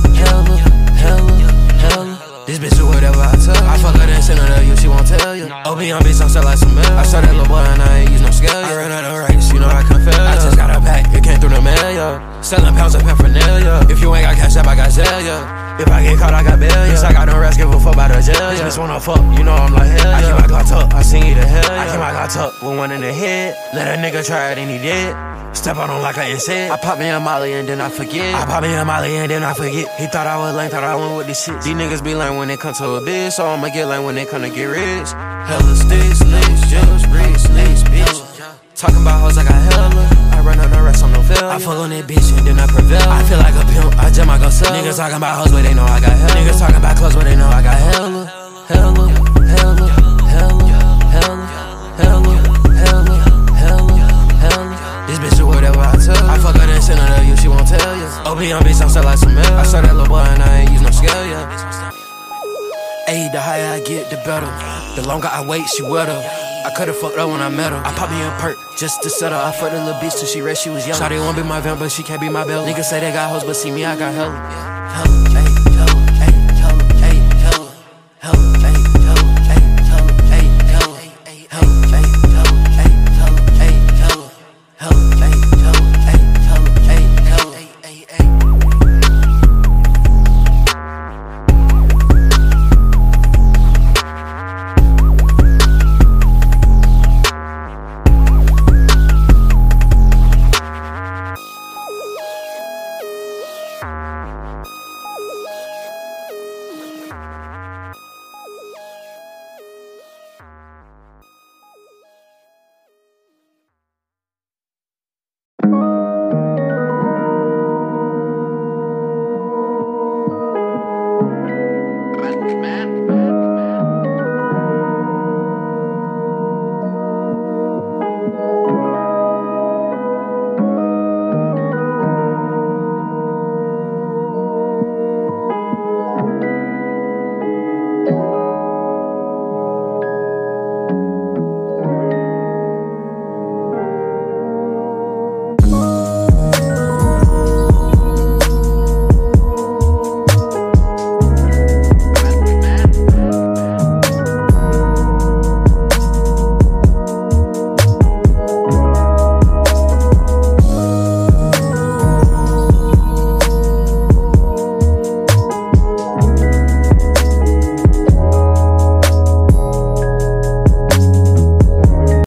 tell 5.81 5.87
you. 5.87 5.95
OB 5.95 6.01
on 6.01 6.09
bitch, 6.09 6.21
I'm 6.21 6.29
sell 6.29 6.43
like 6.43 6.57
some. 6.57 6.77
I 6.77 7.03
saw 7.03 7.21
that 7.21 7.33
little 7.33 7.47
boy 7.47 7.65
and 7.65 7.81
I 7.81 7.99
ain't 7.99 8.11
use 8.11 8.21
no 8.21 8.31
scale. 8.31 8.53
I 8.53 8.75
ran 8.75 8.91
out 8.91 9.05
of 9.05 9.17
race, 9.29 9.51
you 9.51 9.59
know 9.59 9.67
I 9.67 9.83
can 9.83 10.01
fail. 10.05 10.21
I 10.21 10.35
just 10.35 10.57
got 10.57 10.69
a 10.69 10.79
pack, 10.79 11.13
it 11.13 11.23
came 11.23 11.39
through 11.39 11.49
the 11.49 11.61
mail, 11.61 11.91
yeah. 11.91 12.41
Selling 12.41 12.73
pounds 12.75 12.95
of 12.95 13.01
paraphernalia. 13.01 13.85
If 13.89 14.01
you 14.01 14.13
ain't 14.15 14.25
got 14.25 14.35
cash 14.35 14.55
up, 14.55 14.67
I 14.67 14.75
got 14.75 14.91
Zell, 14.91 15.05
yeah. 15.21 15.81
If 15.81 15.87
I 15.87 16.03
get 16.03 16.19
caught, 16.19 16.33
I 16.33 16.43
got 16.43 16.59
bail, 16.59 16.69
yeah. 16.69 16.93
Bitch, 16.93 17.03
I 17.03 17.13
got 17.13 17.27
no 17.27 17.39
rest, 17.39 17.57
give 17.57 17.69
a 17.69 17.79
fuck 17.79 17.93
about 17.93 18.11
the 18.13 18.21
jail, 18.21 18.53
yeah. 18.53 18.67
Bitch 18.67 18.77
wanna 18.77 18.99
fuck, 18.99 19.21
you 19.37 19.43
know 19.43 19.53
I'm 19.53 19.73
like 19.73 19.89
hell. 19.89 20.13
I 20.13 20.21
keep 20.21 20.35
my 20.37 20.47
Glock 20.47 20.71
up, 20.71 20.93
I 20.93 21.01
seen 21.01 21.25
you 21.25 21.35
to 21.35 21.45
hell. 21.45 21.71
I 21.71 21.89
keep 21.89 21.99
my 21.99 22.11
Glock 22.11 22.33
tucked 22.33 22.61
with 22.61 22.77
one 22.77 22.91
in 22.91 23.01
the 23.01 23.13
head. 23.13 23.55
Let 23.73 23.87
a 23.87 24.01
nigga 24.01 24.25
try 24.25 24.51
it 24.51 24.57
and 24.57 24.69
he 24.69 24.77
did. 24.77 25.15
Step 25.53 25.75
on 25.77 25.89
him 25.89 26.01
like 26.01 26.17
I 26.17 26.37
said. 26.37 26.71
I 26.71 26.77
pop 26.77 26.97
me 26.97 27.09
a 27.09 27.19
Molly 27.19 27.51
and 27.53 27.67
then 27.67 27.81
I 27.81 27.89
forget. 27.89 28.33
I 28.33 28.45
pop 28.45 28.63
me 28.63 28.73
a 28.73 28.85
Molly 28.85 29.17
and 29.17 29.29
then 29.29 29.43
I 29.43 29.53
forget. 29.53 29.99
He 29.99 30.07
thought 30.07 30.25
I 30.25 30.37
was 30.37 30.55
lame, 30.55 30.71
thought 30.71 30.85
I 30.85 30.95
went 30.95 31.17
with 31.17 31.27
this 31.27 31.43
shit. 31.43 31.61
These 31.61 31.75
niggas 31.75 32.01
be 32.01 32.15
lame 32.15 32.37
when 32.37 32.47
they 32.47 32.55
come 32.55 32.73
to 32.75 32.85
a 32.95 33.01
bitch, 33.01 33.33
so 33.33 33.45
I'ma 33.45 33.67
get 33.67 33.87
lame 33.87 34.03
when 34.03 34.15
they 34.15 34.25
come 34.25 34.43
to 34.43 34.49
get 34.49 34.63
rich. 34.63 35.09
Hella 35.47 35.75
sticks, 35.75 36.21
links, 36.25 36.61
jealous, 36.69 37.05
bricks, 37.07 37.49
links, 37.49 37.83
bitch. 37.83 38.17
Talking 38.75 39.01
about 39.01 39.21
hoes, 39.21 39.37
I 39.37 39.43
got 39.43 39.61
hella. 39.73 40.09
I 40.31 40.41
run 40.41 40.59
on 40.59 40.71
the 40.71 40.81
rest, 40.81 41.03
I'm 41.03 41.11
no 41.11 41.21
fail. 41.21 41.49
I 41.49 41.59
fuck 41.59 41.77
on 41.77 41.89
that 41.91 42.05
bitch 42.05 42.35
and 42.37 42.47
then 42.47 42.59
I 42.59 42.67
prevail. 42.67 43.01
I 43.09 43.23
feel 43.23 43.37
like 43.37 43.53
a 43.53 43.65
pimp, 43.69 43.93
I 43.99 44.09
just 44.09 44.25
might 44.25 44.39
go 44.39 44.49
sell. 44.49 44.73
Niggas 44.73 44.97
talking 44.97 45.17
about 45.17 45.37
hoes, 45.37 45.51
but 45.51 45.61
they 45.61 45.73
know 45.73 45.85
I 45.85 45.99
got 45.99 46.13
hella. 46.17 46.33
Niggas 46.33 46.59
talking 46.59 46.77
about 46.77 46.97
clothes, 46.97 47.15
but 47.15 47.25
they 47.25 47.35
know 47.35 47.47
I 47.47 47.61
got 47.61 47.77
hella. 47.77 48.25
Hella, 48.69 49.09
hella, 49.53 49.85
hella, 50.25 50.65
hella, 51.13 51.45
hella, 52.01 52.35
hella, 52.81 53.15
hella, 53.53 53.95
hella. 54.41 55.05
This 55.07 55.19
bitch 55.19 55.37
do 55.37 55.45
whatever 55.45 55.79
I 55.81 55.93
tell 55.97 56.17
her. 56.17 56.29
I 56.29 56.37
fuck 56.37 56.55
her 56.57 56.65
then 56.65 56.81
send 56.81 56.99
her 56.99 57.17
to 57.17 57.25
you, 57.25 57.37
she 57.37 57.47
won't 57.47 57.67
tell 57.67 57.93
you. 57.97 58.07
OB 58.25 58.41
on 58.53 58.61
bitch, 58.65 58.81
I'm 58.81 58.89
sell 58.89 59.03
like 59.03 59.17
some 59.17 59.35
milk. 59.35 59.45
I 59.57 59.63
saw 59.63 59.81
that 59.81 59.93
little 59.93 60.07
boy 60.09 60.25
and 60.25 60.41
I 60.41 60.61
ain't 60.61 60.71
use 60.71 60.81
no 60.81 60.91
scale, 60.91 61.25
yeah. 61.25 61.80
The 63.11 63.41
higher 63.41 63.73
I 63.73 63.81
get, 63.81 64.09
the 64.09 64.15
better. 64.23 64.47
The 64.95 65.05
longer 65.05 65.27
I 65.27 65.43
wait, 65.45 65.67
she 65.67 65.83
wetter. 65.83 66.15
I 66.15 66.71
could've 66.77 66.95
fucked 66.95 67.17
up 67.17 67.29
when 67.29 67.41
I 67.41 67.49
met 67.49 67.73
her. 67.73 67.81
I 67.85 67.91
pop 67.93 68.09
me 68.09 68.21
a 68.21 68.31
perk 68.39 68.55
just 68.77 69.03
to 69.03 69.09
settle. 69.09 69.37
I 69.37 69.51
fucked 69.51 69.73
a 69.73 69.83
little 69.83 69.99
bitch 69.99 70.17
till 70.17 70.27
she 70.27 70.41
rest, 70.41 70.63
she 70.63 70.69
was 70.69 70.87
young. 70.87 70.97
Shawty 70.97 71.19
wanna 71.19 71.41
be 71.41 71.47
my 71.47 71.59
vamp, 71.59 71.79
but 71.79 71.91
she 71.91 72.03
can't 72.03 72.21
be 72.21 72.29
my 72.29 72.45
belle. 72.45 72.65
Niggas 72.65 72.85
say 72.85 73.01
they 73.01 73.11
got 73.11 73.29
hoes, 73.29 73.43
but 73.43 73.55
see 73.55 73.69
me, 73.69 73.83
I 73.83 73.97
got 73.97 74.13
hella. 74.13 74.31
Hella, 74.31 75.41
ayy. 75.41 75.50